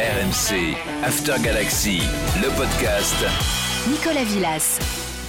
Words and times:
RMC, 0.00 0.78
After 1.04 1.34
Galaxy, 1.42 2.00
le 2.40 2.48
podcast. 2.56 3.22
Nicolas 3.86 4.24
Villas. 4.24 4.78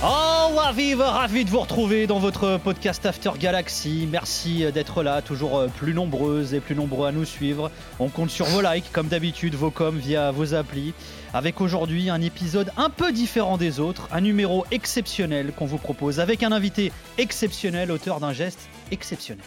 Oh, 0.01 0.55
ravi, 0.55 0.93
ravi 0.93 1.43
de 1.43 1.49
vous 1.49 1.59
retrouver 1.59 2.07
dans 2.07 2.19
votre 2.19 2.55
podcast 2.55 3.05
After 3.05 3.31
Galaxy. 3.37 4.07
Merci 4.09 4.63
d'être 4.71 5.03
là, 5.03 5.21
toujours 5.21 5.57
euh, 5.57 5.67
plus 5.67 5.93
nombreuses 5.93 6.53
et 6.53 6.61
plus 6.61 6.73
nombreux 6.73 7.05
à 7.05 7.11
nous 7.11 7.25
suivre. 7.25 7.69
On 7.99 8.07
compte 8.07 8.29
sur 8.29 8.45
vos 8.45 8.61
likes, 8.61 8.89
comme 8.93 9.09
d'habitude, 9.09 9.55
vos 9.55 9.71
coms 9.71 9.97
via 9.97 10.31
vos 10.31 10.53
applis. 10.53 10.93
Avec 11.33 11.59
aujourd'hui 11.59 12.09
un 12.09 12.21
épisode 12.21 12.71
un 12.77 12.89
peu 12.89 13.11
différent 13.11 13.57
des 13.57 13.81
autres, 13.81 14.07
un 14.09 14.21
numéro 14.21 14.65
exceptionnel 14.71 15.51
qu'on 15.51 15.65
vous 15.65 15.79
propose 15.79 16.21
avec 16.21 16.43
un 16.43 16.53
invité 16.53 16.93
exceptionnel, 17.17 17.91
auteur 17.91 18.21
d'un 18.21 18.31
geste 18.31 18.69
exceptionnel. 18.89 19.43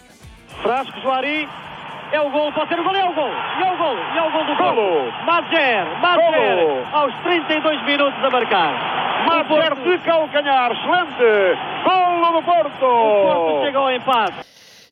Frasco 0.63 1.11
é 2.15 2.21
o 2.21 2.31
gol, 2.31 2.53
pode 2.53 2.69
ser 2.69 2.79
o 2.79 2.85
gol, 2.85 2.95
é 2.95 3.05
o 3.05 3.13
gol, 3.13 3.31
e 3.59 3.63
é 3.63 3.73
o 3.73 3.77
gol, 3.77 3.97
e 3.97 4.19
é 4.19 4.23
o 4.23 4.31
gol 4.31 4.45
do 4.45 4.57
Golo. 4.57 5.11
Porto. 5.11 5.27
Madjer, 5.27 5.85
Madjer, 6.01 6.57
Golo. 6.57 6.87
aos 6.93 7.15
32 7.25 7.83
minutos 7.85 8.25
a 8.25 8.31
marcar. 8.31 9.25
O 9.25 9.27
Madjer 9.27 9.75
Porto, 9.75 9.91
de 9.91 9.99
calcanhar, 9.99 10.71
excelente! 10.71 11.59
Golo 11.85 12.33
do 12.33 12.39
o 12.39 12.43
Porto 12.43 12.79
Porto! 12.79 13.65
chega 13.65 13.79
ao 13.79 13.91
empate. 13.91 14.47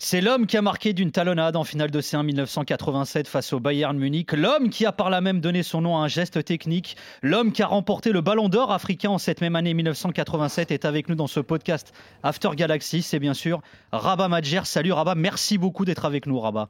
C'est 0.05 0.21
l'homme 0.21 0.49
qui 0.49 0.57
a 0.57 0.63
marqué 0.63 0.95
d'une 0.95 1.13
talonnade 1.13 1.55
en 1.55 1.63
finale 1.63 1.93
de 1.93 2.01
C1 2.01 2.25
1987 2.25 3.29
face 3.29 3.53
au 3.53 3.61
Bayern 3.61 3.97
Munich, 3.97 4.33
l'homme 4.33 4.69
qui 4.69 4.85
a 4.85 4.91
par 4.91 5.11
là 5.11 5.21
même 5.21 5.39
donné 5.39 5.63
son 5.63 5.81
nom 5.81 5.97
à 5.97 6.01
un 6.01 6.09
geste 6.09 6.45
technique, 6.45 6.97
l'homme 7.23 7.53
qui 7.53 7.63
a 7.63 7.69
remporté 7.69 8.11
le 8.11 8.21
Ballon 8.21 8.49
d'Or 8.49 8.73
africain 8.73 9.11
en 9.11 9.19
cette 9.19 9.41
même 9.41 9.55
année 9.55 9.75
1987 9.75 10.73
est 10.73 10.85
avec 10.87 11.09
nous 11.09 11.15
dans 11.15 11.29
ce 11.29 11.39
podcast 11.39 11.95
After 12.25 12.49
Galaxy, 12.57 13.01
c'est 13.01 13.21
bien 13.21 13.33
sûr 13.33 13.61
Rabat 13.93 14.27
Madjer. 14.27 14.63
Salut 14.65 14.91
Rabat, 14.91 15.15
merci 15.15 15.57
beaucoup 15.57 15.85
d'être 15.85 16.05
avec 16.05 16.27
nous 16.27 16.41
Rabat. 16.41 16.69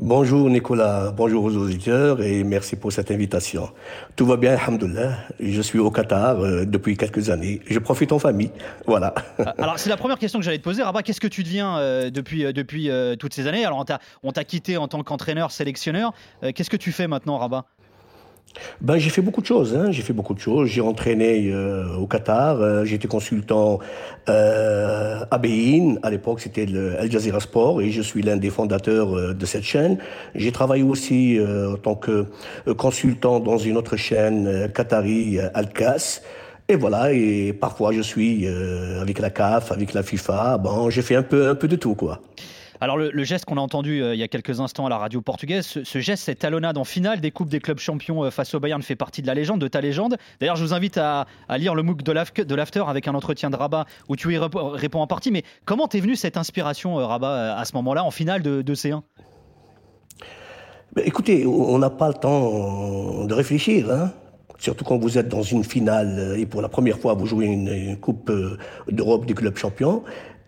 Bonjour 0.00 0.48
Nicolas, 0.48 1.10
bonjour 1.10 1.42
aux 1.42 1.56
auditeurs 1.56 2.22
et 2.22 2.44
merci 2.44 2.76
pour 2.76 2.92
cette 2.92 3.10
invitation. 3.10 3.68
Tout 4.14 4.26
va 4.26 4.36
bien, 4.36 4.52
alhamdoulilah. 4.56 5.16
Je 5.40 5.60
suis 5.60 5.80
au 5.80 5.90
Qatar 5.90 6.38
euh, 6.38 6.64
depuis 6.64 6.96
quelques 6.96 7.30
années. 7.30 7.60
Je 7.66 7.80
profite 7.80 8.12
en 8.12 8.20
famille, 8.20 8.52
voilà. 8.86 9.12
Alors 9.58 9.76
c'est 9.76 9.90
la 9.90 9.96
première 9.96 10.20
question 10.20 10.38
que 10.38 10.44
j'allais 10.44 10.58
te 10.58 10.62
poser 10.62 10.84
Rabat, 10.84 11.02
qu'est-ce 11.02 11.20
que 11.20 11.26
tu 11.26 11.42
deviens 11.42 11.78
euh, 11.78 12.10
depuis, 12.10 12.44
euh, 12.44 12.52
depuis 12.52 12.88
toutes 13.18 13.34
ces 13.34 13.48
années? 13.48 13.64
Alors 13.64 13.84
on 14.22 14.30
t'a- 14.32 14.44
quitté 14.44 14.76
en 14.76 14.86
tant 14.86 15.02
qu'entraîneur, 15.02 15.50
sélectionneur, 15.50 16.12
qu'est-ce 16.54 16.70
que 16.70 16.76
tu 16.76 16.92
fais 16.92 17.08
maintenant 17.08 17.36
Rabat? 17.38 17.64
Ben, 18.80 18.98
j'ai 18.98 19.10
fait 19.10 19.22
beaucoup 19.22 19.40
de 19.40 19.46
choses. 19.46 19.74
Hein. 19.76 19.90
J'ai 19.90 20.02
fait 20.02 20.12
beaucoup 20.12 20.34
de 20.34 20.40
choses. 20.40 20.68
J'ai 20.68 20.80
entraîné 20.80 21.50
euh, 21.52 21.94
au 21.96 22.06
Qatar. 22.06 22.60
euh, 22.60 22.84
J'étais 22.84 23.08
consultant 23.08 23.78
euh, 24.28 25.24
à 25.30 25.38
Bein. 25.38 25.96
À 26.02 26.10
l'époque, 26.10 26.40
c'était 26.40 26.66
le 26.66 26.98
Al 26.98 27.10
Jazeera 27.10 27.40
Sport 27.40 27.80
et 27.82 27.90
je 27.90 28.02
suis 28.02 28.22
l'un 28.22 28.36
des 28.36 28.50
fondateurs 28.50 29.16
euh, 29.16 29.34
de 29.34 29.46
cette 29.46 29.64
chaîne. 29.64 29.98
J'ai 30.34 30.52
travaillé 30.52 30.82
aussi 30.82 31.38
euh, 31.38 31.74
en 31.74 31.76
tant 31.76 31.94
que 31.94 32.26
euh, 32.66 32.74
consultant 32.74 33.40
dans 33.40 33.58
une 33.58 33.76
autre 33.76 33.96
chaîne 33.96 34.70
qatari, 34.74 35.38
Al-Qas. 35.54 36.22
Et 36.68 36.76
voilà. 36.76 37.12
Et 37.12 37.52
parfois, 37.52 37.92
je 37.92 38.02
suis 38.02 38.46
avec 39.00 39.20
la 39.20 39.30
CAF, 39.30 39.72
avec 39.72 39.94
la 39.94 40.02
FIFA. 40.02 40.58
Bon, 40.58 40.90
j'ai 40.90 41.00
fait 41.02 41.16
un 41.16 41.22
peu, 41.22 41.48
un 41.48 41.54
peu 41.54 41.66
de 41.66 41.76
tout, 41.76 41.94
quoi. 41.94 42.20
Alors 42.80 42.96
le, 42.96 43.24
geste 43.24 43.44
qu'on 43.44 43.56
a 43.56 43.60
entendu 43.60 44.02
euh, 44.02 44.14
il 44.14 44.20
y 44.20 44.22
a 44.22 44.28
quelques 44.28 44.60
instants 44.60 44.86
à 44.86 44.88
la 44.88 44.98
radio 44.98 45.20
portugaise, 45.20 45.66
ce, 45.82 45.98
geste, 45.98 46.24
cette 46.24 46.38
talonnade 46.38 46.78
en 46.78 46.84
finale 46.84 47.20
des 47.20 47.32
Coupes 47.32 47.48
des 47.48 47.58
clubs 47.58 47.78
champions 47.78 48.24
euh, 48.24 48.30
face 48.30 48.54
au 48.54 48.60
Bayern 48.60 48.80
fait 48.82 48.94
partie 48.94 49.20
de 49.20 49.26
la 49.26 49.34
légende, 49.34 49.60
de 49.60 49.66
ta 49.66 49.80
légende. 49.80 50.16
D'ailleurs, 50.40 50.54
je 50.54 50.64
vous 50.64 50.74
invite 50.74 50.96
à, 50.96 51.26
lire 51.56 51.74
le 51.74 51.82
MOOC 51.82 52.02
de 52.02 52.12
l'af- 52.12 52.32
de 52.34 52.54
l'After 52.54 52.84
avec 52.86 53.08
un 53.08 53.14
entretien 53.14 53.50
de 53.50 53.56
Rabat 53.56 53.86
où 54.08 54.14
tu 54.14 54.32
y 54.32 54.38
réponds 54.38 55.00
en 55.00 55.06
partie. 55.08 55.32
Mais 55.32 55.42
comment 55.64 55.88
t'es 55.88 55.98
venu 55.98 56.14
cette 56.14 56.36
inspiration, 56.36 57.00
euh, 57.00 57.06
Rabat, 57.06 57.58
à 57.58 57.64
ce 57.64 57.74
moment-là, 57.74 58.04
en 58.04 58.12
finale 58.12 58.42
de, 58.42 58.62
de 58.62 58.74
C1 58.74 59.02
Ben, 60.94 61.02
écoutez, 61.04 61.46
on 61.46 61.78
n'a 61.78 61.90
pas 61.90 62.08
le 62.08 62.14
temps 62.14 63.24
de 63.24 63.34
réfléchir, 63.34 63.90
hein. 63.90 64.12
Surtout 64.60 64.84
quand 64.84 64.98
vous 64.98 65.18
êtes 65.18 65.28
dans 65.28 65.42
une 65.42 65.62
finale 65.62 66.34
et 66.36 66.44
pour 66.44 66.62
la 66.62 66.68
première 66.68 66.98
fois 66.98 67.14
vous 67.14 67.26
jouez 67.26 67.46
une, 67.46 67.96
Coupe 67.96 68.32
d'Europe 68.90 69.24
des 69.24 69.34
clubs 69.34 69.56
champions. 69.56 70.02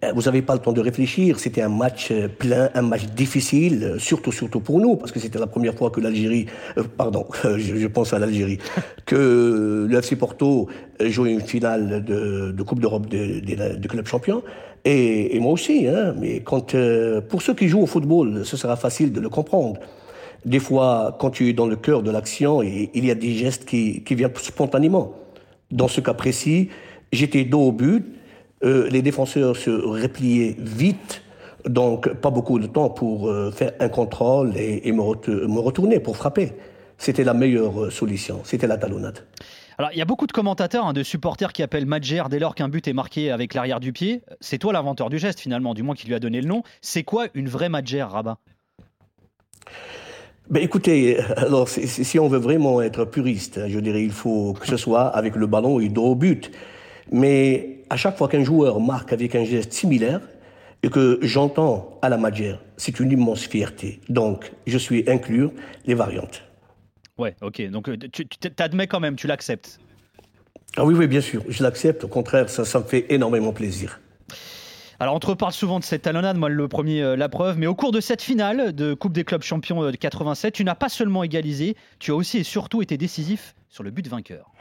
Euh, 0.05 0.13
Vous 0.15 0.23
n'avez 0.23 0.43
pas 0.43 0.55
le 0.55 0.61
temps 0.61 0.73
de 0.73 0.81
réfléchir. 0.81 1.39
C'était 1.39 1.63
un 1.63 1.69
match 1.69 2.09
euh, 2.11 2.29
plein, 2.29 2.71
un 2.75 2.83
match 2.83 3.05
difficile, 3.07 3.83
euh, 3.85 3.99
surtout 3.99 4.33
surtout 4.33 4.61
pour 4.61 4.81
nous, 4.81 4.97
parce 4.97 5.13
que 5.13 5.19
c'était 5.21 5.39
la 5.39 5.47
première 5.47 5.75
fois 5.75 5.91
que 5.91 6.01
l'Algérie, 6.01 6.47
euh, 6.79 6.83
pardon, 6.97 7.27
je, 7.45 7.77
je 7.77 7.87
pense 7.87 8.13
à 8.13 8.19
l'Algérie, 8.19 8.59
que 9.07 9.87
le 9.89 9.99
FC 9.99 10.17
Porto 10.17 10.69
jouait 11.01 11.33
une 11.33 11.41
finale 11.41 12.05
de, 12.05 12.53
de 12.53 12.63
Coupe 12.63 12.81
d'Europe 12.81 13.07
des 13.09 13.41
de, 13.41 13.77
de 13.77 13.89
clubs 13.89 14.07
champions. 14.07 14.43
Et, 14.85 15.37
et 15.37 15.41
moi 15.41 15.53
aussi, 15.53 15.87
hein. 15.87 16.15
Mais 16.19 16.41
quand 16.41 16.75
euh, 16.75 17.21
pour 17.21 17.43
ceux 17.43 17.55
qui 17.55 17.69
jouent 17.69 17.83
au 17.83 17.87
football, 17.87 18.47
ce 18.47 18.57
sera 18.57 18.77
facile 18.77 19.13
de 19.13 19.21
le 19.21 19.29
comprendre. 19.29 19.79
Des 20.47 20.59
fois, 20.59 21.19
quand 21.21 21.29
tu 21.29 21.51
es 21.51 21.53
dans 21.53 21.67
le 21.67 21.77
cœur 21.77 22.03
de 22.03 22.11
l'action, 22.11 22.63
et- 22.63 22.89
il 22.95 23.05
y 23.05 23.11
a 23.11 23.15
des 23.15 23.33
gestes 23.35 23.67
qui, 23.67 24.03
qui 24.03 24.15
viennent 24.15 24.33
spontanément. 24.37 25.13
Dans 25.71 25.87
ce 25.87 26.01
cas 26.01 26.15
précis, 26.15 26.71
j'étais 27.13 27.45
dos 27.45 27.61
au 27.61 27.73
but, 27.73 28.07
euh, 28.65 28.89
les 28.91 29.03
défenseurs 29.03 29.57
se 29.57 29.71
repliaient 29.71 30.57
vite, 30.59 31.23
donc 31.65 32.13
pas 32.15 32.31
beaucoup 32.31 32.59
de 32.59 32.67
temps 32.67 32.91
pour 32.91 33.29
euh, 33.29 33.51
faire 33.51 33.73
un 33.81 33.89
contrôle 33.89 34.57
et, 34.57 34.89
et 34.89 34.93
me, 34.93 35.03
ret- 35.03 35.29
me 35.29 35.61
retourner 35.61 36.01
pour 36.01 36.17
frapper. 36.17 36.53
C'était 36.99 37.25
la 37.25 37.35
meilleure 37.35 37.85
euh, 37.85 37.91
solution, 37.91 38.41
c'était 38.45 38.67
la 38.67 38.77
talonnade. 38.77 39.21
Alors, 39.79 39.93
il 39.95 39.99
y 39.99 40.03
a 40.03 40.05
beaucoup 40.05 40.27
de 40.27 40.33
commentateurs, 40.33 40.87
hein, 40.87 40.93
de 40.93 41.03
supporters 41.03 41.55
qui 41.55 41.63
appellent 41.63 41.87
Madjer 41.87 42.25
dès 42.29 42.39
lors 42.39 42.55
qu'un 42.55 42.69
but 42.69 42.87
est 42.87 42.93
marqué 42.93 43.31
avec 43.31 43.55
l'arrière 43.55 43.81
du 43.81 43.95
pied. 43.95 44.21
C'est 44.41 44.59
toi 44.59 44.75
l'inventeur 44.75 45.09
du 45.09 45.19
geste, 45.19 45.41
finalement, 45.41 45.73
du 45.73 45.83
moins 45.83 45.95
qui 45.95 46.07
lui 46.07 46.15
a 46.15 46.19
donné 46.19 46.43
le 46.43 46.47
nom. 46.47 46.63
C'est 46.83 47.03
quoi 47.03 47.29
une 47.33 47.49
vraie 47.49 47.71
Madjer, 47.71 48.03
Rabat? 48.03 48.37
Ben 50.51 50.63
écoutez, 50.63 51.19
alors 51.37 51.69
si, 51.69 52.19
on 52.19 52.29
veut 52.29 52.39
vraiment 52.39 52.83
être 52.83 53.07
puriste, 53.07 53.69
je 53.69 53.79
dirais 53.79 54.03
il 54.03 54.11
faut 54.11 54.53
que 54.53 54.67
ce 54.67 54.77
soit 54.77 55.07
avec 55.07 55.37
le 55.37 55.47
ballon 55.47 55.81
et 55.81 55.89
dos 55.89 56.07
au 56.07 56.15
but. 56.15 56.51
Mais 57.11 57.80
à 57.91 57.97
chaque 57.97 58.17
fois 58.17 58.29
qu'un 58.29 58.45
joueur 58.45 58.81
marque 58.81 59.13
avec 59.13 59.35
un 59.35 59.45
geste 59.45 59.73
similaire 59.73 60.21
et 60.83 60.89
que 60.89 61.19
j'entends 61.21 61.99
à 62.01 62.09
la 62.09 62.17
Madjer, 62.17 62.57
c'est 62.77 63.01
une 63.01 63.11
immense 63.11 63.47
fierté. 63.47 64.01
Donc 64.09 64.53
je 64.67 64.79
suis 64.79 65.05
inclure 65.09 65.53
les 65.87 65.95
variantes. 65.95 66.43
Ouais, 67.19 67.35
ok. 67.43 67.69
Donc 67.71 67.89
euh, 67.89 67.99
tu 67.99 68.27
tu 68.27 68.39
t'admets 68.51 68.87
quand 68.87 69.01
même, 69.01 69.17
tu 69.17 69.27
l'acceptes. 69.27 69.79
Ah 70.77 70.85
oui, 70.85 70.95
oui, 70.95 71.09
bien 71.09 71.21
sûr, 71.21 71.43
je 71.49 71.63
l'accepte. 71.63 72.05
Au 72.05 72.09
contraire, 72.09 72.49
ça, 72.49 72.65
ça 72.65 72.79
me 72.79 72.85
fait 72.85 73.07
énormément 73.11 73.53
plaisir. 73.53 74.01
Alors, 75.03 75.15
on 75.15 75.19
te 75.19 75.29
reparle 75.29 75.53
souvent 75.55 75.79
de 75.79 75.85
cette 75.85 76.03
talonnade, 76.03 76.37
moi 76.37 76.51
le 76.51 76.69
premier, 76.69 77.01
euh, 77.01 77.17
la 77.17 77.31
preuve, 77.31 77.57
mais 77.57 77.67
au 77.67 77.75
cours 77.75 77.91
de 77.91 78.01
cette 78.01 78.21
finale 78.21 78.75
de 78.75 78.93
Coupe 78.93 79.15
des 79.15 79.25
clubs 79.25 79.41
champions 79.41 79.83
euh, 79.83 79.93
de 79.93 79.97
87, 79.97 80.53
tu 80.53 80.63
n'as 80.63 80.75
pas 80.75 80.91
seulement 80.91 81.25
égalisé, 81.25 81.75
tu 81.99 82.11
as 82.11 82.15
aussi 82.15 82.37
et 82.37 82.45
surtout 82.45 82.83
été 82.83 82.99
décisif 82.99 83.55
sur 83.71 83.83
le 83.83 83.91
but 83.91 84.07
vainqueur. 84.09 84.53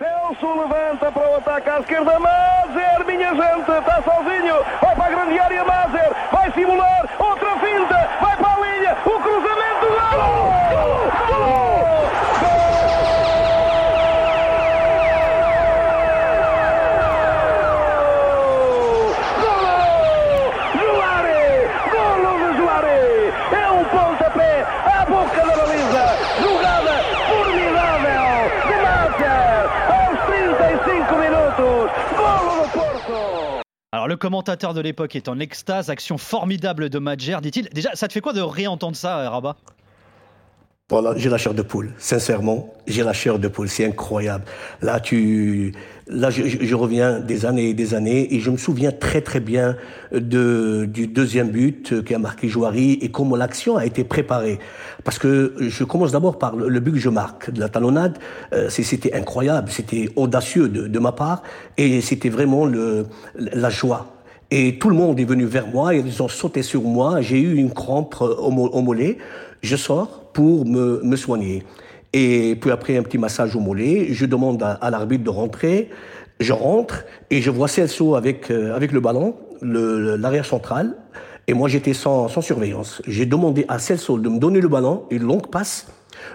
Alors, 34.00 34.08
le 34.08 34.16
commentateur 34.16 34.74
de 34.74 34.80
l'époque 34.80 35.18
est 35.18 35.28
en 35.28 35.40
extase, 35.40 35.90
action 35.90 36.18
formidable 36.18 36.90
de 36.90 37.00
Madjer, 37.00 37.40
dit-il. 37.42 37.68
Déjà, 37.74 37.90
ça 37.96 38.08
te 38.08 38.14
fait 38.14 38.22
quoi 38.22 38.32
de 38.32 38.40
réentendre 38.40 38.96
ça, 38.96 39.20
euh, 39.20 39.30
Rabat? 39.30 39.58
Voilà, 40.90 41.14
j'ai 41.16 41.30
la 41.30 41.38
chair 41.38 41.54
de 41.54 41.62
poule. 41.62 41.92
Sincèrement, 42.00 42.74
j'ai 42.88 43.04
la 43.04 43.14
chair 43.14 43.38
de 43.38 43.48
poule. 43.48 43.70
C'est 43.70 43.86
incroyable. 43.86 44.46
Là, 44.82 45.00
tu, 45.00 45.72
là, 46.08 46.32
je, 46.32 46.42
je, 46.48 46.76
reviens 46.76 47.20
des 47.20 47.46
années 47.46 47.70
et 47.70 47.74
des 47.76 47.94
années 47.94 48.34
et 48.34 48.40
je 48.40 48.50
me 48.50 48.58
souviens 48.58 48.92
très 48.92 49.22
très 49.22 49.40
bien 49.40 49.76
de, 50.12 50.86
du 50.86 51.06
deuxième 51.06 51.50
but 51.50 52.04
qui 52.04 52.16
a 52.16 52.18
marqué 52.18 52.48
Jouari 52.48 52.94
et 53.04 53.10
comment 53.12 53.36
l'action 53.36 53.78
a 53.78 53.86
été 53.86 54.04
préparée. 54.04 54.58
Parce 55.04 55.20
que 55.20 55.54
je 55.60 55.84
commence 55.84 56.12
d'abord 56.12 56.40
par 56.40 56.56
le, 56.56 56.80
but 56.80 56.94
que 56.94 56.98
je 56.98 57.10
marque 57.10 57.52
de 57.52 57.60
la 57.60 57.70
talonnade. 57.70 58.18
Euh, 58.54 58.70
c'était 58.70 59.14
incroyable, 59.14 59.70
c'était 59.70 60.10
audacieux 60.16 60.70
de, 60.70 60.88
de 60.88 61.00
ma 61.00 61.12
part 61.12 61.44
et 61.78 62.02
c'était 62.02 62.30
vraiment 62.30 62.66
le, 62.66 63.06
la 63.36 63.70
joie. 63.70 64.19
Et 64.52 64.80
tout 64.80 64.90
le 64.90 64.96
monde 64.96 65.20
est 65.20 65.26
venu 65.26 65.46
vers 65.46 65.68
moi, 65.68 65.94
ils 65.94 66.24
ont 66.24 66.28
sauté 66.28 66.64
sur 66.64 66.82
moi, 66.82 67.22
j'ai 67.22 67.40
eu 67.40 67.56
une 67.56 67.72
crampe 67.72 68.16
au, 68.20 68.26
au 68.26 68.82
mollet. 68.82 69.20
Je 69.62 69.76
sors 69.76 70.32
pour 70.34 70.66
me, 70.66 71.02
me, 71.04 71.16
soigner. 71.16 71.64
Et 72.14 72.58
puis 72.60 72.72
après 72.72 72.98
un 72.98 73.04
petit 73.04 73.20
massage 73.20 73.56
au 73.56 73.60
mollet, 73.60 74.08
je 74.12 74.26
demande 74.26 74.64
à, 74.64 74.90
l'arbitre 74.90 75.24
de 75.24 75.30
rentrer. 75.30 75.90
Je 76.40 76.54
rentre 76.54 77.04
et 77.30 77.42
je 77.42 77.52
vois 77.52 77.68
Celso 77.68 78.16
avec, 78.16 78.50
euh, 78.50 78.76
avec 78.76 78.92
le 78.92 79.02
ballon, 79.02 79.36
l'arrière 79.62 80.46
central. 80.46 80.96
Et 81.48 81.54
moi, 81.54 81.68
j'étais 81.68 81.94
sans, 81.94 82.28
sans 82.28 82.42
surveillance. 82.42 83.02
J'ai 83.08 83.26
demandé 83.26 83.66
à 83.68 83.78
Celso 83.78 84.18
de 84.18 84.30
me 84.30 84.40
donner 84.40 84.62
le 84.62 84.68
ballon, 84.68 85.04
une 85.12 85.24
longue 85.24 85.48
passe. 85.48 85.88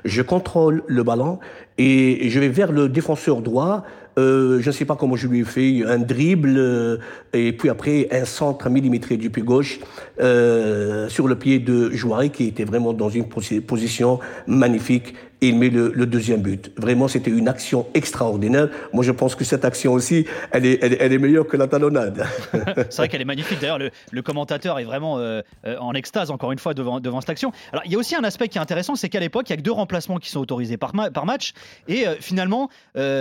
Je 0.05 0.23
contrôle 0.23 0.83
le 0.87 1.03
ballon 1.03 1.39
et 1.79 2.29
je 2.29 2.41
vais 2.41 2.49
vers 2.49 2.73
le 2.73 2.89
défenseur 2.89 3.41
droit 3.41 3.85
euh, 4.17 4.61
je 4.61 4.69
ne 4.69 4.73
sais 4.73 4.85
pas 4.85 4.95
comment 4.95 5.17
je 5.17 5.27
lui 5.27 5.41
ai 5.41 5.45
fait 5.45 5.83
un 5.85 5.99
dribble 5.99 6.55
euh, 6.57 6.99
et 7.33 7.53
puis 7.53 7.69
après 7.69 8.07
un 8.13 8.25
centre 8.25 8.71
millimétré 8.71 9.17
du 9.17 9.29
pied 9.29 9.43
gauche 9.43 9.81
euh, 10.21 11.09
sur 11.09 11.27
le 11.27 11.37
pied 11.37 11.59
de 11.59 11.91
Jouari 11.91 12.31
qui 12.31 12.47
était 12.47 12.65
vraiment 12.65 12.93
dans 12.93 13.11
une 13.11 13.27
position 13.27 14.21
magnifique 14.47 15.15
il 15.41 15.59
met 15.59 15.69
le, 15.69 16.07
deuxième 16.07 16.41
but. 16.41 16.73
Vraiment, 16.79 17.07
c'était 17.07 17.31
une 17.31 17.49
action 17.49 17.87
extraordinaire. 17.93 18.71
Moi, 18.95 19.05
je 19.05 19.13
pense 19.13 19.35
que 19.35 19.45
cette 19.45 19.67
action 19.67 19.93
aussi, 19.93 20.25
elle 20.53 20.65
est, 20.65 21.19
meilleure 21.19 21.47
que 21.47 21.59
la 21.59 21.67
talonnade. 21.67 22.25
c'est 22.89 22.97
vrai 22.97 23.09
qu'elle 23.09 23.21
est 23.21 23.27
magnifique. 23.27 23.61
D'ailleurs, 23.61 23.79
le, 23.79 24.23
commentateur 24.23 24.79
est 24.79 24.85
vraiment 24.85 25.21
en 25.67 25.93
extase, 25.93 26.31
encore 26.31 26.51
une 26.53 26.59
fois, 26.59 26.73
devant, 26.73 27.21
cette 27.21 27.29
action. 27.29 27.53
Alors, 27.73 27.83
il 27.85 27.93
y 27.93 27.95
a 27.95 27.99
aussi 27.99 28.15
un 28.17 28.25
aspect 28.25 28.49
qui 28.49 28.57
est 28.57 28.61
intéressant, 28.63 28.95
c'est 28.95 29.11
qu'à 29.11 29.21
l'époque, 29.21 29.51
il 29.51 29.53
n'y 29.53 29.55
a 29.55 29.57
que 29.59 29.63
deux 29.63 29.73
remplacements 29.73 30.17
qui 30.17 30.31
sont 30.31 30.41
autorisés 30.41 30.79
par 30.79 30.95
match. 30.95 31.53
Et 31.89 32.07
euh, 32.07 32.17
finalement, 32.21 32.69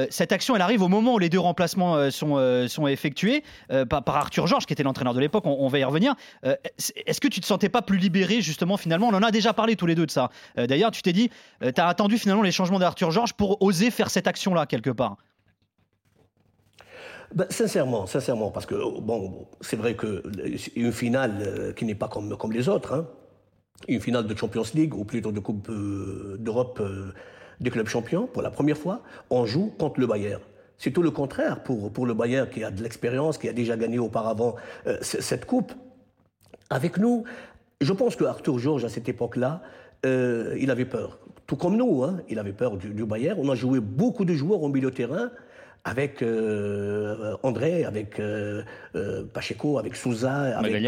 cette 0.09 0.31
action, 0.31 0.55
elle 0.55 0.61
arrive 0.61 0.81
au 0.81 0.87
moment 0.87 1.15
où 1.15 1.19
les 1.19 1.29
deux 1.29 1.39
remplacements 1.39 2.09
sont, 2.11 2.67
sont 2.67 2.87
effectués 2.87 3.43
par, 3.89 4.15
Arthur 4.15 4.47
Georges, 4.47 4.65
qui 4.65 4.73
était 4.73 4.83
l'entraîneur 4.83 5.13
de 5.13 5.19
l'époque. 5.19 5.45
On, 5.45 5.67
va 5.67 5.79
y 5.79 5.83
revenir. 5.83 6.15
Est-ce 6.43 7.19
que 7.19 7.27
tu 7.27 7.41
te 7.41 7.45
sentais 7.45 7.69
pas 7.69 7.81
plus 7.81 7.97
libéré, 7.97 8.41
justement, 8.41 8.77
finalement? 8.77 9.07
On 9.07 9.13
en 9.13 9.23
a 9.23 9.31
déjà 9.31 9.53
parlé 9.53 9.75
tous 9.75 9.85
les 9.85 9.95
deux 9.95 10.05
de 10.05 10.11
ça. 10.11 10.29
D'ailleurs, 10.55 10.91
tu 10.91 11.01
t'es 11.01 11.13
dit, 11.13 11.29
tu 11.61 11.81
as 11.81 11.87
attendu 11.87 12.17
finalement 12.17 12.43
les 12.43 12.51
changements 12.51 12.79
d'Arthur 12.79 13.11
Georges 13.11 13.33
pour 13.33 13.61
oser 13.61 13.91
faire 13.91 14.09
cette 14.09 14.27
action-là 14.27 14.65
quelque 14.65 14.91
part? 14.91 15.17
Ben, 17.33 17.47
sincèrement, 17.49 18.05
sincèrement, 18.05 18.51
parce 18.51 18.67
que 18.67 18.75
bon, 18.75 19.47
c'est 19.61 19.75
vrai 19.75 19.95
que 19.95 20.21
une 20.75 20.91
finale 20.91 21.33
euh, 21.41 21.73
qui 21.73 21.85
n'est 21.85 21.95
pas 21.95 22.07
comme, 22.07 22.37
comme 22.37 22.51
les 22.51 22.69
autres, 22.69 22.93
hein, 22.93 23.07
une 23.87 23.99
finale 23.99 24.27
de 24.27 24.37
Champions 24.37 24.63
League 24.75 24.93
ou 24.93 25.03
plutôt 25.03 25.31
de 25.31 25.39
Coupe 25.39 25.67
euh, 25.69 26.37
d'Europe 26.39 26.79
euh, 26.79 27.11
des 27.63 27.71
clubs 27.71 27.87
champions, 27.87 28.27
pour 28.27 28.41
la 28.41 28.51
première 28.51 28.77
fois, 28.77 29.01
on 29.29 29.45
joue 29.45 29.73
contre 29.77 29.99
le 29.99 30.07
Bayern. 30.07 30.41
C'est 30.77 30.91
tout 30.91 31.01
le 31.01 31.11
contraire 31.11 31.63
pour, 31.63 31.91
pour 31.91 32.05
le 32.05 32.13
Bayern 32.13 32.49
qui 32.49 32.63
a 32.63 32.71
de 32.71 32.83
l'expérience, 32.83 33.37
qui 33.37 33.49
a 33.49 33.53
déjà 33.53 33.77
gagné 33.77 33.99
auparavant 33.99 34.55
cette 35.01 35.45
coupe. 35.45 35.71
Avec 36.69 36.97
nous, 36.97 37.23
je 37.79 37.93
pense 37.93 38.15
que 38.15 38.25
Arthur 38.25 38.59
Georges, 38.59 38.83
à 38.83 38.89
cette 38.89 39.07
époque-là, 39.07 39.61
il 40.03 40.69
avait 40.69 40.85
peur 40.85 41.19
tout 41.47 41.55
comme 41.55 41.77
nous. 41.77 42.03
Hein. 42.03 42.21
Il 42.29 42.39
avait 42.39 42.53
peur 42.53 42.77
du, 42.77 42.89
du, 42.89 43.05
Bayern. 43.05 43.39
On 43.41 43.49
a 43.49 43.55
joué 43.55 43.79
beaucoup 43.79 44.25
de 44.25 44.33
joueurs 44.33 44.61
au 44.63 44.69
milieu 44.69 44.89
de 44.89 44.95
terrain 44.95 45.31
avec 45.83 46.21
euh, 46.21 47.35
André, 47.43 47.83
avec 47.83 48.19
euh, 48.19 48.63
euh, 48.95 49.23
Pacheco, 49.33 49.77
avec 49.77 49.95
Souza, 49.95 50.57
avec 50.57 50.81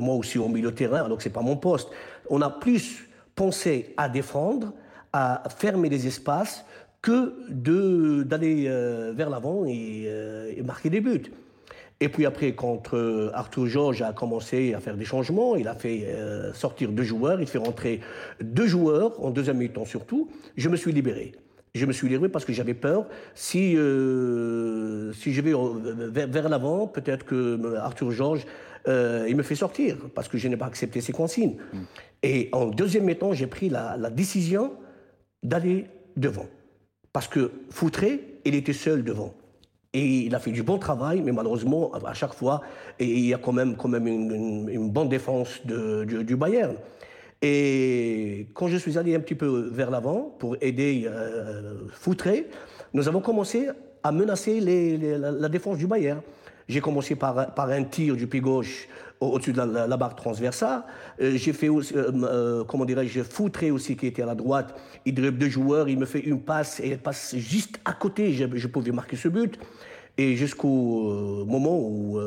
moi 0.00 0.14
aussi 0.14 0.38
au 0.38 0.48
milieu 0.48 0.70
de 0.70 0.76
terrain. 0.76 1.08
Donc 1.08 1.22
c'est 1.22 1.30
pas 1.30 1.42
mon 1.42 1.56
poste. 1.56 1.88
On 2.30 2.40
a 2.40 2.50
plus 2.50 3.08
pensé 3.34 3.94
à 3.96 4.08
défendre, 4.08 4.72
à 5.18 5.48
fermer 5.48 5.88
les 5.88 6.06
espaces 6.06 6.64
que 7.00 7.34
d'aller 7.50 8.68
vers 9.14 9.30
l'avant 9.30 9.64
et, 9.66 10.08
et 10.56 10.62
marquer 10.62 10.90
des 10.90 11.00
buts. 11.00 11.30
Et 12.00 12.08
puis 12.08 12.26
après, 12.26 12.52
quand 12.52 12.94
euh, 12.94 13.30
Arthur 13.34 13.66
Georges 13.66 14.02
a 14.02 14.12
commencé 14.12 14.72
à 14.72 14.80
faire 14.80 14.96
des 14.96 15.04
changements, 15.04 15.56
il 15.56 15.66
a 15.66 15.74
fait 15.74 16.04
euh, 16.06 16.52
sortir 16.52 16.92
deux 16.92 17.02
joueurs, 17.02 17.40
il 17.40 17.48
fait 17.48 17.58
rentrer 17.58 18.00
deux 18.40 18.68
joueurs, 18.68 19.22
en 19.24 19.30
deuxième 19.30 19.56
mi-temps 19.58 19.84
surtout, 19.84 20.28
je 20.56 20.68
me 20.68 20.76
suis 20.76 20.92
libéré. 20.92 21.32
Je 21.74 21.86
me 21.86 21.92
suis 21.92 22.08
libéré 22.08 22.28
parce 22.28 22.44
que 22.44 22.52
j'avais 22.52 22.74
peur. 22.74 23.06
Si, 23.34 23.76
euh, 23.76 25.12
si 25.12 25.32
je 25.32 25.40
vais 25.42 25.52
vers, 26.10 26.48
l'avant, 26.48 26.86
peut-être 26.86 27.26
que 27.26 27.76
Arthur 27.76 28.10
Georges, 28.10 28.46
il 28.86 29.36
me 29.36 29.42
fait 29.42 29.54
sortir 29.54 29.96
parce 30.14 30.28
que 30.28 30.38
je 30.38 30.48
n'ai 30.48 30.56
pas 30.56 30.64
accepté 30.66 31.02
ses 31.02 31.12
consignes. 31.12 31.56
Mm. 31.72 31.78
Et 32.22 32.48
en 32.52 32.66
deuxième 32.66 33.04
mi-temps, 33.04 33.34
j'ai 33.34 33.46
pris 33.46 33.68
la, 33.68 33.96
la 33.98 34.08
décision 34.08 34.72
d'aller 35.42 35.86
devant. 36.16 36.46
Parce 37.12 37.28
que 37.28 37.50
Foutré, 37.70 38.40
il 38.44 38.54
était 38.54 38.72
seul 38.72 39.04
devant. 39.04 39.34
Et 39.94 40.04
il 40.04 40.34
a 40.34 40.38
fait 40.38 40.50
du 40.50 40.62
bon 40.62 40.78
travail, 40.78 41.22
mais 41.22 41.32
malheureusement, 41.32 41.92
à 41.92 42.12
chaque 42.12 42.34
fois, 42.34 42.60
il 43.00 43.26
y 43.26 43.32
a 43.32 43.38
quand 43.38 43.52
même, 43.52 43.74
quand 43.76 43.88
même 43.88 44.06
une, 44.06 44.90
bonne 44.90 45.08
défense 45.08 45.60
de, 45.64 46.04
du, 46.04 46.36
Bayern. 46.36 46.76
Et 47.40 48.48
quand 48.52 48.68
je 48.68 48.76
suis 48.76 48.98
allé 48.98 49.14
un 49.14 49.20
petit 49.20 49.34
peu 49.34 49.70
vers 49.72 49.90
l'avant 49.90 50.34
pour 50.38 50.56
aider 50.60 51.04
euh, 51.06 51.86
Foutré, 51.92 52.48
nous 52.92 53.08
avons 53.08 53.20
commencé 53.20 53.68
à 54.02 54.12
menacer 54.12 54.60
la, 54.60 55.48
défense 55.48 55.78
du 55.78 55.86
Bayern. 55.86 56.20
J'ai 56.68 56.80
commencé 56.80 57.14
par, 57.14 57.38
un 57.58 57.84
tir 57.84 58.14
du 58.14 58.26
pied 58.26 58.40
gauche 58.40 58.88
au-dessus 59.20 59.52
de 59.52 59.62
la, 59.62 59.96
barre 59.96 60.14
transversale. 60.14 60.82
Euh, 61.20 61.32
j'ai 61.36 61.52
fait, 61.52 61.68
aussi, 61.68 61.94
euh, 61.96 62.12
euh, 62.12 62.64
comment 62.64 62.84
dirais-je, 62.84 63.22
Foutré 63.22 63.70
aussi 63.70 63.96
qui 63.96 64.06
était 64.06 64.22
à 64.22 64.26
la 64.26 64.34
droite. 64.34 64.78
Il 65.06 65.14
dribble 65.14 65.38
deux 65.38 65.48
joueurs, 65.48 65.88
il 65.88 65.98
me 65.98 66.04
fait 66.04 66.20
une 66.20 66.40
passe 66.40 66.80
et 66.80 66.90
elle 66.90 66.98
passe 66.98 67.34
juste 67.36 67.80
à 67.84 67.94
côté. 67.94 68.32
Je, 68.32 68.66
pouvais 68.66 68.92
marquer 68.92 69.16
ce 69.16 69.28
but. 69.28 69.58
Et 70.18 70.36
jusqu'au 70.36 71.44
moment 71.46 71.78
où 71.78 72.20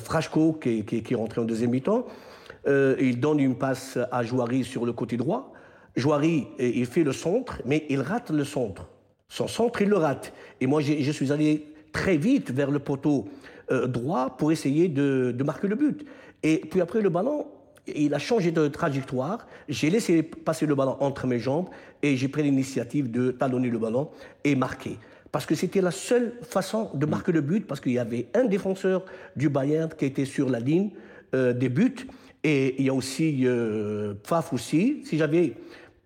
Frashko, 0.00 0.54
qui, 0.54 0.84
qui, 0.84 1.02
qui, 1.02 1.14
est 1.14 1.16
rentré 1.16 1.40
en 1.40 1.44
deuxième 1.44 1.70
mi-temps, 1.70 2.06
il 2.66 3.18
donne 3.18 3.40
une 3.40 3.54
passe 3.56 3.98
à 4.12 4.22
Jouari 4.24 4.64
sur 4.64 4.84
le 4.84 4.92
côté 4.92 5.16
droit. 5.16 5.52
Jouari, 5.96 6.48
il 6.58 6.86
fait 6.86 7.04
le 7.04 7.12
centre, 7.12 7.62
mais 7.64 7.86
il 7.88 8.00
rate 8.00 8.30
le 8.30 8.44
centre. 8.44 8.88
Son 9.28 9.46
centre, 9.46 9.80
il 9.80 9.88
le 9.88 9.96
rate. 9.96 10.32
Et 10.60 10.66
moi, 10.66 10.80
je 10.80 11.10
suis 11.12 11.32
allé 11.32 11.66
très 11.98 12.16
vite 12.16 12.52
vers 12.52 12.70
le 12.70 12.78
poteau 12.78 13.26
euh, 13.72 13.86
droit 13.88 14.36
pour 14.36 14.52
essayer 14.52 14.88
de, 14.88 15.34
marquer 15.44 15.66
le 15.66 15.74
but. 15.74 16.06
Et 16.44 16.58
puis 16.70 16.80
après, 16.80 17.00
le 17.00 17.10
ballon, 17.10 17.46
il 17.92 18.14
a 18.14 18.20
changé 18.20 18.52
de 18.52 18.68
trajectoire. 18.68 19.46
J'ai 19.68 19.90
laissé 19.90 20.22
passer 20.22 20.64
le 20.66 20.76
ballon 20.76 20.96
entre 21.00 21.26
mes 21.26 21.40
jambes 21.40 21.68
et 22.02 22.16
j'ai 22.16 22.28
pris 22.28 22.44
l'initiative 22.44 23.10
de 23.10 23.32
talonner 23.32 23.68
le 23.68 23.78
ballon 23.78 24.10
et 24.44 24.54
marquer. 24.54 24.96
Parce 25.32 25.44
que 25.44 25.56
c'était 25.56 25.80
la 25.80 25.90
seule 25.90 26.34
façon 26.42 26.90
de 26.94 27.04
marquer 27.04 27.32
le 27.32 27.40
but, 27.40 27.66
parce 27.66 27.80
qu'il 27.80 27.92
y 27.92 27.98
avait 27.98 28.28
un 28.32 28.44
défenseur 28.44 29.04
du 29.34 29.48
Bayern 29.48 29.90
qui 29.98 30.04
était 30.04 30.24
sur 30.24 30.48
la 30.48 30.60
ligne 30.60 30.90
euh, 31.34 31.52
des 31.52 31.68
buts. 31.68 32.06
Et 32.44 32.76
il 32.78 32.86
y 32.86 32.88
a 32.88 32.94
aussi 32.94 33.40
euh, 33.42 34.14
Pfaff 34.22 34.52
aussi. 34.52 35.02
Si 35.04 35.18
j'avais, 35.18 35.54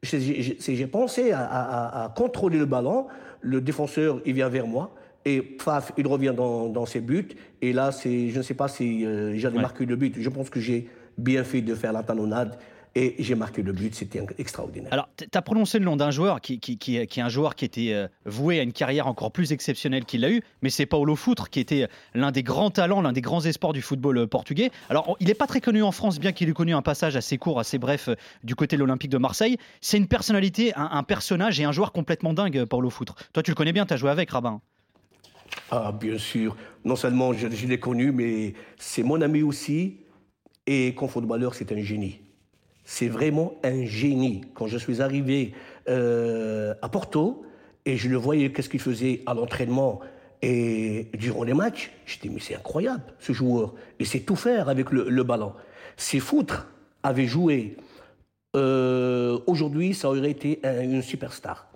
j'ai 0.03 0.87
pensé 0.87 1.33
à, 1.33 2.05
à, 2.05 2.09
contrôler 2.09 2.59
le 2.59 2.67
ballon, 2.67 3.09
le 3.43 3.61
défenseur, 3.61 4.23
il 4.25 4.33
vient 4.33 4.49
vers 4.49 4.67
moi. 4.67 4.95
Et 5.25 5.41
paf, 5.43 5.93
il 5.97 6.07
revient 6.07 6.35
dans, 6.37 6.87
ses 6.87 7.00
buts. 7.00 7.29
Et 7.61 7.73
là, 7.73 7.91
je 7.91 8.37
ne 8.37 8.43
sais 8.43 8.55
pas 8.55 8.69
si 8.69 9.05
euh, 9.05 9.37
j'avais 9.37 9.61
marqué 9.61 9.87
le 9.87 9.97
but. 9.97 10.14
Je 10.19 10.29
pense 10.29 10.50
que 10.50 10.61
j'ai 10.61 10.88
bien 11.19 11.45
fait 11.45 11.61
de 11.61 11.75
faire 11.75 11.93
la 11.93 12.02
talonnade. 12.02 12.59
Et 12.95 13.14
j'ai 13.19 13.35
marqué 13.35 13.62
le 13.62 13.73
but, 13.73 13.95
c'était 13.95 14.23
extraordinaire. 14.37 14.93
Alors, 14.93 15.09
tu 15.17 15.26
as 15.33 15.43
prononcé 15.43 15.79
le 15.79 15.87
nom 15.87 15.97
d'un 15.97 16.11
joueur 16.11 16.43
qui, 16.43 16.61
qui, 16.61 16.76
qui, 16.76 16.99
est 16.99 17.21
un 17.21 17.29
joueur 17.31 17.55
qui 17.55 17.64
était 17.64 17.95
euh, 17.95 18.07
voué 18.26 18.61
à 18.61 18.62
une 18.62 18.73
carrière 18.75 19.07
encore 19.07 19.33
plus 19.33 19.52
exceptionnelle 19.52 20.05
qu'il 20.05 20.21
l'a 20.21 20.31
eu, 20.31 20.43
mais 20.61 20.69
c'est 20.69 20.85
Paulo 20.85 21.17
Foutre 21.17 21.49
qui 21.49 21.61
était 21.61 21.88
l'un 22.14 22.33
des 22.33 22.43
grands 22.43 22.71
talents, 22.71 23.00
l'un 23.00 23.12
des 23.12 23.23
grands 23.23 23.41
espoirs 23.41 23.73
du 23.73 23.81
football 23.81 24.19
euh, 24.19 24.26
portugais. 24.26 24.71
Alors, 24.91 25.17
il 25.21 25.29
n'est 25.29 25.35
pas 25.35 25.47
très 25.47 25.62
connu 25.62 25.83
en 25.83 25.91
France, 25.93 26.21
bien 26.21 26.33
qu'il 26.33 26.50
ait 26.50 26.52
connu 26.52 26.75
un 26.75 26.83
passage 26.83 27.17
assez 27.17 27.38
court, 27.38 27.59
assez 27.59 27.79
bref 27.79 28.11
du 28.45 28.55
côté 28.55 28.76
de 28.76 28.81
l'Olympique 28.81 29.11
de 29.11 29.19
Marseille. 29.19 29.57
C'est 29.81 29.97
une 29.97 30.09
personnalité, 30.09 30.75
un, 30.76 30.91
un, 30.93 31.02
personnage 31.02 31.59
et 31.61 31.64
un 31.64 31.73
joueur 31.73 31.93
complètement 31.93 32.35
dingue, 32.35 32.67
Paulo 32.67 32.91
Foutre. 32.91 33.14
Toi, 33.33 33.43
tu 33.43 33.50
le 33.52 33.55
connais 33.55 33.73
bien, 33.73 33.87
tu 33.87 33.95
as 33.95 33.97
joué 33.97 34.11
avec 34.11 34.31
Rabin. 34.31 34.61
Ah, 35.75 35.91
bien 35.91 36.19
sûr. 36.19 36.55
Non 36.85 36.97
seulement 36.97 37.33
je, 37.33 37.47
l'ai 37.47 37.81
connu, 37.81 38.12
mais 38.12 38.52
c'est 38.76 39.02
mon 39.02 39.23
ami 39.23 39.43
aussi. 39.43 40.00
Et 40.67 40.95
comme 40.95 41.09
footballeur, 41.09 41.55
c'est 41.55 41.73
un 41.73 41.81
génie. 41.81 42.21
C'est 42.85 43.09
vraiment 43.09 43.55
un 43.64 43.87
génie. 43.87 44.43
Quand 44.52 44.67
je 44.67 44.76
suis 44.76 45.00
arrivé 45.00 45.55
euh, 45.88 46.75
à 46.83 46.91
Porto 46.91 47.47
et 47.87 47.97
je 47.97 48.11
le 48.11 48.19
voyais, 48.19 48.52
qu'est-ce 48.52 48.69
qu'il 48.69 48.81
faisait 48.81 49.23
à 49.25 49.33
l'entraînement 49.33 50.00
et 50.43 51.09
durant 51.14 51.45
les 51.45 51.55
matchs, 51.55 51.91
dit, 52.21 52.29
mais 52.29 52.41
c'est 52.41 52.57
incroyable, 52.57 53.05
ce 53.19 53.33
joueur. 53.33 53.73
Il 53.99 54.07
sait 54.07 54.21
tout 54.21 54.37
faire 54.37 54.69
avec 54.69 54.91
le, 54.91 55.23
ballon. 55.23 55.55
Ses 55.97 56.21
foutres 56.21 56.67
avaient 57.02 57.29
joué 57.29 57.76
euh, 58.57 59.38
aujourd'hui, 59.47 59.95
ça 59.95 60.09
aurait 60.11 60.33
été 60.33 60.61
un- 60.64 60.83
une 60.83 61.00
superstar. 61.02 61.69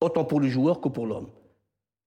Autant 0.00 0.24
pour 0.24 0.40
le 0.40 0.48
joueur 0.48 0.80
que 0.80 0.88
pour 0.88 1.06
l'homme. 1.06 1.28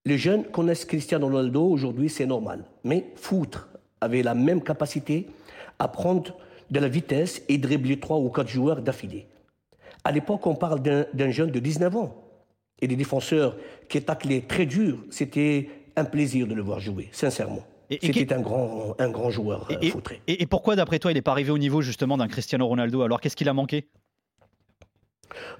Les 0.06 0.18
jeunes 0.18 0.44
connaissent 0.44 0.86
Cristiano 0.86 1.28
Ronaldo, 1.28 1.64
aujourd'hui 1.66 2.10
c'est 2.10 2.26
normal. 2.26 2.66
Mais 2.84 3.06
Foutre 3.16 3.70
avait 4.02 4.22
la 4.24 4.34
même 4.36 4.62
capacité 4.62 5.28
à 5.80 5.88
prendre 5.88 6.36
de 6.70 6.80
la 6.80 6.88
vitesse 6.90 7.42
et 7.48 7.58
dribbler 7.58 8.00
trois 8.00 8.18
ou 8.18 8.30
quatre 8.30 8.50
joueurs 8.50 8.82
d'affilée. 8.82 9.28
À 10.04 10.12
l'époque, 10.12 10.46
on 10.46 10.56
parle 10.56 10.82
d'un 10.82 11.32
jeune 11.32 11.52
de 11.52 11.60
19 11.60 11.96
ans. 11.96 12.16
Et 12.82 12.88
des 12.88 12.98
défenseurs 12.98 13.56
qui 13.88 14.02
taclaient 14.02 14.42
très 14.42 14.66
dur, 14.66 14.98
c'était 15.10 15.70
un 15.96 16.04
plaisir 16.04 16.48
de 16.48 16.54
le 16.54 16.62
voir 16.62 16.82
jouer, 16.82 17.08
sincèrement. 17.14 17.64
C'était 17.90 18.26
qui- 18.26 18.34
un 18.34 18.42
grand, 18.42 18.96
un 19.00 19.10
grand 19.10 19.30
joueur, 19.30 19.68
euh, 19.72 19.76
Et, 19.82 19.92
Foutré. 19.92 20.20
et- 20.28 20.42
et 20.42 20.46
pourquoi, 20.48 20.76
d'après 20.76 21.00
toi, 21.00 21.12
il 21.12 21.14
n'est 21.16 21.22
pas 21.22 21.32
arrivé 21.32 21.52
au 21.52 21.58
niveau 21.58 21.82
justement 21.82 22.18
d'un 22.18 22.28
Cristiano 22.28 22.68
Ronaldo? 22.68 23.04
Alors, 23.04 23.22
qu'est-ce 23.22 23.36
qu'il 23.38 23.48
a 23.48 23.54
manqué? 23.54 23.88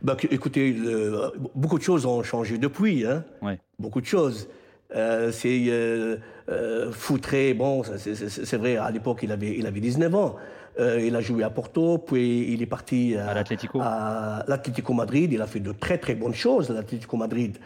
Bah, 0.02 0.16
écoutez, 0.30 0.72
le- 0.74 1.32
beaucoup 1.56 1.78
de 1.78 1.84
choses 1.84 2.06
ont 2.06 2.22
changé 2.24 2.58
depuis. 2.58 3.06
Hein. 3.06 3.24
Ouais. 3.42 3.60
Beaucoup 3.80 4.02
de 4.02 4.06
choses. 4.06 4.48
Euh, 4.96 5.32
c'est 5.32 5.64
euh, 5.70 6.18
euh, 6.50 6.92
Foutré, 6.92 7.54
bon, 7.54 7.82
c'est- 7.84 8.56
vrai, 8.58 8.78
à 8.78 8.92
l'époque, 8.92 9.20
il 9.24 9.32
avait, 9.32 9.58
il 9.58 9.66
avait 9.66 9.80
19 9.80 10.14
ans. 10.14 10.36
Euh, 10.80 11.00
il 11.04 11.16
a 11.16 11.22
joué 11.22 11.44
à 11.44 11.50
Porto, 11.50 12.00
puis 12.00 12.52
il 12.52 12.62
est 12.62 12.66
parti 12.68 13.16
à, 13.16 13.30
À 13.30 13.34
l'Atlético. 13.34 13.80
à 13.82 14.44
l'Atlético 14.48 14.94
Madrid. 14.94 15.32
Il 15.32 15.42
a 15.42 15.48
fait 15.48 15.60
de 15.60 15.72
très 15.72 15.98
très 15.98 16.16
bonnes 16.16 16.34
choses 16.34 16.70
à 16.72 16.74
l'Atlético 16.74 17.16
Madrid. 17.18 17.58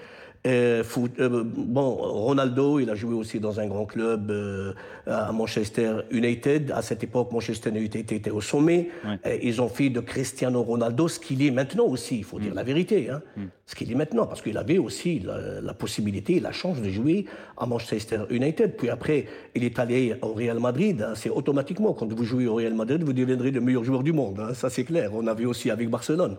Euh, 0.45 0.83
foot- 0.83 1.19
euh, 1.19 1.43
bon, 1.43 1.89
Ronaldo, 1.95 2.79
il 2.79 2.89
a 2.89 2.95
joué 2.95 3.13
aussi 3.15 3.39
dans 3.39 3.59
un 3.59 3.67
grand 3.67 3.85
club 3.85 4.29
euh, 4.31 4.73
à 5.05 5.31
Manchester 5.31 5.95
United. 6.11 6.71
À 6.71 6.81
cette 6.81 7.03
époque, 7.03 7.31
Manchester 7.31 7.69
United 7.71 8.11
était 8.11 8.29
au 8.29 8.39
sommet. 8.39 8.89
Ouais. 9.05 9.39
Ils 9.43 9.61
ont 9.61 9.67
fait 9.67 9.89
de 9.89 9.99
Cristiano 9.99 10.61
Ronaldo 10.63 11.07
ce 11.07 11.19
qu'il 11.19 11.41
est 11.45 11.51
maintenant 11.51 11.85
aussi, 11.85 12.19
il 12.19 12.23
faut 12.23 12.37
Mm. 12.37 12.41
dire 12.41 12.53
la 12.53 12.63
vérité. 12.63 13.09
Hein. 13.09 13.21
Ce 13.65 13.75
qu'il 13.75 13.91
est 13.91 13.95
maintenant, 13.95 14.25
parce 14.27 14.41
qu'il 14.41 14.57
avait 14.57 14.77
aussi 14.77 15.19
la, 15.19 15.59
la 15.59 15.73
possibilité, 15.73 16.39
la 16.39 16.51
chance 16.53 16.81
de 16.81 16.89
jouer 16.89 17.25
à 17.57 17.65
Manchester 17.65 18.19
United. 18.29 18.75
Puis 18.77 18.89
après, 18.89 19.25
il 19.55 19.63
est 19.65 19.77
allé 19.79 20.15
au 20.21 20.33
Real 20.33 20.59
Madrid. 20.59 21.01
hein. 21.01 21.13
C'est 21.15 21.29
automatiquement, 21.31 21.93
quand 21.93 22.11
vous 22.13 22.23
jouez 22.23 22.47
au 22.47 22.55
Real 22.55 22.73
Madrid, 22.73 23.03
vous 23.03 23.11
deviendrez 23.13 23.51
le 23.51 23.59
meilleur 23.59 23.83
joueur 23.83 24.03
du 24.03 24.13
monde. 24.13 24.39
hein. 24.39 24.53
Ça, 24.53 24.69
c'est 24.69 24.83
clair. 24.85 25.11
On 25.13 25.27
a 25.27 25.33
vu 25.33 25.45
aussi 25.45 25.69
avec 25.71 25.89
Barcelone. 25.89 26.37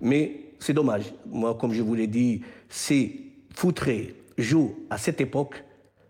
Mais 0.00 0.32
c'est 0.58 0.72
dommage. 0.72 1.04
Moi, 1.26 1.54
comme 1.54 1.72
je 1.72 1.82
vous 1.82 1.94
l'ai 1.94 2.06
dit, 2.06 2.42
si 2.68 3.32
Foutré 3.54 4.14
joue 4.38 4.74
à 4.90 4.98
cette 4.98 5.20
époque, 5.20 5.64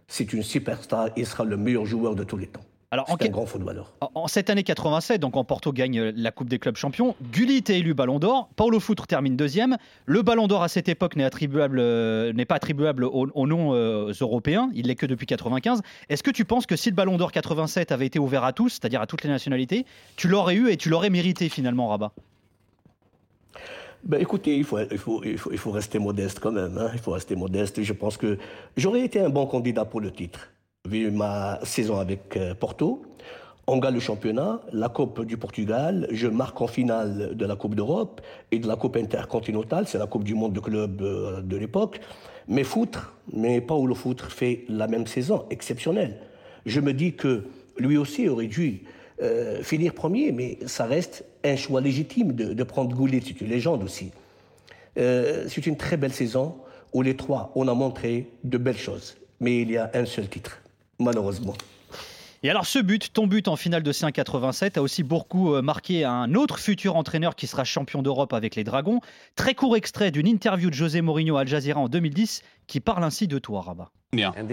c'est 0.08 0.32
une 0.32 0.42
superstar. 0.42 1.08
Il 1.16 1.26
sera 1.26 1.44
le 1.44 1.56
meilleur 1.56 1.86
joueur 1.86 2.14
de 2.14 2.24
tous 2.24 2.36
les 2.36 2.46
temps. 2.46 2.60
Alors, 2.90 3.10
en, 3.10 3.16
C'est 3.18 3.26
un 3.26 3.32
grand 3.32 3.44
footballeur. 3.46 3.92
en- 4.14 4.28
cette 4.28 4.50
année 4.50 4.62
87, 4.62 5.20
donc 5.20 5.36
en 5.36 5.42
Porto 5.42 5.72
gagne 5.72 6.00
la 6.14 6.30
Coupe 6.30 6.48
des 6.48 6.60
clubs 6.60 6.76
champions, 6.76 7.16
Gullit 7.32 7.56
est 7.56 7.70
élu 7.70 7.92
Ballon 7.92 8.20
d'Or, 8.20 8.48
Paulo 8.54 8.78
Foutre 8.78 9.08
termine 9.08 9.34
deuxième. 9.36 9.76
Le 10.06 10.22
Ballon 10.22 10.46
d'Or 10.46 10.62
à 10.62 10.68
cette 10.68 10.88
époque 10.88 11.16
n'est 11.16 11.24
attribuable, 11.24 11.78
euh, 11.80 12.32
n'est 12.34 12.44
pas 12.44 12.54
attribuable 12.54 13.02
aux, 13.02 13.26
aux 13.34 13.46
noms 13.48 13.74
euh, 13.74 14.12
européens, 14.20 14.70
il 14.74 14.86
l'est 14.86 14.94
que 14.94 15.06
depuis 15.06 15.26
95. 15.26 15.82
Est-ce 16.08 16.22
que 16.22 16.30
tu 16.30 16.44
penses 16.44 16.66
que 16.66 16.76
si 16.76 16.88
le 16.90 16.94
Ballon 16.94 17.16
d'Or 17.16 17.32
87 17.32 17.90
avait 17.90 18.06
été 18.06 18.20
ouvert 18.20 18.44
à 18.44 18.52
tous, 18.52 18.68
c'est-à-dire 18.68 19.00
à 19.00 19.08
toutes 19.08 19.24
les 19.24 19.30
nationalités, 19.30 19.86
tu 20.14 20.28
l'aurais 20.28 20.54
eu 20.54 20.68
et 20.70 20.76
tu 20.76 20.88
l'aurais 20.88 21.10
mérité 21.10 21.48
finalement, 21.48 21.88
Rabat? 21.88 22.12
Ben, 24.06 24.20
écoutez, 24.20 24.56
il 24.56 24.64
faut, 24.64 24.78
il, 24.78 24.99
faut, 24.99 25.23
il, 25.25 25.38
faut, 25.38 25.50
il 25.50 25.58
faut 25.58 25.70
rester 25.70 25.99
modeste 25.99 26.38
quand 26.38 26.52
même. 26.52 26.76
hein. 26.76 26.90
Il 26.92 26.99
faut 27.00 27.12
rester 27.12 27.37
modeste. 27.37 27.82
Je 27.82 27.92
pense 27.94 28.16
que 28.18 28.37
j'aurais 28.76 29.00
été 29.00 29.18
un 29.20 29.30
bon 29.30 29.46
candidat 29.46 29.87
pour 29.87 30.00
le 30.02 30.11
titre, 30.11 30.50
vu 30.87 31.11
ma 31.11 31.58
saison 31.62 31.99
avec 31.99 32.37
euh, 32.37 32.54
Porto. 32.54 33.02
On 33.66 33.78
gagne 33.78 33.94
le 33.94 34.00
championnat, 34.00 34.61
la 34.75 34.90
Coupe 34.90 35.25
du 35.25 35.38
Portugal, 35.38 36.06
je 36.11 36.26
marque 36.28 36.61
en 36.61 36.66
finale 36.66 37.34
de 37.34 37.46
la 37.46 37.56
Coupe 37.56 37.75
d'Europe 37.75 38.20
et 38.52 38.58
de 38.58 38.68
la 38.68 38.76
Coupe 38.76 38.96
intercontinentale, 38.96 39.88
c'est 39.88 39.96
la 39.96 40.06
Coupe 40.06 40.25
du 40.25 40.34
monde 40.34 40.52
de 40.52 40.61
club 40.61 41.00
euh, 41.00 41.40
de 41.40 41.56
l'époque. 41.56 42.00
Mais 42.46 42.62
Foutre, 42.62 43.14
mais 43.32 43.62
Paulo 43.62 43.94
Foutre 43.94 44.30
fait 44.30 44.66
la 44.68 44.87
même 44.87 45.06
saison, 45.06 45.46
exceptionnelle. 45.49 46.18
Je 46.66 46.78
me 46.80 46.92
dis 46.92 47.14
que 47.14 47.44
lui 47.78 47.96
aussi 47.96 48.28
aurait 48.28 48.49
dû 48.49 48.82
euh, 49.23 49.62
finir 49.62 49.94
premier, 49.94 50.33
mais 50.33 50.59
ça 50.66 50.87
reste 50.87 51.25
un 51.44 51.56
choix 51.56 51.80
légitime 51.80 52.33
de, 52.33 52.52
de 52.52 52.62
prendre 52.64 52.94
Goulet, 52.94 53.23
c'est 53.25 53.40
une 53.40 53.49
légende 53.49 53.83
aussi. 53.83 54.11
Euh, 54.99 55.47
c'est 55.49 55.66
une 55.66 55.76
très 55.76 55.97
belle 55.97 56.12
saison 56.12 56.56
où 56.92 57.02
les 57.02 57.16
trois, 57.16 57.52
on 57.54 57.68
a 57.68 57.75
montré 57.75 58.28
de 58.44 58.59
belles 58.59 58.78
choses. 58.78 59.16
Mais 59.40 59.62
il 59.62 59.71
y 59.71 59.76
a 59.76 59.90
un 59.94 60.04
seul 60.04 60.28
titre, 60.28 60.61
malheureusement. 60.99 61.54
Et 62.42 62.50
alors 62.50 62.66
ce 62.66 62.78
but, 62.78 63.12
ton 63.12 63.26
but 63.26 63.49
en 63.49 63.56
finale 63.56 63.83
de 63.83 63.92
C1 63.92 64.12
87, 64.12 64.76
a 64.76 64.83
aussi 64.83 65.02
beaucoup 65.02 65.54
euh, 65.54 65.62
marqué 65.62 66.04
un 66.04 66.35
autre 66.35 66.59
futur 66.59 66.97
entraîneur 66.97 67.37
qui 67.37 67.47
sera 67.47 67.64
champion 67.64 68.02
d'Europe 68.02 68.35
avec 68.35 68.54
les 68.54 68.64
Dragons. 68.64 69.00
Très 69.35 69.54
court 69.54 69.76
extrait 69.76 70.11
d'une 70.11 70.26
interview 70.26 70.68
de 70.68 70.75
José 70.75 71.00
Mourinho 71.00 71.37
à 71.37 71.40
Al 71.40 71.49
Jazeera 71.49 71.80
en 71.80 71.88
2010 71.88 72.42
qui 72.66 72.80
parle 72.80 73.02
ainsi 73.02 73.28
de 73.28 73.38
toi, 73.38 73.62
Rabat. 73.62 73.90
And 74.14 74.47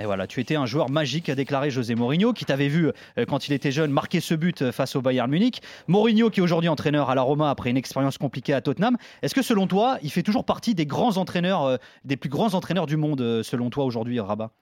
Et 0.00 0.04
voilà, 0.04 0.28
tu 0.28 0.40
étais 0.40 0.54
un 0.54 0.66
joueur 0.66 0.90
magique, 0.90 1.28
a 1.28 1.34
déclaré 1.34 1.70
José 1.70 1.96
Mourinho, 1.96 2.32
qui 2.32 2.44
t'avait 2.44 2.68
vu 2.68 2.86
euh, 3.18 3.24
quand 3.26 3.48
il 3.48 3.52
était 3.52 3.72
jeune 3.72 3.90
marquer 3.90 4.20
ce 4.20 4.34
but 4.34 4.62
euh, 4.62 4.72
face 4.72 4.94
au 4.94 5.02
Bayern 5.02 5.28
Munich. 5.28 5.60
Mourinho, 5.88 6.30
qui 6.30 6.38
est 6.38 6.42
aujourd'hui 6.42 6.68
entraîneur 6.68 7.10
à 7.10 7.16
la 7.16 7.22
Roma 7.22 7.50
après 7.50 7.70
une 7.70 7.76
expérience 7.76 8.16
compliquée 8.16 8.54
à 8.54 8.60
Tottenham. 8.60 8.96
Est-ce 9.22 9.34
que 9.34 9.42
selon 9.42 9.66
toi, 9.66 9.98
il 10.02 10.10
fait 10.10 10.22
toujours 10.22 10.44
partie 10.44 10.76
des 10.76 10.86
grands 10.86 11.16
entraîneurs, 11.16 11.64
euh, 11.64 11.76
des 12.04 12.16
plus 12.16 12.30
grands 12.30 12.54
entraîneurs 12.54 12.86
du 12.86 12.96
monde, 12.96 13.42
selon 13.42 13.70
toi 13.70 13.84
aujourd'hui, 13.84 14.20
Rabat? 14.20 14.52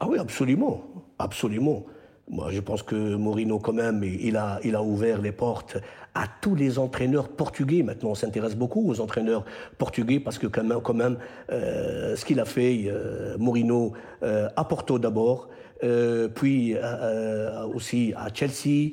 Ah 0.00 0.08
oui, 0.08 0.18
absolument, 0.18 0.82
absolument. 1.20 1.86
Moi, 2.30 2.50
je 2.50 2.60
pense 2.60 2.82
que 2.82 2.94
Mourinho, 3.16 3.58
quand 3.58 3.72
même, 3.72 4.02
il 4.04 4.36
a, 4.36 4.82
ouvert 4.82 5.20
les 5.20 5.32
portes 5.32 5.76
à 6.14 6.26
tous 6.40 6.54
les 6.54 6.78
entraîneurs 6.78 7.28
portugais. 7.28 7.82
Maintenant, 7.82 8.10
on 8.10 8.14
s'intéresse 8.14 8.54
beaucoup 8.54 8.88
aux 8.88 9.00
entraîneurs 9.00 9.44
portugais 9.76 10.20
parce 10.20 10.38
que 10.38 10.46
quand 10.46 10.62
même, 10.62 10.80
quand 10.82 10.94
même 10.94 11.18
euh, 11.50 12.14
ce 12.16 12.24
qu'il 12.24 12.38
a 12.38 12.44
fait, 12.44 12.84
euh, 12.86 13.36
Mourinho, 13.38 13.92
euh, 14.22 14.48
à 14.56 14.64
Porto 14.64 14.98
d'abord, 14.98 15.48
euh, 15.82 16.28
puis 16.28 16.76
aussi 17.74 18.14
à 18.16 18.28
Chelsea, 18.32 18.92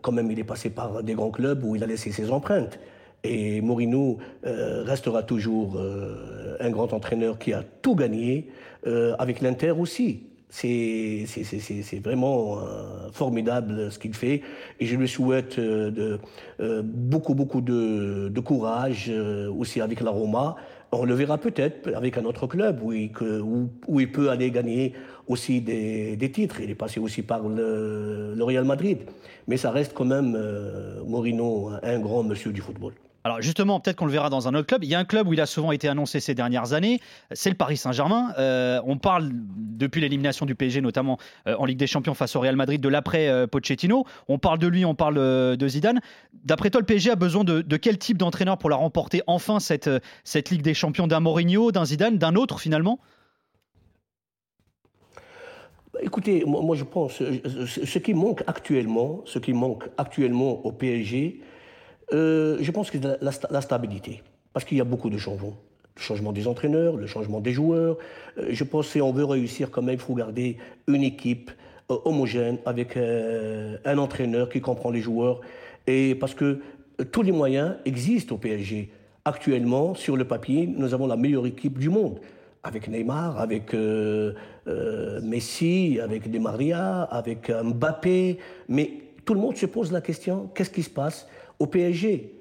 quand 0.00 0.12
même, 0.12 0.30
il 0.30 0.38
est 0.38 0.44
passé 0.44 0.70
par 0.70 1.02
des 1.02 1.14
grands 1.14 1.30
clubs 1.30 1.64
où 1.64 1.74
il 1.74 1.82
a 1.82 1.86
laissé 1.86 2.12
ses 2.12 2.30
empreintes. 2.30 2.78
Et 3.24 3.60
Mourinho 3.60 4.18
restera 4.42 5.22
toujours 5.22 5.78
un 6.60 6.70
grand 6.70 6.92
entraîneur 6.92 7.38
qui 7.38 7.52
a 7.52 7.64
tout 7.82 7.96
gagné, 7.96 8.48
avec 9.18 9.40
l'Inter 9.40 9.72
aussi. 9.72 10.31
C'est 10.54 11.24
vraiment 12.04 12.58
euh, 12.58 13.10
formidable 13.10 13.90
ce 13.90 13.98
qu'il 13.98 14.12
fait 14.14 14.42
et 14.78 14.84
je 14.84 14.96
lui 14.96 15.08
souhaite 15.08 15.58
euh, 15.58 15.90
de, 15.90 16.18
euh, 16.60 16.82
beaucoup, 16.84 17.34
beaucoup 17.34 17.62
de, 17.62 18.28
de 18.28 18.40
courage 18.40 19.06
euh, 19.08 19.50
aussi 19.50 19.80
avec 19.80 20.02
la 20.02 20.10
Roma. 20.10 20.56
On 20.92 21.06
le 21.06 21.14
verra 21.14 21.38
peut-être 21.38 21.94
avec 21.94 22.18
un 22.18 22.24
autre 22.26 22.46
club 22.46 22.80
où 22.82 22.92
il, 22.92 23.10
où- 23.88 23.98
il 23.98 24.12
peut 24.12 24.28
aller 24.28 24.50
gagner 24.50 24.92
aussi 25.26 25.62
des, 25.62 26.16
des 26.16 26.30
titres. 26.30 26.60
Il 26.60 26.68
est 26.68 26.74
passé 26.74 27.00
aussi 27.00 27.22
par 27.22 27.48
le, 27.48 28.34
le 28.36 28.44
Real 28.44 28.64
Madrid. 28.66 28.98
Mais 29.48 29.56
ça 29.56 29.70
reste 29.70 29.94
quand 29.94 30.04
même, 30.04 30.34
euh, 30.36 31.02
Mourinho, 31.06 31.70
un 31.82 31.98
grand 31.98 32.22
monsieur 32.24 32.52
du 32.52 32.60
football. 32.60 32.92
Alors 33.24 33.40
justement, 33.40 33.78
peut-être 33.78 33.96
qu'on 33.96 34.06
le 34.06 34.12
verra 34.12 34.30
dans 34.30 34.48
un 34.48 34.54
autre 34.54 34.66
club. 34.66 34.82
Il 34.82 34.90
y 34.90 34.94
a 34.94 34.98
un 34.98 35.04
club 35.04 35.28
où 35.28 35.32
il 35.32 35.40
a 35.40 35.46
souvent 35.46 35.70
été 35.70 35.88
annoncé 35.88 36.18
ces 36.18 36.34
dernières 36.34 36.72
années, 36.72 37.00
c'est 37.30 37.50
le 37.50 37.56
Paris 37.56 37.76
Saint-Germain. 37.76 38.32
Euh, 38.38 38.80
on 38.84 38.98
parle 38.98 39.30
depuis 39.32 40.00
l'élimination 40.00 40.44
du 40.44 40.54
PSG, 40.54 40.80
notamment 40.80 41.18
euh, 41.46 41.54
en 41.58 41.64
Ligue 41.64 41.78
des 41.78 41.86
Champions 41.86 42.14
face 42.14 42.34
au 42.34 42.40
Real 42.40 42.56
Madrid, 42.56 42.80
de 42.80 42.88
l'après 42.88 43.28
euh, 43.28 43.46
Pochettino. 43.46 44.04
On 44.28 44.38
parle 44.38 44.58
de 44.58 44.66
lui, 44.66 44.84
on 44.84 44.94
parle 44.94 45.14
de 45.14 45.68
Zidane. 45.68 46.00
D'après 46.44 46.70
toi, 46.70 46.80
le 46.80 46.86
PSG 46.86 47.10
a 47.10 47.16
besoin 47.16 47.44
de, 47.44 47.76
quel 47.76 47.98
type 47.98 48.18
d'entraîneur 48.18 48.58
pour 48.58 48.70
la 48.70 48.76
remporter 48.76 49.22
enfin 49.26 49.60
cette, 49.60 49.88
Ligue 50.50 50.62
des 50.62 50.74
Champions? 50.74 51.06
D'un 51.06 51.20
Mourinho, 51.20 51.70
d'un 51.70 51.84
Zidane, 51.84 52.18
d'un 52.18 52.34
autre 52.34 52.58
finalement? 52.58 52.98
Bah, 55.92 56.00
Écoutez, 56.02 56.44
moi, 56.44 56.60
moi, 56.62 56.74
je 56.74 56.84
pense, 56.84 57.22
ce 57.22 57.98
qui 57.98 58.14
manque 58.14 58.42
actuellement, 58.48 59.20
ce 59.26 59.38
qui 59.38 59.52
manque 59.52 59.88
actuellement 59.96 60.64
au 60.66 60.72
PSG, 60.72 61.40
euh, 62.12 62.56
je 62.60 62.70
pense 62.70 62.90
que 62.90 62.98
la, 62.98 63.16
la 63.20 63.30
sta- 63.30 63.50
la 63.50 63.60
stabilité. 63.60 64.22
Parce 64.52 64.64
qu'il 64.64 64.76
y 64.76 64.80
a 64.80 64.84
beaucoup 64.84 65.10
de 65.10 65.18
changements. 65.18 65.56
Le 65.96 66.00
changement 66.02 66.32
des 66.32 66.46
entraîneurs, 66.46 66.96
le 66.96 67.06
changement 67.06 67.40
des 67.40 67.52
joueurs. 67.52 67.96
Euh, 68.38 68.46
je 68.50 68.64
pense 68.64 68.86
que 68.86 68.92
si 68.92 69.00
on 69.02 69.12
veut 69.12 69.24
réussir 69.24 69.70
quand 69.70 69.82
même, 69.82 69.94
il 69.96 70.00
faut 70.00 70.14
garder 70.14 70.56
une 70.88 71.02
équipe 71.02 71.50
euh, 71.90 71.96
homogène 72.04 72.58
avec 72.66 72.96
un 72.96 73.98
entraîneur 73.98 74.48
qui 74.48 74.60
comprend 74.60 74.90
les 74.90 75.00
joueurs. 75.00 75.40
Et 75.86 76.14
parce 76.14 76.34
que 76.34 76.60
tous 77.10 77.22
les 77.22 77.32
moyens 77.32 77.74
existent 77.84 78.34
au 78.34 78.38
PSG. 78.38 78.90
Actuellement, 79.24 79.94
sur 79.94 80.16
le 80.16 80.24
papier, 80.24 80.66
nous 80.66 80.94
avons 80.94 81.06
la 81.06 81.16
meilleure 81.16 81.46
équipe 81.46 81.78
du 81.78 81.88
monde 81.88 82.18
avec 82.64 82.88
Neymar, 82.88 83.40
avec 83.40 83.74
Messi, 85.22 85.98
avec 86.02 86.30
Di 86.30 86.38
Maria, 86.38 87.02
avec 87.02 87.50
Mbappé. 87.50 88.38
Mais 88.68 88.90
tout 89.24 89.34
le 89.34 89.40
monde 89.40 89.56
se 89.56 89.66
pose 89.66 89.92
la 89.92 90.00
question 90.00 90.48
qu'est-ce 90.54 90.70
qui 90.70 90.82
se 90.82 90.90
passe 90.90 91.26
au 91.62 91.66
PSG 91.66 92.34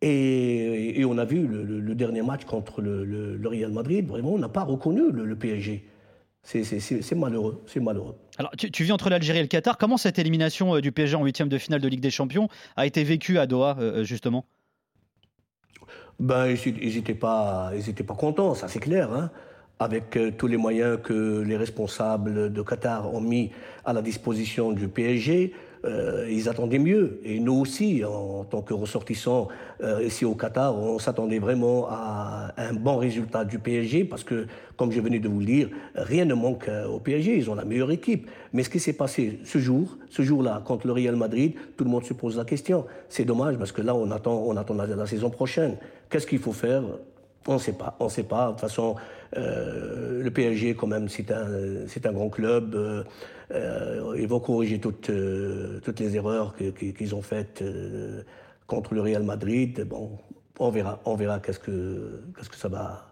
et, 0.00 1.00
et 1.00 1.04
on 1.04 1.18
a 1.18 1.24
vu 1.24 1.46
le, 1.46 1.64
le- 1.64 1.80
le 1.80 1.94
dernier 1.96 2.22
match 2.22 2.44
contre 2.44 2.80
le, 2.80 3.02
Real 3.48 3.72
Madrid, 3.72 4.06
vraiment, 4.06 4.32
on 4.34 4.38
n'a 4.38 4.48
pas 4.48 4.62
reconnu 4.62 5.10
le, 5.10 5.34
PSG. 5.34 5.84
C'est- 6.44 6.62
malheureux, 7.16 7.60
c'est 7.66 7.80
malheureux. 7.80 8.14
Alors, 8.38 8.52
tu, 8.56 8.70
tu 8.70 8.84
vis 8.84 8.92
entre 8.92 9.10
l'Algérie 9.10 9.40
et 9.40 9.42
le 9.42 9.48
Qatar. 9.48 9.76
Comment 9.76 9.96
cette 9.96 10.18
élimination 10.20 10.76
euh, 10.76 10.80
du 10.80 10.92
PSG 10.92 11.16
en 11.16 11.24
huitième 11.24 11.48
de 11.48 11.58
finale 11.58 11.80
de 11.80 11.88
Ligue 11.88 12.00
des 12.00 12.10
Champions 12.12 12.48
a 12.76 12.86
été 12.86 13.02
vécue 13.02 13.38
à 13.38 13.46
Doha, 13.46 13.76
euh, 13.80 14.04
justement? 14.04 14.44
Ben, 16.20 16.46
ils 16.48 16.94
n'étaient 16.94 17.14
pas, 17.14 17.72
ils 17.74 17.94
pas 18.04 18.14
contents, 18.14 18.54
ça 18.54 18.68
c'est 18.68 18.80
clair. 18.80 19.12
Hein. 19.12 19.30
Avec 19.80 20.16
euh, 20.16 20.30
tous 20.36 20.46
les 20.46 20.56
moyens 20.56 20.98
que 21.02 21.42
les 21.42 21.56
responsables 21.56 22.52
de 22.52 22.62
Qatar 22.62 23.12
ont 23.12 23.20
mis 23.20 23.50
à 23.84 23.92
la 23.92 24.02
disposition 24.02 24.72
du 24.72 24.88
PSG, 24.88 25.52
euh, 25.88 26.26
ils 26.30 26.48
attendaient 26.48 26.78
mieux. 26.78 27.20
Et 27.24 27.40
nous 27.40 27.54
aussi, 27.54 28.04
en 28.04 28.44
tant 28.44 28.62
que 28.62 28.74
ressortissants 28.74 29.48
euh, 29.82 30.02
ici 30.04 30.24
au 30.24 30.34
Qatar, 30.34 30.76
on 30.76 30.98
s'attendait 30.98 31.38
vraiment 31.38 31.88
à 31.88 32.52
un 32.56 32.74
bon 32.74 32.96
résultat 32.96 33.44
du 33.44 33.58
PSG 33.58 34.04
parce 34.04 34.22
que, 34.24 34.46
comme 34.76 34.92
je 34.92 35.00
venais 35.00 35.18
de 35.18 35.28
vous 35.28 35.40
le 35.40 35.46
dire, 35.46 35.68
rien 35.94 36.24
ne 36.24 36.34
manque 36.34 36.68
euh, 36.68 36.86
au 36.86 36.98
PSG. 36.98 37.36
Ils 37.36 37.50
ont 37.50 37.54
la 37.54 37.64
meilleure 37.64 37.90
équipe. 37.90 38.28
Mais 38.52 38.62
ce 38.62 38.70
qui 38.70 38.80
s'est 38.80 38.92
passé 38.92 39.40
ce 39.44 39.58
jour, 39.58 39.96
ce 40.10 40.22
jour-là, 40.22 40.62
contre 40.64 40.86
le 40.86 40.92
Real 40.92 41.16
Madrid, 41.16 41.54
tout 41.76 41.84
le 41.84 41.90
monde 41.90 42.04
se 42.04 42.12
pose 42.12 42.36
la 42.36 42.44
question. 42.44 42.84
C'est 43.08 43.24
dommage 43.24 43.56
parce 43.56 43.72
que 43.72 43.82
là, 43.82 43.94
on 43.94 44.10
attend, 44.10 44.42
on 44.46 44.56
attend 44.56 44.74
la, 44.74 45.06
saison 45.06 45.30
prochaine. 45.30 45.76
Qu'est-ce 46.10 46.26
qu'il 46.26 46.38
faut 46.38 46.52
faire? 46.52 46.82
On 47.46 47.54
ne 47.54 47.58
sait 47.58 47.72
pas, 47.72 47.96
on 47.98 48.10
sait 48.10 48.24
pas. 48.24 48.46
De 48.46 48.50
toute 48.52 48.60
façon, 48.60 48.96
le 49.34 50.28
PSG, 50.28 50.74
quand 50.74 50.86
même, 50.86 51.08
c'est 51.08 51.30
un, 51.30 51.46
c'est 51.86 52.04
un 52.04 52.12
grand 52.12 52.28
club. 52.28 52.76
Euh, 53.50 54.14
ils 54.18 54.28
vont 54.28 54.40
corriger 54.40 54.78
toutes, 54.78 55.10
euh, 55.10 55.80
toutes 55.82 56.00
les 56.00 56.16
erreurs 56.16 56.54
qu'ils 56.56 57.14
ont 57.14 57.22
faites 57.22 57.62
euh, 57.62 58.22
contre 58.66 58.94
le 58.94 59.00
Real 59.00 59.22
Madrid. 59.22 59.86
Bon, 59.88 60.18
on 60.58 60.70
verra, 60.70 61.00
on 61.04 61.14
verra 61.14 61.40
qu'est-ce 61.40 61.58
que, 61.58 62.22
qu'est-ce 62.36 62.50
que 62.50 62.56
ça 62.56 62.68
va. 62.68 63.06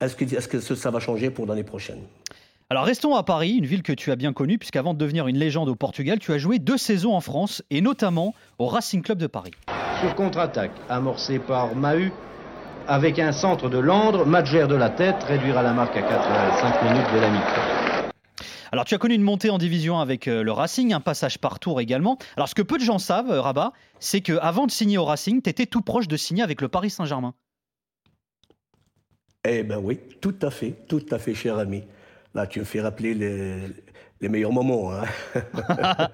Est-ce 0.00 0.16
que, 0.16 0.24
est-ce 0.24 0.48
que 0.48 0.60
ça 0.60 0.90
va 0.90 1.00
changer 1.00 1.30
pour 1.30 1.46
l'année 1.46 1.64
prochaine 1.64 2.00
Alors 2.68 2.84
restons 2.84 3.14
à 3.14 3.22
Paris, 3.22 3.52
une 3.52 3.66
ville 3.66 3.82
que 3.82 3.92
tu 3.92 4.12
as 4.12 4.16
bien 4.16 4.32
connue, 4.32 4.58
puisqu'avant 4.58 4.92
de 4.92 4.98
devenir 4.98 5.26
une 5.28 5.38
légende 5.38 5.68
au 5.68 5.74
Portugal, 5.74 6.18
tu 6.18 6.32
as 6.32 6.38
joué 6.38 6.58
deux 6.58 6.78
saisons 6.78 7.14
en 7.14 7.20
France, 7.20 7.62
et 7.70 7.80
notamment 7.80 8.34
au 8.58 8.66
Racing 8.66 9.02
Club 9.02 9.18
de 9.18 9.26
Paris. 9.26 9.52
Sur 10.00 10.14
contre-attaque, 10.14 10.72
amorcé 10.88 11.38
par 11.38 11.74
Mahut, 11.74 12.12
avec 12.86 13.18
un 13.18 13.32
centre 13.32 13.68
de 13.68 13.78
Landre, 13.78 14.24
Madjer 14.24 14.66
de 14.66 14.76
la 14.76 14.90
tête, 14.90 15.22
réduire 15.24 15.58
à 15.58 15.62
la 15.62 15.72
marque 15.72 15.96
à 15.96 16.02
4 16.02 16.12
à 16.12 16.60
5 16.60 16.82
minutes 16.84 17.14
de 17.14 17.20
la 17.20 17.30
mi-temps. 17.30 17.87
Alors 18.72 18.84
tu 18.84 18.94
as 18.94 18.98
connu 18.98 19.14
une 19.14 19.22
montée 19.22 19.50
en 19.50 19.58
division 19.58 19.98
avec 20.00 20.28
euh, 20.28 20.42
le 20.42 20.52
Racing, 20.52 20.92
un 20.92 21.00
passage 21.00 21.38
par 21.38 21.58
tour 21.58 21.80
également. 21.80 22.18
Alors 22.36 22.48
ce 22.48 22.54
que 22.54 22.62
peu 22.62 22.78
de 22.78 22.82
gens 22.84 22.98
savent, 22.98 23.30
euh, 23.30 23.40
Rabat, 23.40 23.72
c'est 24.00 24.20
que 24.20 24.34
avant 24.38 24.66
de 24.66 24.70
signer 24.70 24.98
au 24.98 25.04
Racing, 25.04 25.42
tu 25.42 25.50
étais 25.50 25.66
tout 25.66 25.82
proche 25.82 26.08
de 26.08 26.16
signer 26.16 26.42
avec 26.42 26.60
le 26.60 26.68
Paris 26.68 26.90
Saint-Germain. 26.90 27.34
Eh 29.44 29.62
ben 29.62 29.78
oui, 29.82 29.98
tout 30.20 30.34
à 30.42 30.50
fait, 30.50 30.74
tout 30.88 31.04
à 31.10 31.18
fait, 31.18 31.34
cher 31.34 31.58
ami. 31.58 31.84
Là, 32.34 32.46
tu 32.46 32.58
me 32.60 32.64
fais 32.64 32.80
rappeler 32.80 33.14
les, 33.14 33.62
les 34.20 34.28
meilleurs 34.28 34.52
moments. 34.52 34.92
hein. 34.92 35.04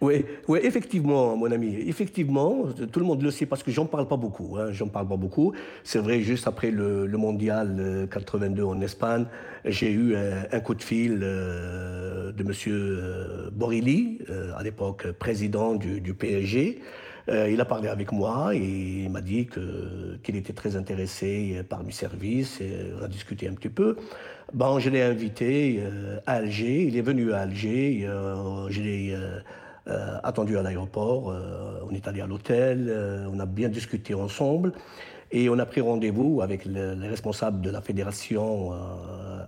oui, 0.00 0.24
oui, 0.48 0.60
effectivement, 0.62 1.36
mon 1.36 1.50
ami. 1.52 1.74
Effectivement, 1.86 2.64
tout 2.90 3.00
le 3.00 3.04
monde 3.06 3.22
le 3.22 3.30
sait 3.30 3.44
parce 3.44 3.62
que 3.62 3.70
j'en 3.70 3.84
parle 3.84 4.08
pas 4.08 4.16
beaucoup. 4.16 4.56
Hein, 4.58 4.72
j'en 4.72 4.88
parle 4.88 5.06
pas 5.08 5.16
beaucoup. 5.16 5.52
C'est 5.84 5.98
vrai, 5.98 6.20
juste 6.22 6.46
après 6.48 6.70
le, 6.70 7.06
le 7.06 7.18
mondial 7.18 7.76
euh, 7.78 8.06
82 8.06 8.62
en 8.64 8.80
Espagne, 8.80 9.26
j'ai 9.66 9.90
eu 9.92 10.16
un, 10.16 10.60
coup 10.60 10.74
de 10.74 10.82
fil 10.82 11.20
euh, 11.22 12.32
de 12.32 12.42
Monsieur 12.44 12.72
euh, 12.74 13.50
Borilli, 13.52 14.20
euh, 14.30 14.52
à 14.56 14.62
l'époque 14.62 15.10
président 15.12 15.74
du, 15.74 16.00
du 16.00 16.14
PSG. 16.14 16.80
Euh, 17.28 17.50
il 17.50 17.60
a 17.60 17.66
parlé 17.66 17.88
avec 17.88 18.10
moi 18.10 18.54
et 18.54 18.58
il 19.04 19.10
m'a 19.10 19.20
dit 19.20 19.46
que- 19.46 20.16
qu'il 20.22 20.34
était 20.36 20.54
très 20.54 20.76
intéressé 20.76 21.62
par 21.68 21.84
mes 21.84 21.92
services. 21.92 22.58
Et 22.62 22.72
on 22.98 23.04
a 23.04 23.08
discuté 23.08 23.48
un 23.48 23.52
petit 23.54 23.68
peu. 23.68 23.96
Bon, 24.54 24.78
je 24.78 24.88
l'ai 24.88 25.02
invité 25.02 25.78
euh, 25.80 26.18
à 26.26 26.36
Alger. 26.36 26.84
Il 26.84 26.96
est 26.96 27.02
venu 27.02 27.32
à 27.32 27.40
Alger. 27.40 28.04
euh, 28.06 28.66
je 28.70 28.80
l'ai 28.80 29.14
euh, 29.90 30.18
attendu 30.22 30.56
à 30.58 30.62
l'aéroport. 30.62 31.30
euh, 31.30 31.80
on 31.88 31.94
est 31.94 32.06
allé 32.08 32.20
à 32.20 32.26
l'hôtel. 32.26 32.86
euh, 32.88 33.26
on 33.32 33.38
a 33.40 33.46
bien 33.46 33.68
discuté 33.68 34.14
ensemble. 34.14 34.72
Et 35.32 35.48
on 35.48 35.58
a 35.58 35.66
pris 35.66 35.80
rendez-vous 35.80 36.40
avec 36.42 36.64
le- 36.64 36.94
les 36.94 37.08
responsables 37.08 37.60
de 37.60 37.70
la 37.70 37.80
fédération 37.80 38.72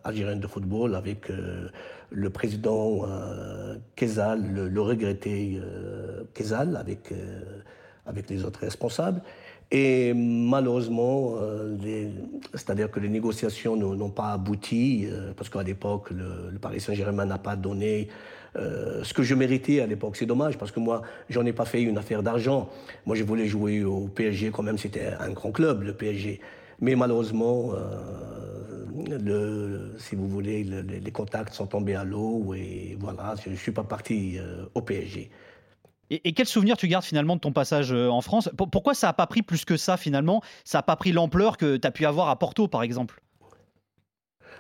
algérienne 0.04 0.38
de 0.40 0.46
football, 0.46 0.94
avec 0.94 1.28
le 2.11 2.30
président 2.30 3.02
Kezal, 3.96 4.40
le, 4.70 4.80
regretté 4.80 5.61
Kezal, 6.34 6.76
avec, 6.76 7.12
avec 8.06 8.30
les 8.30 8.44
autres 8.44 8.61
responsables. 8.61 9.22
Et 9.72 10.12
malheureusement, 10.14 11.34
c'est-à-dire 12.54 12.88
que 12.88 13.00
les 13.00 13.08
négociations 13.08 13.75
n'ont 13.76 14.10
pas 14.10 14.30
abouti, 14.34 15.08
parce 15.36 15.49
qu'à 15.49 15.64
l'époque, 15.64 16.10
le 16.12 16.58
Paris 16.60 16.80
Saint-Germain 16.80 17.25
n'a 17.26 17.38
pas 17.38 17.56
donné 17.56 18.06
euh, 18.56 19.02
ce 19.04 19.15
que 19.15 19.23
je 19.23 19.34
méritais 19.34 19.80
à 19.80 19.86
l'époque. 19.86 20.17
C'est 20.17 20.26
dommage, 20.26 20.58
parce 20.58 20.73
que 20.73 20.80
moi, 20.80 21.02
j'en 21.30 21.45
ai 21.47 21.52
pas 21.52 21.65
fait 21.65 21.82
une 21.82 21.99
affaire 21.99 22.23
d'argent. 22.23 22.69
Moi, 23.06 23.17
je 23.17 23.25
voulais 23.25 23.47
jouer 23.47 23.84
au 23.84 24.08
PSG, 24.08 24.50
quand 24.50 24.62
même, 24.62 24.78
c'était 24.78 25.06
un 25.19 25.30
grand 25.30 25.52
club, 25.52 25.82
le 25.82 25.95
PSG. 25.95 26.41
Mais 26.80 26.97
malheureusement, 26.97 27.71
euh, 27.75 29.97
si 29.99 30.17
vous 30.17 30.28
voulez, 30.28 30.65
le- 30.65 30.82
les 30.82 31.10
contacts 31.10 31.54
sont 31.54 31.67
tombés 31.67 31.95
à 31.95 32.04
l'eau, 32.04 32.54
et 32.54 32.97
voilà, 33.00 33.34
je 33.45 33.50
ne 33.50 33.56
suis 33.56 33.73
pas 33.73 33.84
parti 33.84 34.38
euh, 34.38 34.67
au 34.75 34.82
PSG. 34.82 35.30
Et, 36.10 36.28
et 36.28 36.32
quel 36.34 36.47
souvenir 36.47 36.76
tu 36.76 36.88
gardes 36.88 37.04
finalement 37.04 37.36
de 37.36 37.41
ton 37.41 37.52
passage 37.52 37.93
en 37.93 38.21
France? 38.21 38.50
Pour- 38.56 38.71
Pourquoi 38.71 38.95
ça 38.95 39.08
n'a 39.08 39.12
pas 39.15 39.26
pris 39.26 39.43
plus 39.43 39.65
que 39.65 39.76
ça 39.76 39.97
finalement? 39.97 40.43
Ça 40.65 40.78
n'a 40.78 40.82
pas 40.82 40.97
pris 40.97 41.12
l'ampleur 41.12 41.56
que 41.56 41.76
tu 41.76 41.86
as 41.86 41.91
pu 41.91 42.04
avoir 42.04 42.28
à 42.28 42.38
Porto 42.38 42.69
par 42.69 42.82
exemple? 42.82 43.22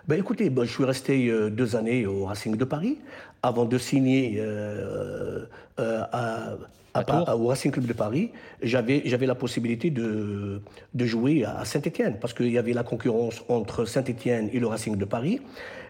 Ben 0.08 0.18
écoutez, 0.18 0.50
ben, 0.50 0.64
je 0.64 0.70
suis 0.72 0.84
resté 0.84 1.28
euh, 1.28 1.48
deux 1.50 1.76
années 1.76 2.06
au 2.06 2.24
Racing 2.24 2.56
de 2.56 2.64
Paris 2.64 2.98
avant 3.42 3.64
de 3.64 3.78
signer 3.78 4.34
euh, 4.38 5.44
euh, 5.78 6.00
à, 6.12 6.50
à 6.94 6.98
À 7.00 7.04
Pa- 7.04 7.24
Tours. 7.24 7.40
au 7.40 7.46
Racing 7.46 7.70
Club 7.70 7.86
de 7.86 7.92
Paris. 7.92 8.30
J'avais, 8.62 9.02
j'avais 9.04 9.26
la 9.26 9.34
possibilité 9.36 9.90
de, 9.90 10.60
de 10.92 11.04
jouer 11.06 11.44
à 11.44 11.64
Saint-Étienne 11.64 12.16
parce 12.20 12.34
qu'il 12.34 12.50
y 12.50 12.58
avait 12.58 12.72
la 12.72 12.82
concurrence 12.82 13.44
entre 13.48 13.84
Saint-Étienne 13.84 14.50
et 14.52 14.58
le 14.58 14.66
Racing 14.66 14.96
de 14.96 15.04
Paris. 15.04 15.40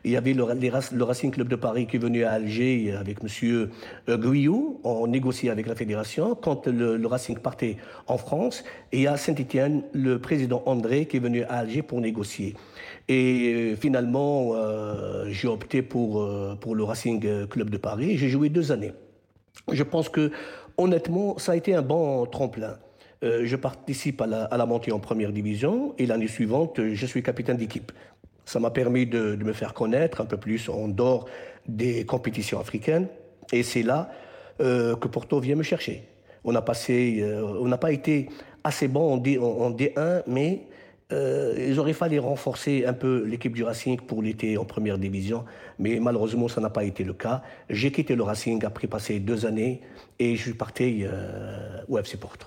Il 0.05 0.11
y 0.11 0.17
avait 0.17 0.35
le, 0.35 0.45
les 0.55 0.71
le 0.93 1.05
Racing 1.05 1.31
Club 1.31 1.49
de 1.49 1.57
Paris 1.57 1.87
qui 1.87 1.97
est 1.97 1.99
venu 2.01 2.25
à 2.25 2.33
Alger 2.33 2.93
avec 2.99 3.19
euh, 3.45 3.69
Guyot. 4.19 4.81
On 4.85 5.07
négociait 5.07 5.49
avec 5.51 5.67
la 5.67 5.75
fédération 5.75 6.35
quand 6.35 6.67
le, 6.67 6.97
le 6.97 7.07
Racing 7.07 7.39
partait 7.39 7.77
en 8.09 8.19
France. 8.19 8.63
Et 8.93 9.07
à 9.07 9.17
Saint-Étienne, 9.17 9.83
le 9.95 10.19
président 10.19 10.63
André 10.67 11.07
qui 11.07 11.17
est 11.19 11.21
venu 11.21 11.45
à 11.45 11.55
Alger 11.59 11.83
pour 11.83 12.01
négocier. 12.01 12.55
Et 13.09 13.53
euh, 13.73 13.77
finalement, 13.77 14.53
euh, 14.55 15.27
j'ai 15.29 15.49
opté 15.49 15.83
pour, 15.83 16.23
euh, 16.23 16.55
pour 16.61 16.75
le 16.75 16.85
Racing 16.85 17.47
Club 17.49 17.71
de 17.71 17.77
Paris. 17.77 18.17
J'ai 18.17 18.29
joué 18.29 18.49
deux 18.49 18.73
années. 18.73 18.93
Je 19.71 19.83
pense 19.83 20.09
que, 20.09 20.31
honnêtement, 20.79 21.39
ça 21.39 21.53
a 21.53 21.57
été 21.57 21.75
un 21.75 21.83
bon 21.83 22.27
tremplin. 22.27 22.77
Je 23.23 23.55
participe 23.55 24.21
à 24.21 24.27
la, 24.27 24.45
à 24.47 24.57
la 24.57 24.67
montée 24.67 24.91
en 24.91 24.99
première 24.99 25.31
division 25.31 25.95
et 25.97 26.07
l'année 26.07 26.27
suivante, 26.27 26.81
je 26.93 27.07
suis 27.07 27.23
capitaine 27.23 27.57
d'équipe. 27.57 27.93
Ça 28.45 28.59
m'a 28.59 28.71
permis 28.71 29.07
de, 29.07 29.37
de 29.37 29.45
me 29.45 29.53
faire 29.53 29.75
connaître 29.75 30.21
un 30.21 30.25
peu 30.25 30.37
plus 30.37 30.69
en 30.69 30.89
dehors 30.89 31.27
des 31.69 32.05
compétitions 32.05 32.59
africaines. 32.59 33.07
Et 33.53 33.63
c'est 33.63 33.85
là 33.85 34.11
que 34.59 35.07
Porto 35.07 35.39
vient 35.39 35.55
me 35.55 35.63
chercher. 35.63 36.03
On 36.43 36.57
a 36.57 36.65
on 36.65 37.69
n'a 37.69 37.79
pas 37.79 37.93
été 37.93 38.29
assez 38.65 38.89
bon 38.89 39.13
en, 39.15 39.17
D, 39.19 39.39
en- 39.39 39.45
en 39.45 39.71
D1, 39.71 40.23
mais 40.27 40.63
euh, 41.13 41.55
il 41.69 41.79
aurait 41.79 41.93
fallu 41.93 42.19
renforcer 42.19 42.85
un 42.87 42.93
peu 42.93 43.25
l'équipe 43.25 43.53
du 43.53 43.65
Racing 43.65 44.01
pour 44.01 44.23
l'été 44.23 44.57
en 44.57 44.65
première 44.65 44.99
division, 44.99 45.45
mais 45.79 46.01
malheureusement, 46.01 46.49
ça 46.49 46.61
n'a 46.61 46.71
pas 46.71 46.85
été 46.85 47.05
le 47.05 47.13
cas. 47.13 47.43
J'ai 47.69 47.93
quitté 47.93 48.15
le 48.15 48.23
Racing 48.23 48.65
après 48.65 48.87
passer 48.87 49.21
deux 49.21 49.47
années 49.47 49.83
et 50.19 50.37
je 50.37 50.43
suis 50.43 50.55
parti 50.55 51.01
euh, 51.03 51.83
au 51.89 51.99
FC 51.99 52.17
Porto. 52.17 52.47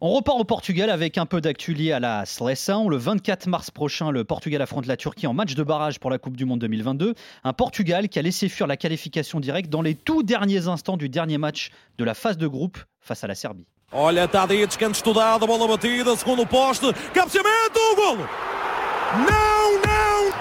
On 0.00 0.10
repart 0.10 0.38
au 0.38 0.44
Portugal 0.44 0.90
avec 0.90 1.16
un 1.18 1.24
peu 1.24 1.40
d'actu 1.40 1.72
lié 1.72 1.92
à 1.92 2.00
la 2.00 2.26
Seleção. 2.26 2.88
Le 2.90 2.96
24 2.96 3.46
mars 3.46 3.70
prochain, 3.70 4.10
le 4.10 4.24
Portugal 4.24 4.60
affronte 4.60 4.86
la 4.86 4.96
Turquie 4.96 5.26
en 5.26 5.32
match 5.32 5.54
de 5.54 5.62
barrage 5.62 5.98
pour 5.98 6.10
la 6.10 6.18
Coupe 6.18 6.36
du 6.36 6.44
Monde 6.44 6.60
2022. 6.60 7.14
Un 7.42 7.52
Portugal 7.52 8.08
qui 8.08 8.18
a 8.18 8.22
laissé 8.22 8.48
fuir 8.48 8.66
la 8.66 8.76
qualification 8.76 9.40
directe 9.40 9.70
dans 9.70 9.82
les 9.82 9.94
tout 9.94 10.22
derniers 10.22 10.68
instants 10.68 10.96
du 10.96 11.08
dernier 11.08 11.38
match 11.38 11.70
de 11.96 12.04
la 12.04 12.14
phase 12.14 12.36
de 12.36 12.46
groupe 12.46 12.78
face 13.00 13.24
à 13.24 13.28
la 13.28 13.34
Serbie. 13.34 13.66
Olha, 13.96 14.26
Tadic, 14.26 14.76
canto 14.76 14.96
estudado, 14.96 15.46
bola 15.46 15.68
batida, 15.68 16.16
segundo 16.16 16.44
poste, 16.44 16.92
cabeceamento, 17.12 17.78
golo! 17.94 18.28
Não, 19.18 19.72
não! 19.86 20.34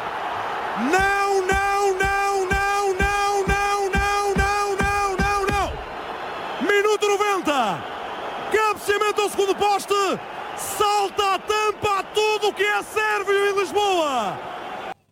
Não, 0.89 1.45
não, 1.45 1.93
não, 1.93 2.45
não, 2.47 2.95
não, 2.95 3.43
não, 3.43 3.89
não, 3.89 4.33
não, 4.33 4.75
não, 4.75 5.15
não, 5.15 5.45
não! 5.45 6.67
Minuto 6.67 7.07
90! 7.07 7.83
Cabeceamento 8.51 9.21
ao 9.21 9.29
segundo 9.29 9.53
poste! 9.53 9.93
Salta 10.57 11.35
a 11.35 11.37
tampa 11.37 11.99
a 11.99 12.03
tudo 12.05 12.53
que 12.53 12.63
é 12.63 12.81
sérvio 12.81 13.51
em 13.51 13.59
Lisboa! 13.59 14.35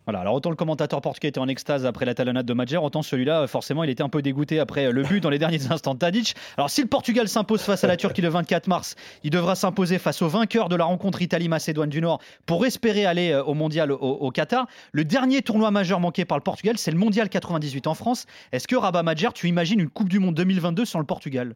Voilà, 0.04 0.20
alors 0.20 0.34
autant 0.34 0.50
le 0.50 0.56
commentateur 0.56 1.00
portugais 1.00 1.28
était 1.28 1.38
en 1.38 1.46
extase 1.46 1.86
après 1.86 2.04
la 2.04 2.14
talonnade 2.14 2.44
de 2.44 2.52
Madjer, 2.52 2.78
autant 2.78 3.02
celui-là, 3.02 3.46
forcément, 3.46 3.84
il 3.84 3.90
était 3.90 4.02
un 4.02 4.08
peu 4.08 4.20
dégoûté 4.20 4.58
après 4.58 4.90
le 4.90 5.02
but 5.02 5.20
dans 5.20 5.30
les 5.30 5.38
derniers 5.38 5.60
instants 5.70 5.94
de 5.94 6.00
Tadic. 6.00 6.34
Alors 6.56 6.70
si 6.70 6.82
le 6.82 6.88
Portugal 6.88 7.28
s'impose 7.28 7.62
face 7.62 7.84
à 7.84 7.86
la 7.86 7.96
Turquie 7.96 8.20
le 8.20 8.28
24 8.28 8.66
mars, 8.66 8.96
il 9.22 9.30
devra 9.30 9.54
s'imposer 9.54 9.98
face 9.98 10.20
au 10.20 10.28
vainqueur 10.28 10.68
de 10.68 10.74
la 10.74 10.84
rencontre 10.84 11.22
Italie-Macédoine 11.22 11.88
du 11.88 12.00
Nord 12.00 12.20
pour 12.46 12.66
espérer 12.66 13.06
aller 13.06 13.30
euh, 13.30 13.44
au 13.44 13.54
mondial 13.54 13.92
au, 13.92 13.96
au 13.96 14.30
Qatar. 14.32 14.66
Le 14.90 15.04
dernier 15.04 15.42
tournoi 15.42 15.70
majeur 15.70 16.00
manqué 16.00 16.24
par 16.24 16.36
le 16.36 16.42
Portugal, 16.42 16.78
c'est 16.78 16.90
le 16.90 16.98
mondial 16.98 17.28
98 17.28 17.86
en 17.86 17.94
France. 17.94 18.26
Est-ce 18.50 18.66
que 18.66 18.76
Rabat 18.76 19.04
Madjer, 19.04 19.28
tu 19.34 19.48
imagines 19.48 19.78
une 19.78 19.88
Coupe 19.88 20.08
du 20.08 20.18
Monde 20.18 20.34
2022 20.34 20.84
sans 20.84 20.98
le 20.98 21.06
Portugal? 21.06 21.54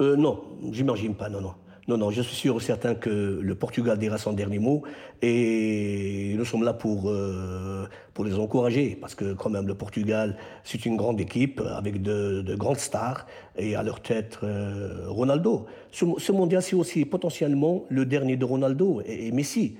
Euh, 0.00 0.16
non, 0.16 0.42
j'imagine 0.70 1.14
pas, 1.14 1.28
non, 1.28 1.40
non. 1.40 1.54
Non, 1.86 1.98
non, 1.98 2.10
je 2.10 2.22
suis 2.22 2.34
sûr 2.34 2.56
et 2.56 2.60
certain 2.60 2.94
que 2.94 3.10
le 3.42 3.54
Portugal 3.54 3.98
dira 3.98 4.16
son 4.16 4.32
dernier 4.32 4.58
mot 4.58 4.84
et 5.20 6.34
nous 6.34 6.46
sommes 6.46 6.62
là 6.62 6.72
pour, 6.72 7.10
euh, 7.10 7.84
les 8.24 8.38
encourager 8.38 8.96
parce 8.98 9.14
que 9.14 9.34
quand 9.34 9.50
même 9.50 9.66
le 9.66 9.74
Portugal, 9.74 10.38
c'est 10.62 10.86
une 10.86 10.96
grande 10.96 11.20
équipe 11.20 11.60
avec 11.60 12.00
de, 12.00 12.40
de 12.40 12.54
grandes 12.54 12.78
stars 12.78 13.26
et 13.58 13.76
à 13.76 13.82
leur 13.82 14.00
tête 14.00 14.38
euh, 14.42 15.04
Ronaldo. 15.08 15.66
Ce, 15.90 16.32
mondial, 16.32 16.62
c'est 16.62 16.74
aussi 16.74 17.04
potentiellement 17.04 17.84
le 17.90 18.06
dernier 18.06 18.38
de 18.38 18.46
Ronaldo 18.46 19.02
et, 19.04 19.30
Messi. 19.30 19.76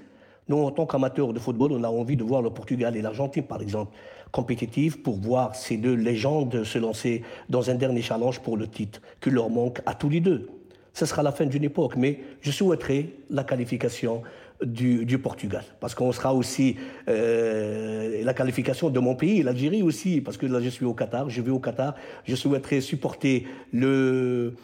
Nous, 0.49 0.59
en 0.59 0.71
tant 0.73 0.85
qu'amateurs 0.85 1.33
de 1.33 1.39
football, 1.39 1.73
on 1.73 1.85
a 1.85 1.89
envie 1.89 2.17
de 2.17 2.25
voir 2.25 2.43
le 2.43 2.51
Portugal 2.51 2.99
et 2.99 3.01
l'Argentine, 3.01 3.45
par 3.45 3.63
exemple, 3.63 3.97
compétitifs 4.31 5.03
pour 5.03 5.17
voir 5.17 5.55
ces 5.55 5.79
deux 5.79 5.95
légendes 5.95 6.65
se 6.65 6.79
lancer 6.79 7.23
dans 7.49 7.71
un 7.71 7.77
dernier 7.77 8.03
challenge 8.03 8.41
pour 8.41 8.59
le 8.59 8.67
titre 8.67 9.01
qui 9.23 9.31
leur 9.31 9.49
manque 9.49 9.81
à 9.87 9.95
tous 9.95 10.11
les 10.11 10.21
deux. 10.21 10.51
Ce 10.95 11.07
sera 11.07 11.23
la 11.25 11.33
fin 11.33 11.45
d'une 11.45 11.65
époque, 11.65 11.97
mais 11.97 12.21
je 12.41 12.53
souhaiterais 12.53 13.07
la 13.29 13.43
qualification 13.43 14.23
du, 14.63 15.19
Portugal, 15.19 15.65
parce 15.81 15.95
qu'on 15.95 16.13
sera 16.13 16.33
aussi 16.33 16.77
euh, 17.09 18.23
la 18.23 18.33
qualification 18.33 18.89
de 18.89 18.99
mon 19.01 19.17
pays, 19.17 19.43
l'Algérie 19.43 19.83
aussi, 19.83 20.21
parce 20.21 20.37
que 20.37 20.47
là 20.47 20.61
je 20.61 20.69
suis 20.69 20.85
au 20.85 20.95
Qatar, 20.95 21.29
je 21.29 21.43
vais 21.43 21.51
au 21.51 21.59
Qatar, 21.59 21.97
je 22.25 22.37
souhaiterais 22.37 22.81
supporter 22.81 23.47
le, 23.73 24.55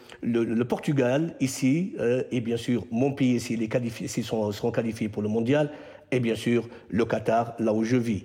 Portugal 0.67 1.35
ici, 1.41 1.93
euh, 1.99 2.23
et 2.31 2.39
bien 2.39 2.57
sûr 2.57 2.85
mon 2.89 3.11
pays 3.11 3.35
ici, 3.35 3.57
les 3.57 3.67
qualifiés, 3.67 4.07
s'ils 4.07 4.23
sont, 4.23 4.51
seront 4.53 4.71
qualifiés 4.71 5.09
pour 5.09 5.21
le 5.21 5.27
mondial, 5.27 5.69
et 6.11 6.21
bien 6.21 6.35
sûr 6.35 6.67
le 6.89 7.03
Qatar, 7.03 7.53
là 7.59 7.73
où 7.73 7.83
je 7.83 7.97
vis. 7.97 8.23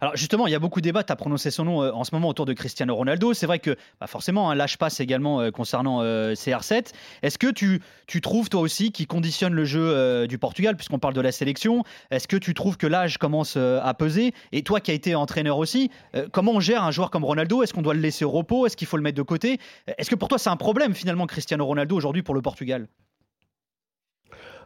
Alors 0.00 0.16
justement, 0.16 0.46
il 0.46 0.52
y 0.52 0.54
a 0.54 0.58
beaucoup 0.58 0.80
de 0.80 0.84
débats, 0.84 1.02
tu 1.02 1.12
as 1.12 1.16
prononcé 1.16 1.50
son 1.50 1.64
nom 1.64 1.82
euh, 1.82 1.92
en 1.92 2.04
ce 2.04 2.14
moment 2.14 2.28
autour 2.28 2.46
de 2.46 2.52
Cristiano 2.52 2.94
Ronaldo. 2.94 3.34
C'est 3.34 3.46
vrai 3.46 3.58
que 3.58 3.76
bah 4.00 4.06
forcément, 4.06 4.50
un 4.50 4.54
lâche 4.54 4.76
passe 4.76 5.00
également 5.00 5.40
euh, 5.40 5.50
concernant 5.50 6.00
euh, 6.02 6.34
CR7. 6.34 6.92
Est-ce 7.22 7.38
que 7.38 7.50
tu, 7.50 7.80
trouves 8.20 8.48
toi 8.48 8.60
aussi 8.60 8.92
qui 8.92 9.06
conditionne 9.06 9.52
le 9.54 9.64
jeu 9.64 10.26
du 10.28 10.38
Portugal, 10.38 10.76
puisqu'on 10.76 10.98
parle 10.98 11.14
de 11.14 11.20
la 11.20 11.32
sélection? 11.32 11.82
Est-ce 12.10 12.28
que 12.28 12.36
tu 12.36 12.54
trouves 12.54 12.76
que 12.76 12.86
l'âge 12.86 13.18
commence 13.18 13.56
à 13.56 13.94
peser? 13.94 14.32
Et 14.52 14.62
toi 14.62 14.80
qui 14.80 14.90
as 14.90 14.94
été 14.94 15.14
entraîneur 15.14 15.58
aussi, 15.58 15.90
comment 16.30 16.52
on 16.52 16.60
gère 16.60 16.84
un 16.84 16.90
joueur 16.90 17.10
comme 17.10 17.24
Ronaldo? 17.24 17.62
Est-ce 17.62 17.72
qu'on 17.72 17.82
doit 17.82 17.94
le 17.94 18.00
laisser 18.00 18.24
au 18.24 18.30
repos? 18.30 18.66
Est-ce 18.66 18.76
qu'il 18.76 18.86
faut 18.86 18.96
le 18.96 19.02
mettre 19.02 19.16
de 19.16 19.22
côté? 19.22 19.58
Est-ce 19.98 20.10
que 20.10 20.14
pour 20.14 20.28
toi 20.28 20.38
c'est 20.38 20.50
un 20.50 20.56
problème 20.56 20.94
finalement 20.94 21.26
Cristiano 21.26 21.64
Ronaldo 21.64 21.96
aujourd'hui 21.96 22.22
pour 22.22 22.34
le 22.34 22.42
Portugal? 22.42 22.86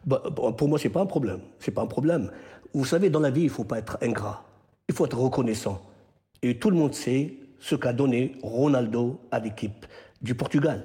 Bah, 0.07 0.23
pour 0.57 0.69
moi, 0.69 0.79
c'est 0.79 0.89
pas 0.89 1.01
un 1.01 1.07
problème. 1.07 1.41
C'est 1.59 1.73
pas 1.73 1.83
un 1.83 1.87
problème. 1.87 2.31
Vous 2.73 2.85
savez, 2.85 3.11
dans 3.11 3.21
la 3.21 3.31
vie, 3.31 3.43
il 3.43 3.51
faut 3.51 3.65
pas 3.65 3.79
être 3.79 3.99
ingrat. 4.01 4.45
Il 4.89 4.95
faut 4.95 5.07
être 5.07 5.19
reconnaissant. 5.19 5.83
Et 6.43 6.59
tout 6.59 6.71
le 6.71 6.77
monde 6.77 6.95
sait 6.95 7.35
ce 7.59 7.75
qu'a 7.75 7.93
donné 7.93 8.33
Ronaldo 8.43 9.21
à 9.31 9.41
l'équipe 9.41 9.87
du 10.23 10.35
Portugal. 10.35 10.85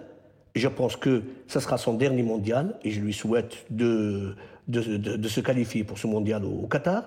Je 0.55 0.67
pense 0.67 0.95
que 0.95 1.23
ce 1.47 1.59
sera 1.59 1.77
son 1.77 1.93
dernier 1.93 2.23
mondial 2.23 2.77
et 2.83 2.91
je 2.91 2.99
lui 2.99 3.13
souhaite 3.13 3.65
de, 3.69 4.35
de, 4.67 5.27
se 5.27 5.39
qualifier 5.39 5.83
pour 5.83 5.97
ce 5.97 6.07
mondial 6.07 6.43
au, 6.45 6.67
Qatar. 6.67 7.03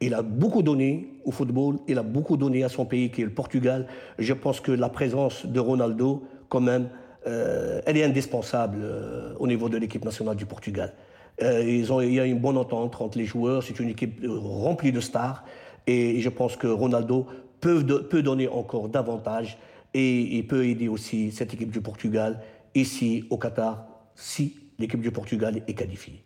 Il 0.00 0.14
a 0.14 0.22
beaucoup 0.22 0.62
donné 0.62 1.08
au 1.24 1.32
football, 1.32 1.76
il 1.86 1.98
a 1.98 2.02
beaucoup 2.02 2.36
donné 2.36 2.64
à 2.64 2.68
son 2.68 2.86
pays 2.86 3.10
qui 3.10 3.22
est 3.22 3.24
le 3.24 3.32
Portugal. 3.32 3.86
Je 4.18 4.32
pense 4.32 4.60
que 4.60 4.72
la 4.72 4.88
présence 4.88 5.44
de 5.44 5.60
Ronaldo, 5.60 6.24
quand 6.48 6.60
même, 6.60 6.88
euh, 7.26 7.80
elle 7.84 7.96
est 7.96 8.04
indispensable 8.04 8.78
euh, 8.80 9.34
au 9.38 9.46
niveau 9.46 9.68
de 9.68 9.76
l'équipe 9.76 10.04
nationale 10.04 10.36
du 10.36 10.46
Portugal. 10.46 10.94
Euh, 11.42 11.62
ils 11.62 11.92
ont, 11.92 12.00
il 12.00 12.14
y 12.14 12.20
a 12.20 12.24
une 12.24 12.38
bonne 12.38 12.56
entente 12.56 13.00
entre 13.00 13.18
les 13.18 13.26
joueurs, 13.26 13.62
c'est 13.62 13.78
une 13.78 13.90
équipe 13.90 14.24
remplie 14.26 14.92
de 14.92 15.00
stars 15.00 15.44
et 15.88 16.20
je 16.20 16.28
pense 16.28 16.54
que 16.56 16.68
Ronaldo 16.68 17.26
peut, 17.60 17.82
do- 17.82 18.02
peut 18.04 18.22
donner 18.22 18.46
encore 18.46 18.88
davantage 18.88 19.58
et 19.94 20.20
il 20.36 20.46
peut 20.46 20.66
aider 20.66 20.86
aussi 20.86 21.32
cette 21.32 21.52
équipe 21.54 21.70
du 21.72 21.80
Portugal 21.80 22.40
ici 22.74 23.24
au 23.30 23.38
Qatar 23.38 23.84
si 24.14 24.54
l'équipe 24.78 25.00
du 25.00 25.10
Portugal 25.10 25.62
est 25.66 25.74
qualifiée. 25.74 26.22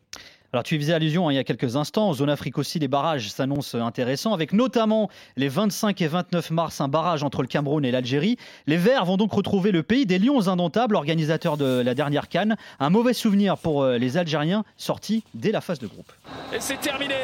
Alors 0.55 0.64
tu 0.64 0.75
y 0.75 0.79
faisais 0.79 0.92
allusion 0.92 1.29
hein, 1.29 1.33
il 1.33 1.37
y 1.37 1.38
a 1.38 1.44
quelques 1.44 1.77
instants, 1.77 2.09
en 2.11 2.12
zone 2.12 2.29
Afrique 2.29 2.59
aussi, 2.59 2.79
les 2.79 2.88
barrages 2.88 3.31
s'annoncent 3.31 3.79
intéressants, 3.79 4.35
avec 4.35 4.53
notamment 4.53 5.09
les 5.38 5.48
25 5.48 5.98
et 6.03 6.07
29 6.09 6.51
mars 6.51 6.81
un 6.83 6.88
barrage 6.88 7.22
entre 7.22 7.40
le 7.40 7.48
Cameroun 7.48 7.83
et 7.87 7.90
l'Algérie. 7.90 8.37
Les 8.66 8.77
Verts 8.77 9.07
vont 9.07 9.16
donc 9.16 9.33
retrouver 9.33 9.70
le 9.72 9.83
pays 9.83 10.05
des 10.05 10.18
Lions 10.18 10.48
indomptables, 10.48 10.94
organisateurs 10.96 11.57
de 11.57 11.81
la 11.81 11.94
dernière 11.94 12.29
canne. 12.29 12.57
Un 12.81 12.90
mauvais 12.90 13.14
souvenir 13.14 13.57
pour 13.57 13.83
euh, 13.83 13.96
les 13.96 14.18
Algériens, 14.18 14.64
sortis 14.77 15.25
dès 15.33 15.53
la 15.53 15.62
phase 15.62 15.79
de 15.79 15.87
groupe. 15.87 16.12
Et 16.55 16.61
c'est 16.61 16.79
terminé. 16.79 17.14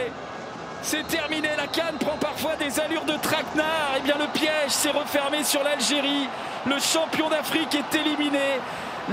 C'est 0.82 1.06
terminé. 1.06 1.48
La 1.56 1.66
canne 1.66 1.96
prend 1.98 2.16
parfois 2.16 2.56
des 2.56 2.80
allures 2.80 3.04
de 3.04 3.16
traquenard. 3.16 3.96
Et 3.96 4.00
bien 4.00 4.16
le 4.18 4.26
piège 4.28 4.70
s'est 4.70 4.90
refermé 4.90 5.44
sur 5.44 5.62
l'Algérie. 5.62 6.28
Le 6.66 6.78
champion 6.78 7.28
d'Afrique 7.28 7.74
est 7.74 7.98
éliminé, 7.98 8.60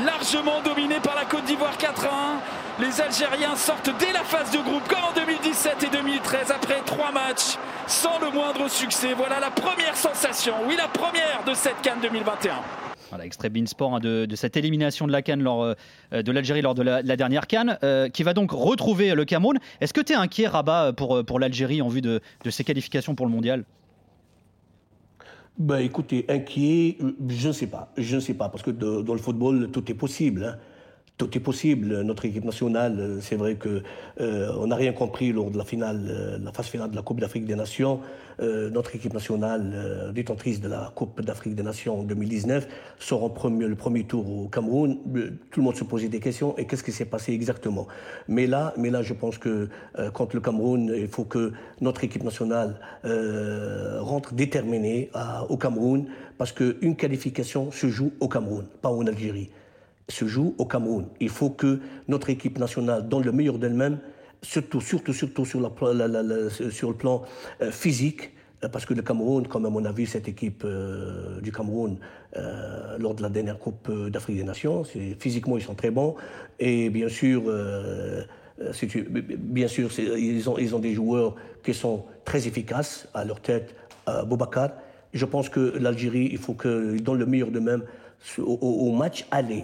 largement 0.03 0.61
dominé 0.61 0.99
par 0.99 1.15
la 1.15 1.25
Côte 1.25 1.45
d'Ivoire 1.45 1.77
4 1.77 2.05
à 2.05 2.09
1. 2.09 2.83
Les 2.83 2.99
Algériens 2.99 3.55
sortent 3.55 3.91
dès 3.97 4.11
la 4.11 4.23
phase 4.23 4.51
de 4.51 4.57
groupe, 4.57 4.85
comme 4.89 5.03
en 5.03 5.13
2017 5.13 5.83
et 5.83 5.87
2013, 5.87 6.51
après 6.51 6.81
trois 6.85 7.11
matchs, 7.11 7.57
sans 7.87 8.19
le 8.19 8.29
moindre 8.31 8.67
succès. 8.67 9.13
Voilà 9.13 9.39
la 9.39 9.51
première 9.51 9.95
sensation, 9.95 10.55
oui, 10.67 10.75
la 10.75 10.87
première 10.87 11.43
de 11.45 11.53
cette 11.53 11.81
canne 11.81 11.99
2021. 12.01 12.55
Voilà, 13.09 13.25
extrait 13.25 13.49
Beansport 13.49 13.95
hein, 13.95 13.99
de, 13.99 14.27
cette 14.35 14.57
élimination 14.57 15.07
de 15.07 15.11
la 15.11 15.21
euh, 15.27 15.75
de 16.23 16.31
l'Algérie 16.31 16.61
lors 16.61 16.75
de 16.75 16.81
la, 16.81 17.03
dernière 17.03 17.47
Cannes, 17.47 17.77
euh, 17.83 18.09
qui 18.09 18.23
va 18.23 18.33
donc 18.33 18.51
retrouver 18.51 19.13
le 19.13 19.25
Cameroun. 19.25 19.59
Est-ce 19.81 19.93
que 19.93 20.01
tu 20.01 20.13
es 20.13 20.15
inquiet, 20.15 20.47
Rabat, 20.47 20.93
pour, 20.93 21.23
pour 21.23 21.39
l'Algérie 21.39 21.81
en 21.81 21.87
vue 21.87 22.01
de, 22.01 22.21
de 22.43 22.49
ses 22.49 22.63
qualifications 22.63 23.15
pour 23.15 23.25
le 23.25 23.31
mondial? 23.31 23.63
Ben, 25.57 25.77
écoutez, 25.77 26.25
inquiet, 26.27 26.97
euh, 27.01 27.15
je 27.29 27.47
ne 27.47 27.53
sais 27.53 27.67
pas. 27.67 27.93
Je 27.97 28.15
ne 28.15 28.19
sais 28.19 28.33
pas, 28.33 28.49
parce 28.49 28.63
que 28.63 28.71
dans 28.71 29.13
le 29.13 29.19
football, 29.19 29.69
tout 29.71 29.89
est 29.89 29.95
possible. 29.95 30.43
hein. 30.43 30.57
Tout 31.17 31.37
est 31.37 31.39
possible. 31.39 32.01
Notre 32.01 32.25
équipe 32.25 32.43
nationale, 32.43 32.97
euh, 32.99 33.17
c'est 33.21 33.37
vrai 33.37 33.55
que 33.55 33.83
euh, 34.19 34.51
on 34.59 34.67
n'a 34.67 34.75
rien 34.75 34.91
compris 34.91 35.31
lors 35.31 35.49
de 35.49 35.57
la 35.57 35.63
finale, 35.63 36.01
euh, 36.09 36.37
la 36.43 36.51
phase 36.51 36.65
finale 36.67 36.91
de 36.91 36.95
la 36.97 37.03
Coupe 37.03 37.21
d'Afrique 37.21 37.45
des 37.45 37.55
Nations. 37.55 38.01
Notre 38.37 38.93
équipe 38.97 39.13
nationale, 39.13 40.11
détentrice 40.13 40.59
de 40.59 40.67
la 40.67 40.91
Coupe 40.93 41.21
d'Afrique 41.21 41.55
des 41.55 41.63
Nations 41.63 42.01
en 42.01 42.03
2019, 42.03 42.67
sort 42.99 43.23
en 43.23 43.29
premier, 43.29 43.65
le 43.65 43.75
premier 43.75 44.03
tour 44.03 44.29
au 44.29 44.49
Cameroun. 44.49 44.97
Tout 45.51 45.61
le 45.61 45.63
monde 45.63 45.77
se 45.77 45.85
posait 45.85 46.09
des 46.09 46.19
questions. 46.19 46.53
Et 46.57 46.65
qu'est-ce 46.65 46.83
qui 46.83 46.91
s'est 46.91 47.05
passé 47.05 47.31
exactement? 47.31 47.87
Mais 48.27 48.45
là, 48.45 48.73
je 48.75 49.13
pense 49.13 49.37
que 49.37 49.69
contre 50.13 50.35
le 50.35 50.41
Cameroun, 50.41 50.93
il 50.93 51.07
faut 51.07 51.23
que 51.23 51.53
notre 51.79 52.03
équipe 52.03 52.25
nationale 52.25 52.77
rentre 54.01 54.33
déterminée 54.33 55.09
au 55.47 55.55
Cameroun, 55.55 56.07
parce 56.37 56.51
qu'une 56.51 56.97
qualification 56.97 57.71
se 57.71 57.87
joue 57.87 58.11
au 58.19 58.27
Cameroun, 58.27 58.65
pas 58.81 58.89
en 58.89 59.07
Algérie 59.07 59.49
se 60.09 60.25
joue 60.25 60.55
au 60.57 60.65
Cameroun. 60.65 61.07
Il 61.19 61.29
faut 61.29 61.49
que 61.49 61.79
notre 62.07 62.29
équipe 62.29 62.59
nationale 62.59 63.07
donne 63.07 63.23
le 63.23 63.31
meilleur 63.31 63.57
d'elle-même, 63.57 63.99
surtout, 64.41 64.81
surtout, 64.81 65.13
surtout 65.13 65.45
sur, 65.45 65.59
le 65.59 66.93
plan 66.93 67.23
euh, 67.61 67.71
physique, 67.71 68.31
euh, 68.63 68.69
parce 68.69 68.85
que 68.85 68.93
le 68.93 69.01
Cameroun, 69.01 69.47
comme 69.47 69.65
à 69.65 69.69
mon 69.69 69.83
avis, 69.85 70.05
cette 70.05 70.27
équipe 70.27 70.63
euh, 70.65 71.41
du 71.41 71.51
Cameroun, 71.51 71.97
lors 72.99 73.15
de 73.15 73.21
la 73.21 73.29
dernière 73.29 73.57
Coupe 73.57 73.89
d'Afrique 74.09 74.35
des 74.35 74.43
Nations, 74.43 74.83
physiquement, 75.19 75.55
ils 75.55 75.63
sont 75.63 75.73
très 75.73 75.89
bons. 75.89 76.15
Et 76.59 76.89
bien 76.89 77.07
sûr, 77.07 77.43
ils, 78.57 80.49
ont, 80.75 80.79
des 80.79 80.93
joueurs 80.93 81.35
qui 81.63 81.73
sont 81.73 82.03
très 82.25 82.45
efficaces, 82.45 83.07
à 83.13 83.23
leur 83.23 83.39
tête, 83.39 83.73
euh, 84.09 84.23
Boubacar. 84.23 84.71
Je 85.13 85.25
pense 85.25 85.49
que 85.49 85.77
l'Algérie, 85.79 86.29
il 86.31 86.37
faut 86.37 86.53
qu'ils 86.53 87.01
donnent 87.01 87.19
le 87.19 87.25
meilleur 87.25 87.51
d'eux-mêmes 87.51 87.83
au 88.39 88.91
match 88.91 89.25
aller 89.31 89.63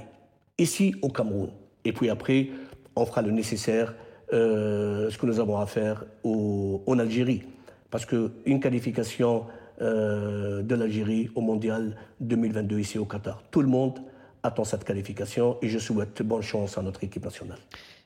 ici 0.62 0.96
au 1.02 1.10
Cameroun. 1.10 1.50
Et 1.84 1.92
puis 1.92 2.10
après, 2.10 2.50
on 2.96 3.06
fera 3.06 3.22
le 3.22 3.32
nécessaire, 3.32 3.96
euh, 4.34 5.10
ce 5.10 5.18
que 5.18 5.26
nous 5.26 5.40
avons 5.40 5.58
à 5.58 5.66
faire 5.66 6.06
en 6.24 7.00
Algérie. 7.00 7.44
Parce 7.90 8.06
qu'une 8.06 8.60
qualification 8.60 9.46
euh, 9.82 10.62
de 10.62 10.76
l'Algérie 10.76 11.30
au 11.36 11.42
Mondial 11.42 11.98
2022 12.20 12.80
ici 12.80 12.98
au 12.98 13.06
Qatar, 13.06 13.44
tout 13.52 13.62
le 13.62 13.68
monde 13.68 14.00
attend 14.44 14.64
cette 14.64 14.84
qualification 14.84 15.58
et 15.62 15.68
je 15.68 15.80
souhaite 15.80 16.22
bonne 16.22 16.42
chance 16.42 16.78
à 16.78 16.82
notre 16.82 17.04
équipe 17.04 17.26
nationale. 17.26 17.60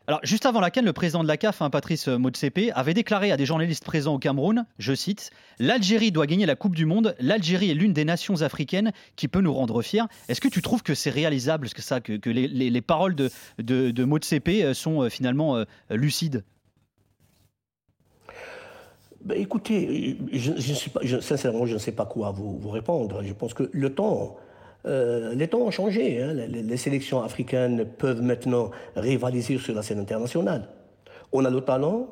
Alors, 0.08 0.20
juste 0.24 0.46
avant 0.46 0.60
la 0.60 0.70
Cannes, 0.70 0.86
le 0.86 0.94
président 0.94 1.24
de 1.24 1.28
la 1.28 1.36
CAF, 1.36 1.64
hein, 1.64 1.72
Patrice 1.72 2.08
Motsepe, 2.08 2.72
avait 2.76 2.94
déclaré 2.94 3.32
à 3.32 3.38
des 3.38 3.46
journalistes 3.48 3.84
présents 3.84 4.14
au 4.14 4.20
Cameroun, 4.20 4.66
je 4.78 4.94
cite, 4.94 5.32
L'Algérie 5.58 6.12
doit 6.12 6.28
gagner 6.28 6.46
la 6.46 6.56
Coupe 6.56 6.76
du 6.76 6.86
Monde. 6.86 7.16
L'Algérie 7.20 7.72
est 7.72 7.74
l'une 7.74 7.92
des 7.94 8.06
nations 8.06 8.44
africaines 8.44 8.92
qui 9.16 9.28
peut 9.28 9.42
nous 9.42 9.54
rendre 9.54 9.82
fiers. 9.82 10.04
Est-ce 10.30 10.42
que 10.42 10.48
tu 10.48 10.62
trouves 10.62 10.84
que 10.84 10.94
c'est 10.94 11.10
réalisable, 11.10 11.70
que, 11.70 11.82
ça, 11.82 12.02
que, 12.02 12.30
les, 12.30 12.48
les- 12.48 12.70
les 12.70 12.82
paroles 12.82 13.16
de, 13.16 13.32
de, 13.58 14.04
Motsepe 14.04 14.48
euh, 14.50 14.74
sont 14.76 15.02
euh, 15.02 15.10
finalement 15.10 15.58
euh, 15.58 15.66
lucides? 15.90 16.44
Ben, 19.24 19.42
écoutez, 19.42 20.20
sincèrement, 21.22 21.66
je 21.66 21.74
ne 21.74 21.80
sais 21.80 21.94
pas 21.94 22.06
quoi 22.06 22.30
vous 22.30 22.70
répondre. 22.70 23.24
Je 23.24 23.34
pense 23.34 23.56
que 23.56 23.72
le 23.74 23.92
temps, 23.96 24.38
euh, 24.86 25.34
les 25.34 25.48
temps 25.48 25.62
ont 25.62 25.72
changé. 25.72 26.22
hein. 26.22 26.34
Les, 26.34 26.78
sélections 26.78 27.22
africaines 27.24 27.86
peuvent 27.86 28.22
maintenant 28.22 28.72
rivaliser 28.96 29.58
sur 29.58 29.74
la 29.74 29.82
scène 29.82 30.00
internationale. 30.00 30.68
On 31.32 31.44
a 31.44 31.50
le 31.50 31.62
talent, 31.62 32.08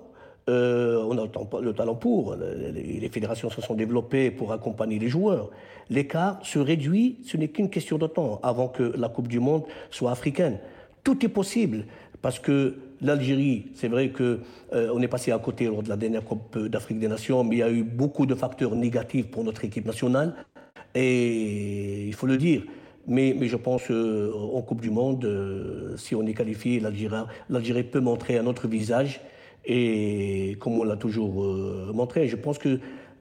euh, 0.49 1.03
on 1.07 1.17
a 1.17 1.27
le, 1.62 1.73
talent 1.73 1.95
pour. 1.95 2.36
Les 2.36 3.09
fédérations 3.09 3.49
se 3.49 3.62
sont 3.62 3.75
développées 3.75 4.31
pour 4.31 4.51
accompagner 4.51 4.99
les 4.99 5.09
joueurs. 5.09 5.49
L'écart 5.89 6.39
se 6.43 6.59
réduit, 6.59 7.19
ce 7.25 7.38
n'est 7.38 7.49
qu'une 7.49 7.69
question 7.69 7.97
de 7.97 8.07
temps 8.07 8.39
avant 8.43 8.67
que 8.67 8.93
la 8.97 9.09
Coupe 9.09 9.27
du 9.27 9.39
Monde 9.39 9.63
soit 9.91 10.12
africaine. 10.12 10.57
Tout 11.03 11.23
est 11.25 11.29
possible 11.29 11.86
parce 12.21 12.39
que 12.39 12.75
l'Algérie, 13.01 13.65
c'est 13.75 13.89
vrai 13.89 14.09
que 14.09 14.39
euh, 14.73 14.89
on 14.93 15.01
est 15.01 15.09
passé 15.09 15.31
à 15.31 15.39
côté 15.39 15.65
lors 15.65 15.83
de 15.83 15.89
la 15.89 15.97
dernière 15.97 16.23
Coupe 16.23 16.57
d'Afrique 16.57 16.99
des 16.99 17.09
Nations, 17.09 17.43
mais 17.43 17.57
il 17.57 17.59
y 17.59 17.63
a 17.63 17.69
eu 17.69 17.83
beaucoup 17.83 18.25
de 18.25 18.33
facteurs 18.33 18.75
négatifs 18.75 19.29
pour 19.29 19.43
notre 19.43 19.65
équipe 19.65 19.86
nationale 19.86 20.33
et 20.95 22.06
il 22.08 22.13
faut 22.13 22.27
le 22.27 22.38
dire. 22.38 22.63
Mais, 23.06 23.36
je 23.47 23.58
pense 23.58 23.91
euh, 23.91 24.32
en 24.34 24.62
Coupe 24.62 24.82
du 24.82 24.89
Monde, 24.89 25.25
euh, 25.25 25.97
si 25.97 26.15
on 26.15 26.25
est 26.25 26.34
qualifié, 26.34 26.79
l'Algérie 26.79 27.84
peut 27.84 27.99
montrer 27.99 28.38
un 28.38 28.45
autre 28.45 28.67
visage 28.67 29.19
et 29.65 30.58
comme 30.60 30.79
on 30.79 30.84
l'a 30.84 30.95
toujours 30.95 31.43
euh, 31.43 31.91
montré, 31.93 32.27
je 32.27 32.36
pense 32.36 32.58
que 32.58 32.79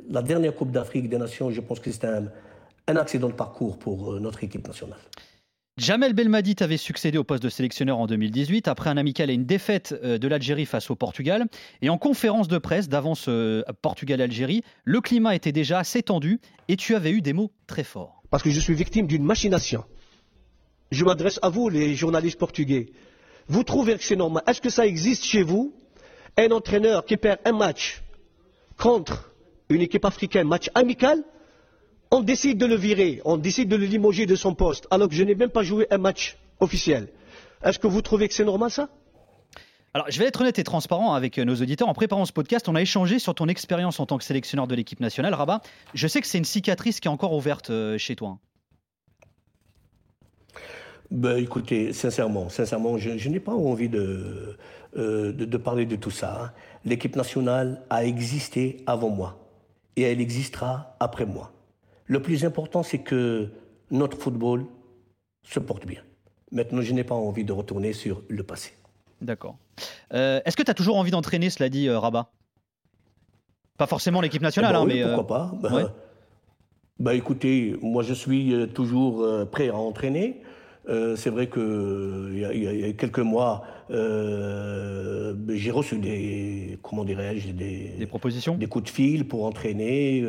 la 0.08 0.22
dernière 0.22 0.54
Coupe 0.54 0.70
d'Afrique 0.70 1.08
des 1.08 1.18
Nations, 1.18 1.50
je 1.50 1.60
pense 1.60 1.80
que 1.80 1.90
c'est 1.90 2.04
un, 2.04 2.26
accident 2.86 3.28
de 3.28 3.32
parcours 3.32 3.78
pour 3.78 4.20
notre 4.20 4.44
équipe 4.44 4.66
nationale. 4.66 4.98
Jamel 5.78 6.12
Belmadi 6.12 6.54
avait 6.60 6.76
succédé 6.76 7.16
au 7.16 7.24
poste 7.24 7.42
de 7.42 7.48
sélectionneur 7.48 7.98
en 7.98 8.06
2018 8.06 8.68
après 8.68 8.90
un 8.90 8.98
amical 8.98 9.30
et 9.30 9.34
une 9.34 9.46
défaite 9.46 9.94
euh, 10.04 10.18
de 10.18 10.28
l'Algérie 10.28 10.66
face 10.66 10.90
au 10.90 10.96
Portugal. 10.96 11.46
Et 11.80 11.88
en 11.88 11.96
conférence 11.96 12.46
de 12.46 12.58
presse 12.58 12.90
d'avance 12.90 13.24
euh, 13.28 13.62
Portugal-Algérie, 13.80 14.62
le 14.84 15.00
climat 15.00 15.34
était 15.34 15.50
déjà 15.50 15.78
assez 15.78 16.02
tendu 16.02 16.40
et 16.68 16.76
tu 16.76 16.94
avais 16.94 17.10
eu 17.10 17.22
des 17.22 17.32
mots 17.32 17.50
très 17.66 17.84
forts. 17.84 18.22
parce 18.30 18.42
que 18.42 18.50
je 18.50 18.60
suis 18.60 18.74
victime 18.74 19.06
d'une 19.06 19.24
machination. 19.24 19.84
Je 20.90 21.06
m'adresse 21.06 21.38
à 21.40 21.48
vous, 21.48 21.70
les 21.70 21.94
journalistes 21.94 22.38
portugais. 22.38 22.90
Vous 23.48 23.64
trouvez 23.64 23.96
que 23.96 24.04
c'est 24.04 24.16
normal 24.16 24.42
Est-ce 24.46 24.60
que 24.60 24.68
ça 24.68 24.86
existe 24.86 25.24
chez 25.24 25.42
vous 25.42 25.74
Un 26.36 26.50
entraîneur 26.50 27.06
qui 27.06 27.16
perd 27.16 27.38
un 27.46 27.52
match 27.52 28.02
contre 28.76 29.32
une 29.70 29.80
équipe 29.80 30.04
africaine, 30.04 30.46
match 30.48 30.68
amical, 30.74 31.24
on 32.12 32.20
décide 32.20 32.58
de 32.58 32.66
le 32.66 32.76
virer, 32.76 33.20
on 33.24 33.38
décide 33.38 33.68
de 33.68 33.76
le 33.76 33.86
limoger 33.86 34.26
de 34.26 34.36
son 34.36 34.54
poste, 34.54 34.86
alors 34.90 35.08
que 35.08 35.14
je 35.14 35.24
n'ai 35.24 35.34
même 35.34 35.50
pas 35.50 35.62
joué 35.62 35.86
un 35.90 35.98
match 35.98 36.36
officiel. 36.60 37.08
Est-ce 37.64 37.78
que 37.78 37.86
vous 37.88 38.02
trouvez 38.02 38.28
que 38.28 38.34
c'est 38.34 38.44
normal 38.44 38.70
ça? 38.70 38.88
Alors, 39.94 40.06
je 40.10 40.18
vais 40.18 40.26
être 40.26 40.40
honnête 40.40 40.58
et 40.58 40.64
transparent 40.64 41.12
avec 41.14 41.38
euh, 41.38 41.44
nos 41.44 41.54
auditeurs. 41.56 41.88
En 41.88 41.94
préparant 41.94 42.24
ce 42.24 42.32
podcast, 42.32 42.68
on 42.68 42.74
a 42.74 42.80
échangé 42.80 43.18
sur 43.18 43.34
ton 43.34 43.46
expérience 43.48 44.00
en 44.00 44.06
tant 44.06 44.16
que 44.18 44.24
sélectionneur 44.24 44.66
de 44.66 44.74
l'équipe 44.74 45.00
nationale. 45.00 45.34
Rabat, 45.34 45.60
je 45.92 46.06
sais 46.06 46.20
que 46.20 46.26
c'est 46.26 46.38
une 46.38 46.44
cicatrice 46.44 47.00
qui 47.00 47.08
est 47.08 47.10
encore 47.10 47.34
ouverte 47.34 47.70
euh, 47.70 47.98
chez 47.98 48.16
toi. 48.16 48.38
Ben, 51.10 51.36
écoutez, 51.36 51.92
sincèrement, 51.92 52.48
sincèrement, 52.48 52.96
je, 52.96 53.18
je 53.18 53.28
n'ai 53.28 53.40
pas 53.40 53.52
envie 53.52 53.90
de, 53.90 54.56
euh, 54.96 55.32
de, 55.32 55.44
de 55.44 55.56
parler 55.58 55.84
de 55.84 55.96
tout 55.96 56.10
ça. 56.10 56.42
hein. 56.42 56.52
L'équipe 56.86 57.14
nationale 57.16 57.82
a 57.90 58.04
existé 58.04 58.82
avant 58.86 59.10
moi 59.10 59.38
et 59.96 60.02
elle 60.02 60.22
existera 60.22 60.96
après 61.00 61.26
moi. 61.26 61.52
Le 62.12 62.20
plus 62.20 62.44
important, 62.44 62.82
c'est 62.82 62.98
que 62.98 63.48
notre 63.90 64.18
football 64.18 64.66
se 65.42 65.58
porte 65.60 65.86
bien. 65.86 66.02
Maintenant, 66.50 66.82
je 66.82 66.92
n'ai 66.92 67.04
pas 67.04 67.14
envie 67.14 67.44
de 67.44 67.52
retourner 67.54 67.94
sur 67.94 68.22
le 68.28 68.42
passé. 68.42 68.72
D'accord. 69.22 69.56
Euh, 70.12 70.40
Est-ce 70.44 70.56
que 70.58 70.62
tu 70.62 70.70
as 70.70 70.74
toujours 70.74 70.96
envie 70.98 71.10
d'entraîner, 71.10 71.48
cela 71.48 71.70
dit, 71.70 71.88
euh, 71.88 71.98
Rabat? 71.98 72.30
Pas 73.78 73.86
forcément 73.86 74.20
l'équipe 74.20 74.42
nationale, 74.42 74.72
Eh 74.72 74.74
ben 74.74 74.80
hein, 74.82 74.86
oui, 74.86 74.94
mais. 74.96 75.02
euh, 75.04 75.16
pourquoi 75.16 75.36
pas 75.38 75.52
Ben, 75.62 75.74
ouais. 75.74 75.86
ben, 76.98 77.12
écoutez, 77.12 77.76
moi 77.80 78.02
je 78.02 78.12
suis 78.12 78.52
toujours 78.74 79.14
prêt 79.50 79.70
à 79.70 79.76
entraîner. 79.76 80.42
C'est 80.86 81.30
vrai 81.30 81.46
que 81.46 82.28
il 82.34 82.40
y, 82.40 82.44
a- 82.44 82.52
y 82.52 82.84
a- 82.90 82.92
quelques 82.92 83.20
mois, 83.20 83.64
j'ai 85.48 85.70
reçu 85.70 85.96
des, 85.98 86.78
comment 86.82 87.04
dirais-je, 87.04 87.52
des, 87.52 87.94
Des 87.98 88.06
propositions? 88.06 88.56
des 88.56 88.66
coups 88.66 88.84
de 88.84 88.90
fil 88.90 89.26
pour 89.26 89.46
entraîner, 89.46 90.22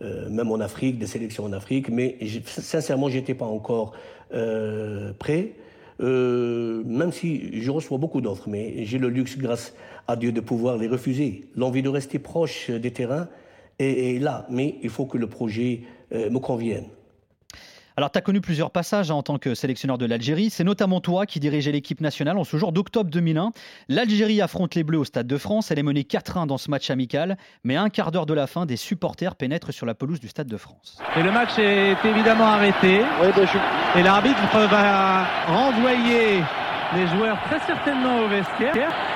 même 0.00 0.50
en 0.50 0.60
Afrique, 0.60 0.98
des 0.98 1.06
sélections 1.06 1.44
en 1.44 1.52
Afrique. 1.52 1.88
Mais 1.90 2.16
sincèrement, 2.44 3.08
j'étais 3.08 3.34
pas 3.34 3.46
encore 3.46 3.92
euh, 4.32 5.12
prêt. 5.18 5.52
Euh, 6.00 6.82
même 6.86 7.12
si 7.12 7.60
je 7.60 7.70
reçois 7.70 7.98
beaucoup 7.98 8.20
d'offres, 8.20 8.48
mais 8.48 8.84
j'ai 8.86 8.98
le 8.98 9.08
luxe, 9.08 9.36
grâce 9.36 9.74
à 10.06 10.16
Dieu, 10.16 10.32
de 10.32 10.40
pouvoir 10.40 10.78
les 10.78 10.88
refuser. 10.88 11.44
L'envie 11.56 11.82
de 11.82 11.88
rester 11.88 12.18
proche 12.18 12.70
des 12.70 12.90
terrains 12.92 13.28
est, 13.78 14.22
là, 14.22 14.46
mais 14.48 14.76
il 14.82 14.88
faut 14.88 15.06
que 15.06 15.18
le 15.18 15.26
projet 15.26 15.80
euh, 16.12 16.30
me 16.30 16.38
convienne. 16.38 16.84
Alors, 18.00 18.10
tu 18.10 18.16
as 18.16 18.22
connu 18.22 18.40
plusieurs 18.40 18.70
passages 18.70 19.10
hein, 19.10 19.14
en 19.16 19.22
tant 19.22 19.36
que 19.36 19.54
sélectionneur 19.54 19.98
de 19.98 20.06
l'Algérie. 20.06 20.48
C'est 20.48 20.64
notamment 20.64 21.02
toi 21.02 21.26
qui 21.26 21.38
dirigeais 21.38 21.70
l'équipe 21.70 22.00
nationale 22.00 22.38
en 22.38 22.44
ce 22.44 22.56
jour 22.56 22.72
d'octobre 22.72 23.10
2001. 23.10 23.50
L'Algérie 23.90 24.40
affronte 24.40 24.74
les 24.74 24.84
Bleus 24.84 25.00
au 25.00 25.04
Stade 25.04 25.26
de 25.26 25.36
France. 25.36 25.70
Elle 25.70 25.78
est 25.80 25.82
menée 25.82 26.04
4-1 26.04 26.46
dans 26.46 26.56
ce 26.56 26.70
match 26.70 26.88
amical. 26.88 27.36
Mais 27.62 27.76
à 27.76 27.82
un 27.82 27.90
quart 27.90 28.10
d'heure 28.10 28.24
de 28.24 28.32
la 28.32 28.46
fin, 28.46 28.64
des 28.64 28.78
supporters 28.78 29.36
pénètrent 29.36 29.70
sur 29.74 29.84
la 29.84 29.92
pelouse 29.92 30.18
du 30.18 30.28
Stade 30.28 30.46
de 30.46 30.56
France. 30.56 30.98
Et 31.14 31.22
le 31.22 31.30
match 31.30 31.58
est 31.58 31.94
évidemment 32.02 32.46
arrêté. 32.46 33.02
Et 33.96 34.02
l'arbitre 34.02 34.58
va 34.70 35.26
renvoyer 35.46 36.42
les 36.96 37.06
joueurs 37.08 37.36
très 37.50 37.60
certainement 37.66 38.20
au 38.20 38.28
vestiaire. 38.28 38.72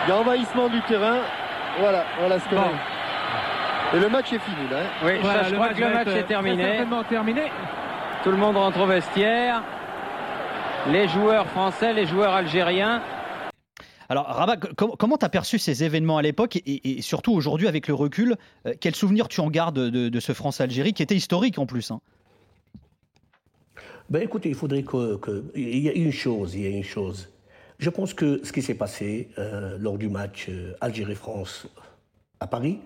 Il 0.07 0.11
y 0.11 0.13
a 0.13 0.19
envahissement 0.19 0.69
du 0.69 0.83
terrain. 0.83 1.21
Voilà, 1.81 2.05
voilà 2.19 2.39
ce 2.39 2.45
qu'on 2.51 2.57
Bon. 2.57 2.61
a. 2.61 3.97
Et 3.97 4.01
le 4.01 4.11
match 4.11 4.31
est 4.31 4.41
fini 4.41 4.69
là. 4.71 4.77
hein. 4.81 5.07
Oui, 5.07 5.13
Voilà, 5.23 5.45
ça, 5.45 5.49
je 5.49 5.55
crois 5.55 5.69
que 5.71 5.81
le 5.81 5.89
match 5.89 6.09
est 6.09 6.25
terminé. 6.25 6.57
très 6.63 6.73
certainement 6.73 7.05
terminé. 7.05 7.45
Tout 8.25 8.31
le 8.31 8.37
monde 8.39 8.57
rentre 8.57 8.81
au 8.81 8.87
vestiaire. 8.87 9.63
Les 10.91 11.09
joueurs 11.09 11.47
français, 11.49 11.93
les 11.93 12.07
joueurs 12.07 12.33
algériens. 12.33 13.03
Alors, 14.09 14.27
Rabat, 14.27 14.57
com- 14.57 14.93
comment 14.99 15.17
tu 15.17 15.25
as 15.25 15.29
perçu 15.29 15.59
ces 15.59 15.85
événements 15.85 16.19
à 16.19 16.23
l'époque 16.23 16.59
et, 16.67 17.01
surtout 17.03 17.33
aujourd'hui 17.33 17.69
avec 17.69 17.87
le 17.89 17.95
recul 17.95 18.37
euh, 18.67 18.75
Quel 18.81 18.95
souvenir 18.95 19.29
tu 19.29 19.41
en 19.41 19.49
gardes 19.51 19.79
de, 19.79 20.09
de 20.09 20.21
ce 20.21 20.33
France-Algérie 20.33 20.93
qui 20.93 21.03
était 21.03 21.15
historique 21.17 21.59
en 21.59 21.67
plus 21.67 21.91
hein? 21.91 22.01
Ben 24.11 24.23
écoutez, 24.23 24.51
il 24.51 24.55
faudrait 24.55 24.83
que, 24.83 25.17
que- 25.17 25.45
Il 25.55 25.79
y 25.79 25.89
a 25.89 25.93
une 25.93 26.13
chose, 26.13 26.55
il 26.55 26.63
y 26.63 26.67
a 26.67 26.71
une 26.77 26.85
chose. 26.85 27.31
Je 27.79 27.89
pense 27.91 28.13
que 28.15 28.41
ce 28.45 28.53
qui 28.53 28.61
s'est 28.63 28.75
passé 28.75 29.29
euh, 29.39 29.77
lors 29.79 29.97
du 29.99 30.09
match 30.09 30.47
euh, 30.51 30.75
Algérie-France 30.83 31.67
à 32.41 32.47
Paris, 32.47 32.81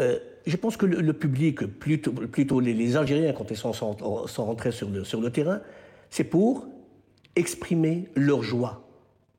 euh, 0.00 0.18
je 0.46 0.56
pense 0.56 0.76
que 0.76 0.86
le, 0.86 1.12
public, 1.12 1.66
plutôt, 1.66 2.60
les, 2.60 2.96
Algériens, 2.96 3.32
quand 3.32 3.50
ils 3.50 3.56
sont, 3.56 3.72
rentrés 3.72 4.72
sur 4.72 4.88
le, 4.88 5.30
terrain, 5.30 5.60
c'est 6.08 6.24
pour 6.24 6.66
exprimer 7.36 8.08
leur 8.14 8.42
joie 8.42 8.88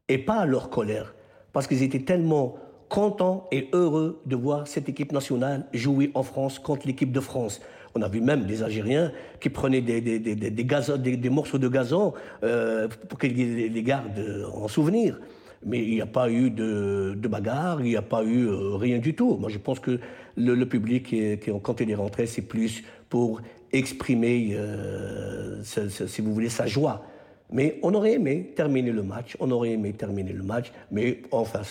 et 0.07 0.19
pas 0.19 0.45
leur 0.45 0.69
colère. 0.69 1.15
Parce 1.51 1.65
qu'ils 1.65 1.81
étaient 1.81 2.03
tellement 2.03 2.57
contents 2.89 3.47
et 3.51 3.69
heureux 3.73 4.21
de 4.25 4.35
voir 4.35 4.67
cette 4.67 4.87
équipe 4.87 5.11
nationale 5.11 5.65
jouer 5.73 6.11
en 6.13 6.23
France 6.23 6.59
contre 6.59 6.87
l'équipe 6.87 7.11
de 7.11 7.19
France. 7.19 7.59
On 7.95 8.01
a 8.03 8.07
vu 8.07 8.21
même 8.21 8.45
des 8.45 8.61
Algériens 8.61 9.11
qui 9.39 9.49
prenaient 9.49 9.81
des, 9.81 11.29
morceaux 11.29 11.57
de 11.57 11.67
gazon 11.67 12.13
euh, 12.43 12.87
pour 13.07 13.17
qu'ils 13.17 13.73
les, 13.73 13.83
gardent 13.83 14.45
en 14.53 14.67
souvenir. 14.67 15.19
Mais 15.65 15.83
il 15.83 15.95
n'y 15.95 16.01
a 16.01 16.05
pas 16.05 16.29
eu 16.29 16.51
de, 16.51 17.15
de 17.17 17.27
bagarre, 17.27 17.81
il 17.81 17.89
n'y 17.89 17.97
a 17.97 18.01
pas 18.01 18.23
eu 18.23 18.47
euh, 18.47 18.75
rien 18.75 18.99
du 18.99 19.13
tout. 19.13 19.35
Moi, 19.37 19.49
je 19.49 19.57
pense 19.57 19.79
que 19.79 19.99
le, 20.39 20.65
public, 20.65 21.05
qui, 21.05 21.37
quand 21.61 21.81
il 21.81 21.91
est 21.91 21.95
rentré, 21.95 22.25
c'est 22.25 22.41
plus 22.41 22.83
pour 23.09 23.41
exprimer, 23.71 24.49
euh, 24.53 25.61
si 25.63 26.21
vous 26.21 26.33
voulez, 26.33 26.49
sa 26.49 26.65
joie. 26.65 27.05
Mais 27.51 27.79
on 27.81 27.93
aurait 27.93 28.13
aimé 28.13 28.53
terminer 28.55 28.91
le 28.91 29.03
match, 29.03 29.35
on 29.39 29.49
aurait 29.51 29.71
aimé 29.71 29.93
terminer 29.93 30.33
le 30.33 30.43
match, 30.43 30.71
mais 30.91 31.23
enfin, 31.31 31.61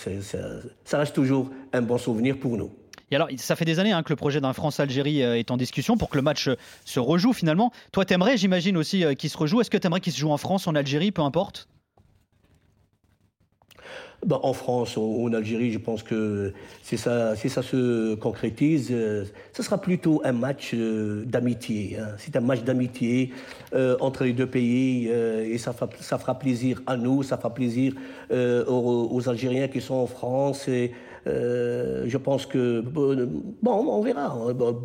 ça 0.83 0.97
reste 0.97 1.15
toujours 1.15 1.49
un 1.71 1.81
bon 1.81 1.97
souvenir 1.97 2.37
pour 2.37 2.57
nous. 2.57 2.71
Et 3.11 3.15
alors, 3.15 3.29
ça 3.37 3.55
fait 3.55 3.65
des 3.65 3.79
années 3.79 3.91
hein, 3.91 4.03
que 4.03 4.11
le 4.11 4.17
projet 4.17 4.39
d'un 4.39 4.53
France-Algérie 4.53 5.23
euh, 5.23 5.39
est 5.39 5.49
en 5.49 5.57
discussion 5.57 5.97
pour 5.97 6.09
que 6.09 6.17
le 6.17 6.21
match 6.21 6.47
euh, 6.47 6.55
se 6.85 6.99
rejoue 6.99 7.33
finalement. 7.33 7.71
Toi, 7.91 8.05
t'aimerais, 8.05 8.37
j'imagine 8.37 8.77
aussi, 8.77 9.03
qu'il 9.15 9.29
se 9.31 9.37
rejoue. 9.37 9.61
Est-ce 9.61 9.71
que 9.71 9.77
t'aimerais 9.77 9.99
qu'il 9.99 10.13
se 10.13 10.19
joue 10.19 10.29
en 10.29 10.37
France, 10.37 10.67
en 10.67 10.75
Algérie, 10.75 11.11
peu 11.11 11.23
importe? 11.23 11.67
Ben, 14.25 14.37
en 14.43 14.51
France 14.51 14.97
ou 14.97 15.27
en 15.27 15.33
Algérie, 15.33 15.71
je 15.71 15.77
pense 15.77 16.03
que 16.03 16.51
si 16.83 16.97
ça, 16.97 17.35
se 17.37 18.15
concrétise, 18.15 18.89
euh, 18.91 19.23
ce 19.53 19.63
sera 19.63 19.77
plutôt 19.77 20.21
un 20.25 20.33
match 20.33 20.73
euh, 20.73 21.23
d'amitié. 21.25 21.97
hein. 21.97 22.09
C'est 22.17 22.35
un 22.35 22.41
match 22.41 22.63
d'amitié 22.63 23.31
euh, 23.73 23.95
entre 24.01 24.25
les 24.25 24.33
deux 24.33 24.45
pays 24.45 25.07
et 25.07 25.57
ça 25.57 25.71
fera, 25.71 26.37
plaisir 26.37 26.81
à 26.85 26.97
nous, 26.97 27.23
ça 27.23 27.37
fera 27.37 27.53
plaisir 27.53 27.93
aux, 28.29 29.29
Algériens 29.29 29.69
qui 29.69 29.79
sont 29.79 29.95
en 29.95 30.07
France. 30.07 30.67
Et, 30.67 30.91
je 31.25 32.17
pense 32.17 32.45
que 32.45 32.81
bon, 32.81 33.29
on 33.63 34.01
verra. 34.01 34.35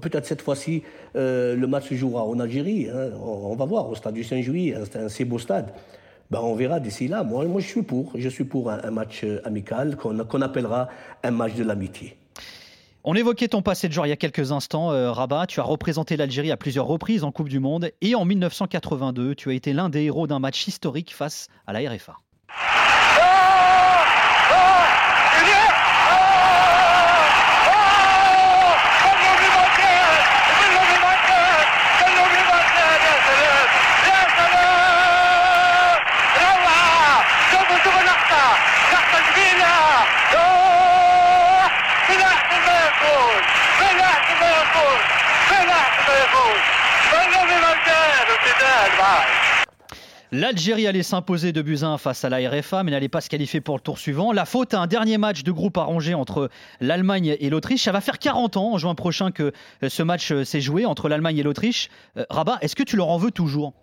Peut-être 0.01 0.27
cette 0.27 0.43
fois-ci 0.43 0.85
le 1.15 1.67
match 1.67 1.89
se 1.89 1.95
jouera 1.95 2.25
en 2.25 2.39
Algérie. 2.39 2.89
hein. 2.89 3.11
On, 3.21 3.57
va 3.57 3.65
voir 3.65 3.89
au 3.89 3.97
stade 3.97 4.15
du 4.15 4.23
Saint-Juillet. 4.23 4.77
hein. 4.77 5.09
C'est 5.09 5.23
un 5.23 5.27
beau 5.27 5.39
stade. 5.39 5.73
Ben, 6.31 6.41
on 6.41 6.55
verra 6.55 6.81
d'ici 6.81 7.09
là. 7.09 7.23
Moi, 7.23 7.45
moi, 7.47 7.61
je 7.61 7.67
suis 7.67 7.83
pour. 7.83 8.13
Je 8.15 8.29
suis 8.29 8.45
pour 8.45 8.71
un, 8.71 8.91
match 8.91 9.25
euh, 9.25 9.41
amical 9.45 9.97
qu'on 9.97 10.25
qu'on 10.25 10.43
appellera 10.43 10.89
un 11.23 11.31
match 11.31 11.55
de 11.55 11.65
l'amitié. 11.65 12.17
On 13.07 13.15
évoquait 13.15 13.49
ton 13.49 13.61
passé 13.61 13.87
de 13.87 13.93
joueur 13.93 14.07
il 14.07 14.09
y 14.09 14.13
a 14.13 14.17
quelques 14.17 14.51
instants, 14.51 14.91
euh, 14.91 15.13
Rabat. 15.13 15.47
Tu 15.47 15.61
as 15.61 15.63
représenté 15.63 16.17
l'Algérie 16.17 16.51
à 16.51 16.57
plusieurs 16.57 16.87
reprises 16.87 17.23
en 17.23 17.33
Coupe 17.33 17.51
du 17.51 17.61
Monde 17.61 17.91
et 18.01 18.15
en 18.15 18.25
1982, 18.25 19.35
tu 19.35 19.51
as 19.51 19.53
été 19.53 19.75
l'un 19.75 19.91
des 19.91 20.05
héros 20.05 20.27
d'un 20.27 20.39
match 20.39 20.67
historique 20.67 21.15
face 21.15 21.49
à 21.67 21.75
la 21.75 21.91
RFA. 21.91 22.17
L'Algérie 50.37 50.89
allait 50.89 51.05
s'imposer 51.05 51.53
de 51.53 51.63
buts 51.63 51.79
1 51.83 51.97
face 51.97 52.25
à 52.25 52.29
la 52.29 52.51
RFA, 52.51 52.83
mais 52.83 52.91
n'allait 52.91 53.09
pas 53.09 53.21
se 53.21 53.29
qualifier 53.29 53.61
pour 53.61 53.77
le 53.77 53.81
tour 53.81 54.01
suivant. 54.01 54.33
La 54.33 54.45
faute 54.45 54.75
à 54.75 54.81
un 54.81 54.89
dernier 54.89 55.17
match 55.17 55.45
de 55.45 55.53
groupe 55.53 55.79
arrangé 55.79 56.13
entre 56.13 56.51
l'Allemagne 56.81 57.37
et 57.39 57.51
l'Autriche. 57.51 57.85
Ça 57.85 57.93
va 57.93 58.01
faire 58.01 58.19
40 58.19 58.57
ans 58.57 58.73
en 58.73 58.79
juin 58.79 58.97
prochain 58.97 59.31
que 59.31 59.53
euh, 59.85 59.89
ce 59.89 60.03
match 60.03 60.33
euh, 60.33 60.43
s'est 60.43 60.61
joué 60.61 60.87
entre 60.87 61.09
l'Allemagne 61.09 61.39
et 61.39 61.45
l'Autriche. 61.45 61.89
Euh, 62.17 62.25
Rabat, 62.31 62.59
est-ce 62.63 62.75
que 62.75 62.83
tu 62.83 62.97
leur 62.97 63.11
en 63.11 63.17
veux 63.17 63.31
toujours? 63.31 63.75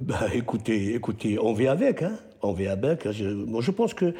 Bah, 0.00 0.26
écoutez, 0.32 0.96
écoutez, 0.96 1.38
on 1.38 1.52
vit 1.52 1.68
avec, 1.68 2.02
hein. 2.02 2.18
On 2.42 2.56
avec. 2.66 3.08
Je, 3.12 3.28
moi, 3.28 3.62
je 3.62 3.70
pense 3.70 3.94
que 3.94 4.12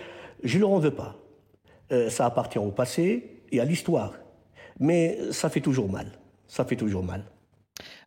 je 0.45 0.55
ne 0.55 0.61
leur 0.61 0.71
en 0.71 0.79
veux 0.79 0.95
pas. 0.95 1.17
ça 2.11 2.27
appartient 2.27 2.61
au 2.61 2.71
passé 2.71 3.43
et 3.51 3.59
à 3.59 3.65
l'histoire. 3.65 4.13
Mais 4.79 5.19
ça 5.33 5.51
fait 5.51 5.61
toujours 5.61 5.91
mal. 5.91 6.13
Ça 6.47 6.65
fait 6.65 6.77
toujours 6.77 7.03
mal. 7.03 7.25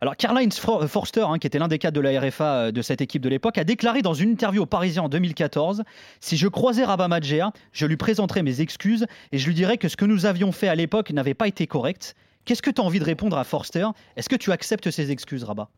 Alors, 0.00 0.16
Karl-Heinz 0.16 0.58
Forster, 0.58 1.26
hein, 1.28 1.38
qui 1.38 1.46
était 1.46 1.58
l'un 1.58 1.68
des 1.68 1.78
cadres 1.78 1.96
de 1.96 2.00
la 2.00 2.20
RFA 2.20 2.44
euh, 2.44 2.70
de 2.70 2.82
cette 2.82 3.00
équipe 3.00 3.20
de 3.20 3.28
l'époque, 3.28 3.58
a 3.58 3.64
déclaré 3.64 4.00
dans 4.00 4.14
une 4.14 4.30
interview 4.30 4.62
au 4.62 4.66
Parisien 4.66 5.02
en 5.02 5.08
2014 5.08 5.82
Si 6.20 6.36
je 6.36 6.48
croisais 6.48 6.84
Rabat 6.84 7.08
Madjer, 7.08 7.46
je 7.72 7.86
lui 7.86 7.96
présenterais 7.96 8.42
mes 8.42 8.60
excuses 8.60 9.06
et 9.32 9.38
je 9.38 9.46
lui 9.46 9.54
dirais 9.54 9.76
que 9.76 9.88
ce 9.88 9.96
que 9.96 10.04
nous 10.04 10.24
avions 10.24 10.52
fait 10.52 10.68
à 10.68 10.74
l'époque 10.74 11.10
n'avait 11.10 11.34
pas 11.34 11.48
été 11.48 11.66
correct. 11.66 12.14
Qu'est-ce 12.44 12.62
que 12.62 12.70
tu 12.70 12.80
as 12.80 12.84
envie 12.84 13.00
de 13.00 13.04
répondre 13.04 13.36
à 13.36 13.44
Forster? 13.44 13.88
Est-ce 14.16 14.28
que 14.28 14.36
tu 14.36 14.52
acceptes 14.52 14.90
ces 14.90 15.10
excuses, 15.10 15.44
Rabat? 15.44 15.68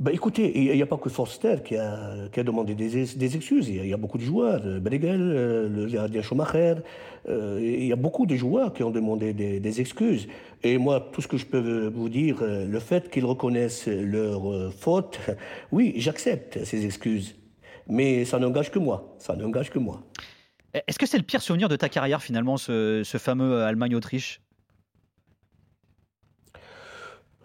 Bah 0.00 0.10
écoutez, 0.12 0.58
il 0.58 0.74
n'y 0.74 0.82
a 0.82 0.86
pas 0.86 0.96
que 0.96 1.08
Forster 1.08 1.56
qui 1.64 1.76
a, 1.76 2.26
a 2.36 2.42
demandé 2.42 2.74
des, 2.74 3.06
des, 3.06 3.36
excuses. 3.36 3.68
Il 3.68 3.86
y, 3.86 3.92
a, 3.92 3.96
beaucoup 3.96 4.18
de 4.18 4.24
joueurs, 4.24 4.60
Benegel, 4.80 5.20
euh, 5.20 5.68
le 5.68 5.86
gardien 5.86 6.20
Schumacher. 6.20 6.74
Euh, 7.28 7.60
il 7.62 7.86
y 7.86 7.92
a 7.92 7.96
beaucoup 7.96 8.26
de 8.26 8.34
joueurs 8.34 8.72
qui 8.72 8.82
ont 8.82 8.90
demandé 8.90 9.32
des, 9.32 9.60
des, 9.60 9.80
excuses. 9.80 10.26
Et 10.64 10.78
moi, 10.78 11.08
tout 11.12 11.22
ce 11.22 11.28
que 11.28 11.36
je 11.36 11.46
peux 11.46 11.86
vous 11.94 12.08
dire, 12.08 12.38
euh, 12.42 12.66
le 12.66 12.80
fait 12.80 13.08
qu'ils 13.08 13.24
reconnaissent 13.24 13.86
leurs 13.86 14.72
fautes, 14.72 15.20
oui, 15.72 15.94
j'accepte 15.96 16.64
ces 16.64 16.84
excuses. 16.84 17.36
Mais 17.86 18.24
ça 18.24 18.40
n'engage 18.40 18.72
que 18.72 18.80
moi. 18.80 19.14
Ça 19.18 19.36
n'engage 19.36 19.70
que 19.70 19.78
moi. 19.78 20.02
Est-ce 20.88 20.98
que 20.98 21.06
c'est 21.06 21.18
le 21.18 21.24
pire 21.24 21.40
souvenir 21.40 21.68
de 21.68 21.76
ta 21.76 21.88
carrière 21.88 22.20
finalement, 22.20 22.56
ce 22.56 23.04
fameux 23.18 23.62
Allemagne-Autriche? 23.62 24.40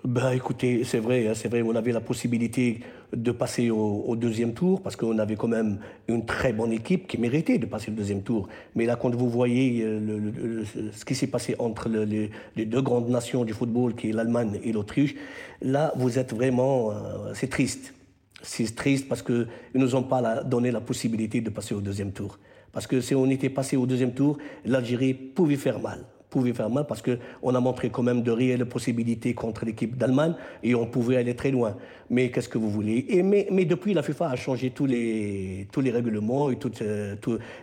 Ben, 0.10 0.32
écoutez, 0.32 0.84
c'est 0.86 0.98
vrai, 0.98 1.28
hein, 1.28 1.34
c'est 1.36 1.50
vrai, 1.50 1.62
on 1.62 1.76
avait 1.76 1.92
la 1.92 2.02
possibilité 2.02 2.80
de 3.14 3.32
passer 3.32 3.70
au, 3.70 4.16
deuxième 4.16 4.54
tour 4.56 4.82
parce 4.82 4.96
qu'on 4.96 5.20
avait 5.20 5.36
quand 5.36 5.48
même 5.48 5.78
une 6.08 6.26
très 6.26 6.52
bonne 6.52 6.72
équipe 6.72 7.06
qui 7.08 7.20
méritait 7.20 7.60
de 7.60 7.68
passer 7.68 7.92
le 7.92 7.98
deuxième 7.98 8.24
tour. 8.24 8.48
Mais 8.74 8.88
là, 8.88 8.96
quand 8.96 9.14
vous 9.14 9.30
voyez 9.30 9.84
euh, 9.84 10.64
ce 10.94 11.06
qui 11.06 11.14
s'est 11.14 11.28
passé 11.28 11.56
entre 11.60 11.90
les, 11.90 12.32
deux 12.66 12.82
grandes 12.82 13.10
nations 13.10 13.46
du 13.46 13.54
football, 13.54 13.94
qui 13.94 14.10
est 14.10 14.12
l'Allemagne 14.12 14.60
et 14.64 14.72
l'Autriche, 14.72 15.14
là, 15.62 15.94
vous 15.96 16.18
êtes 16.18 16.34
vraiment, 16.34 16.90
euh, 16.90 17.34
c'est 17.36 17.50
triste. 17.52 17.94
C'est 18.42 18.76
triste 18.76 19.08
parce 19.08 19.22
qu'ils 19.22 19.48
ne 19.76 19.80
nous 19.80 19.96
ont 19.96 20.04
pas 20.04 20.44
donné 20.44 20.72
la 20.72 20.82
possibilité 20.82 21.40
de 21.42 21.52
passer 21.52 21.76
au 21.76 21.82
deuxième 21.82 22.14
tour. 22.14 22.40
Parce 22.72 22.88
que 22.88 23.00
si 23.00 23.14
on 23.14 23.30
était 23.30 23.50
passé 23.50 23.78
au 23.78 23.86
deuxième 23.86 24.14
tour, 24.14 24.40
l'Algérie 24.66 25.14
pouvait 25.14 25.56
faire 25.56 25.80
mal 25.80 26.04
pouvait 26.30 26.54
faire 26.54 26.70
mal 26.70 26.86
parce 26.88 27.02
qu'on 27.02 27.56
a 27.56 27.60
montré 27.60 27.90
quand 27.90 28.04
même 28.04 28.22
de 28.22 28.32
réelles 28.32 28.66
possibilités 28.66 29.34
contre 29.34 29.66
l'équipe 29.66 29.98
d'Allemagne 29.98 30.34
et 30.64 30.76
on 30.76 30.86
pouvait 30.86 31.18
aller 31.18 31.36
très 31.36 31.52
loin. 31.52 31.76
Mais 32.10 32.32
qu'est-ce 32.32 32.50
que 32.50 32.58
vous 32.58 32.70
voulez? 32.70 33.06
Et 33.10 33.24
mais, 33.24 33.48
mais, 33.52 33.66
depuis, 33.66 33.94
la 33.94 34.04
FIFA 34.04 34.30
a 34.30 34.36
changé 34.36 34.72
tous 34.72 34.86
les, 34.86 35.68
tous 35.72 35.82
les 35.82 35.92
règlements 35.92 36.50
et, 36.50 36.58
toutes, 36.58 36.82
euh, 36.82 37.16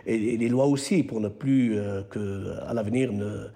et 0.05 0.37
les 0.37 0.49
lois 0.49 0.65
aussi 0.65 1.03
pour 1.03 1.19
ne 1.19 1.29
plus 1.29 1.77
euh, 1.77 2.01
qu'à 2.03 2.73
l'avenir 2.73 3.11
ne 3.11 3.47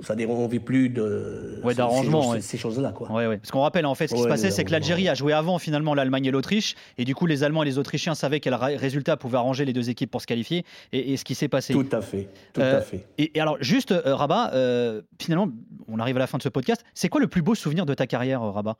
c'est-à-dire 0.00 0.30
on 0.30 0.46
vit 0.46 0.58
plus 0.58 0.88
de 0.88 1.60
ouais, 1.64 1.74
ces, 1.74 2.40
ces, 2.40 2.58
choses-là. 2.58 2.92
Quoi. 2.92 3.10
Ouais, 3.10 3.26
ouais. 3.26 3.38
Parce 3.38 3.50
qu'on 3.50 3.60
rappelle, 3.60 3.86
en 3.86 3.94
fait, 3.94 4.08
ce 4.08 4.14
qui 4.14 4.22
se 4.22 4.28
passait, 4.28 4.50
c'est 4.50 4.64
que 4.64 4.72
l'Algérie 4.72 5.08
a 5.08 5.14
joué 5.14 5.32
avant 5.32 5.58
finalement 5.58 5.94
l'Allemagne 5.94 6.26
et 6.26 6.30
l'Autriche, 6.30 6.74
et 6.98 7.04
du 7.04 7.14
coup 7.14 7.26
les 7.26 7.42
Allemands 7.42 7.62
et 7.62 7.66
les 7.66 7.78
Autrichiens 7.78 8.14
savaient 8.14 8.40
quel 8.40 8.54
résultat 8.54 9.16
pouvait 9.16 9.38
arranger 9.38 9.64
les 9.64 9.72
deux 9.72 9.90
équipes 9.90 10.10
pour 10.10 10.20
se 10.20 10.26
qualifier, 10.26 10.64
et, 10.92 11.16
ce 11.16 11.24
qui 11.24 11.34
s'est 11.34 11.48
passé. 11.48 11.72
Tout 11.72 11.88
à 11.92 12.00
fait, 12.00 12.28
tout 12.52 12.60
euh, 12.60 12.78
à 12.78 12.80
fait. 12.80 13.06
Et, 13.18 13.32
alors 13.40 13.56
juste, 13.60 13.92
euh, 13.92 14.14
Rabat, 14.14 14.52
euh, 14.54 15.02
finalement, 15.20 15.48
on 15.88 15.98
arrive 15.98 16.16
à 16.16 16.20
la 16.20 16.26
fin 16.26 16.38
de 16.38 16.42
ce 16.42 16.48
podcast, 16.48 16.84
c'est 16.94 17.08
quoi 17.08 17.20
le 17.20 17.28
plus 17.28 17.42
beau 17.42 17.54
souvenir 17.54 17.86
de 17.86 17.94
ta 17.94 18.06
carrière, 18.06 18.42
Rabat? 18.42 18.76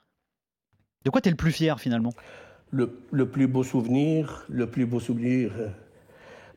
De 1.04 1.10
quoi 1.10 1.20
tu 1.20 1.28
es 1.28 1.30
le 1.30 1.36
plus 1.36 1.52
fier 1.52 1.78
finalement? 1.80 2.12
Le, 2.70 2.98
le, 3.12 3.28
plus 3.28 3.46
beau 3.46 3.62
souvenir, 3.62 4.44
le 4.48 4.66
plus 4.66 4.86
beau 4.86 5.00
souvenir... 5.00 5.52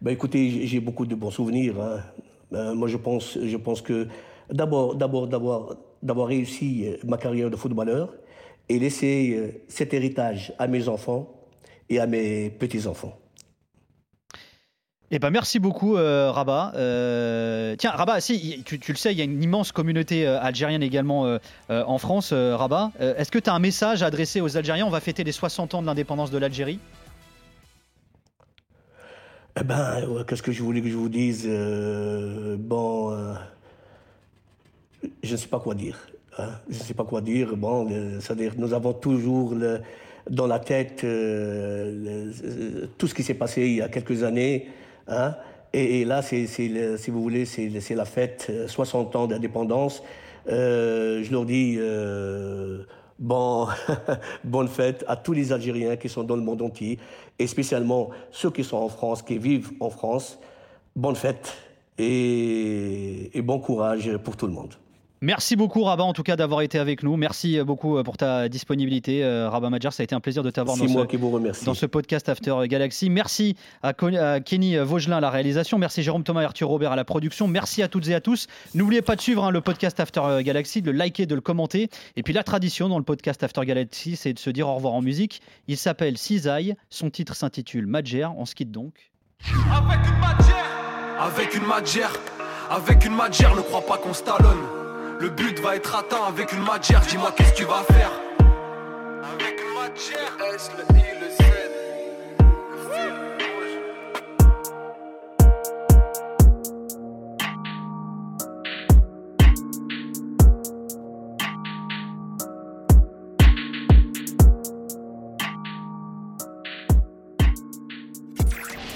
Ben 0.02 0.12
écoutez, 0.12 0.66
j'ai 0.66 0.80
beaucoup 0.80 1.06
de 1.06 1.14
bons 1.14 1.30
souvenirs. 1.30 1.76
Hein. 1.82 2.74
Moi, 2.74 2.88
je 2.88 2.96
pense, 2.96 3.38
je 3.38 3.58
pense 3.58 3.82
que 3.82 4.08
d'abord, 4.52 4.96
d'avoir 4.96 6.28
réussi 6.28 6.86
euh, 6.86 6.98
ma 7.04 7.18
carrière 7.18 7.50
de 7.50 7.56
footballeur 7.56 8.14
et 8.68 8.80
laisser 8.80 9.36
euh, 9.36 9.52
cet 9.68 9.94
héritage 9.94 10.54
à 10.60 10.68
mes 10.68 10.88
enfants 10.88 11.28
et 11.90 12.00
à 12.00 12.08
mes 12.08 12.50
petits-enfants. 12.50 13.18
Eh 15.12 15.18
ben 15.18 15.32
merci 15.32 15.58
beaucoup 15.58 15.98
euh, 15.98 16.30
Rabat. 16.30 16.74
tiens 17.80 17.90
Rabat, 17.90 18.22
si 18.22 18.62
tu, 18.64 18.80
le 18.88 18.96
sais, 18.96 19.12
il 19.12 19.18
y 19.18 19.22
a 19.22 19.24
une 19.24 19.42
immense 19.42 19.72
communauté 19.72 20.28
algérienne 20.28 20.84
également 20.84 21.40
en 21.68 21.98
France. 21.98 22.32
Rabat, 22.32 22.92
est-ce 23.00 23.32
que 23.32 23.40
tu 23.40 23.50
as 23.50 23.56
un 23.56 23.60
message 23.60 24.04
à 24.04 24.06
adresser 24.06 24.40
aux 24.40 24.56
Algériens? 24.56 24.86
On 24.86 24.92
va 24.92 25.00
fêter 25.00 25.24
les 25.24 25.32
60 25.32 25.74
ans 25.74 25.82
de 25.82 25.88
l'indépendance 25.88 26.30
de 26.30 26.38
l'Algérie. 26.38 26.78
Eh 29.60 29.64
ben, 29.64 30.24
qu'est-ce 30.28 30.44
que 30.44 30.52
je 30.52 30.62
voulais 30.62 30.84
que 30.84 30.90
je 30.90 30.96
vous 30.96 31.10
dise 31.10 31.50
Bon 32.60 33.36
je 35.24 35.32
ne 35.32 35.38
sais 35.38 35.48
pas 35.48 35.60
quoi 35.60 35.76
dire. 35.76 35.98
Hein. 36.38 36.50
Je 36.70 36.78
ne 36.78 36.84
sais 36.84 36.94
pas 36.94 37.04
quoi 37.06 37.22
dire. 37.22 37.56
Bon, 37.56 37.88
c'est-à-dire 38.20 38.54
nous 38.58 38.74
avons 38.74 38.94
toujours 38.94 39.54
dans 40.30 40.48
la 40.48 40.60
tête 40.60 41.04
euh, 41.04 42.32
tout 42.98 43.08
ce 43.08 43.14
qui 43.14 43.24
s'est 43.24 43.34
passé 43.34 43.62
il 43.64 43.76
y 43.76 43.82
a 43.82 43.90
quelques 43.90 44.24
années. 44.24 44.68
Hein. 45.08 45.36
Et, 45.72 46.04
là, 46.04 46.24
c'est, 46.24 46.48
si 46.48 47.12
vous 47.12 47.22
voulez, 47.22 47.46
c'est, 47.46 47.70
la 47.92 48.06
fête 48.06 48.52
60 48.68 49.16
euh, 49.16 49.20
ans 49.20 49.28
d'indépendance. 49.28 50.02
Euh, 50.48 51.24
je 51.24 51.32
leur 51.32 51.46
dis 51.46 51.78
bon, 53.20 53.68
bonne 54.44 54.68
fête 54.68 55.06
à 55.08 55.16
tous 55.16 55.34
les 55.34 55.52
Algériens 55.52 55.96
qui 55.96 56.10
sont 56.10 56.24
dans 56.24 56.36
le 56.36 56.42
monde 56.42 56.62
entier, 56.64 56.98
et 57.38 57.46
spécialement 57.46 58.10
ceux 58.32 58.50
qui 58.50 58.64
sont 58.64 58.78
en 58.78 58.90
France, 58.90 59.22
qui 59.22 59.38
vivent 59.38 59.72
en 59.80 59.90
France. 59.90 60.40
Bonne 60.96 61.16
fête 61.16 61.56
et 62.00 63.42
bon 63.44 63.60
courage 63.60 64.18
pour 64.18 64.36
tout 64.38 64.48
le 64.48 64.54
monde. 64.54 64.74
Merci 65.22 65.58
beaucoup 65.58 65.84
Rabat 65.84 66.06
en 66.06 66.14
tout 66.14 66.24
cas 66.24 66.38
d'avoir 66.38 66.62
été 66.62 66.80
avec 66.80 67.04
nous. 67.04 67.18
Merci 67.18 67.62
beaucoup 67.62 67.98
euh, 67.98 68.04
pour 68.04 68.16
ta 68.16 68.48
disponibilité 68.48 69.22
euh, 69.24 69.50
Rabat 69.50 69.70
Madjar, 69.70 69.92
ça 69.92 70.02
a 70.02 70.06
été 70.06 70.16
un 70.16 70.22
plaisir 70.22 70.44
de 70.44 70.50
t'avoir 70.50 70.78
dans, 70.78 70.88
ce, 70.88 71.66
dans 71.66 71.74
ce 71.74 71.86
podcast 71.86 72.30
After 72.30 72.56
Galaxy. 72.68 73.10
Merci 73.10 73.58
à, 73.84 73.94
Kenny 73.94 74.78
Vaugelin 74.78 75.18
à 75.18 75.20
la 75.20 75.30
réalisation, 75.30 75.78
merci 75.78 76.04
Jérôme 76.04 76.24
Thomas 76.24 76.44
et 76.44 76.46
Arthur 76.46 76.70
Robert 76.70 76.94
à 76.94 76.96
la 76.96 77.04
production, 77.04 77.50
merci 77.50 77.84
à 77.84 77.90
toutes 77.90 78.08
et 78.08 78.16
à 78.16 78.22
tous. 78.22 78.48
N'oubliez 78.76 79.02
pas 79.02 79.18
de 79.18 79.22
suivre 79.22 79.44
hein, 79.44 79.52
le 79.52 79.60
podcast 79.60 80.00
After 80.00 80.22
Galaxy, 80.42 80.82
de 80.82 80.92
le 80.92 80.98
liker, 80.98 81.26
de 81.26 81.36
le 81.36 81.42
commenter. 81.42 81.90
Et 82.16 82.24
puis 82.24 82.34
la 82.34 82.44
tradition 82.44 82.88
dans 82.88 82.98
le 82.98 83.04
podcast 83.04 83.44
After 83.44 83.66
Galaxy, 83.66 84.16
c'est 84.16 84.32
de 84.32 84.40
se 84.40 84.50
dire 84.50 84.70
au 84.70 84.76
revoir 84.76 84.94
en 84.94 85.02
musique. 85.02 85.42
Il 85.68 85.76
s'appelle 85.76 86.18
Cisaille, 86.18 86.76
son 86.90 87.10
titre 87.10 87.36
s'intitule 87.36 87.88
Madjer, 87.88 88.28
on 88.38 88.46
se 88.46 88.56
quitte 88.56 88.72
donc. 88.72 89.12
Avec 89.70 90.00
une 90.06 90.20
Madjer, 90.20 90.54
avec 91.20 91.56
une 91.56 91.66
Madjer, 91.66 92.20
avec 92.70 93.06
une 93.06 93.16
Madjer, 93.16 93.50
ne 93.56 93.62
crois 93.62 93.86
pas 93.86 93.98
qu'on 93.98 94.14
stallonne. 94.14 94.79
Le 95.20 95.30
but 95.30 95.60
va 95.60 95.76
être 95.76 95.96
atteint 95.96 96.24
avec 96.28 96.54
une 96.54 96.64
matière, 96.64 97.02
dis-moi 97.02 97.34
qu'est-ce 97.36 97.52
que 97.52 97.58
tu 97.58 97.66
vas 97.66 97.84
faire 97.84 98.12
Avec 99.34 99.60
une 99.60 99.74
matière, 99.78 100.38
S, 100.56 100.72
le 100.78 100.96
I, 100.96 101.04
le 101.20 101.30
Z 101.30 102.50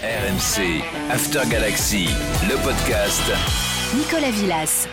RMC 0.01 0.83
After 1.11 1.41
Galaxy, 1.49 2.07
le 2.49 2.55
podcast. 2.63 3.21
Nicolas 3.95 4.31
Villas. 4.31 4.87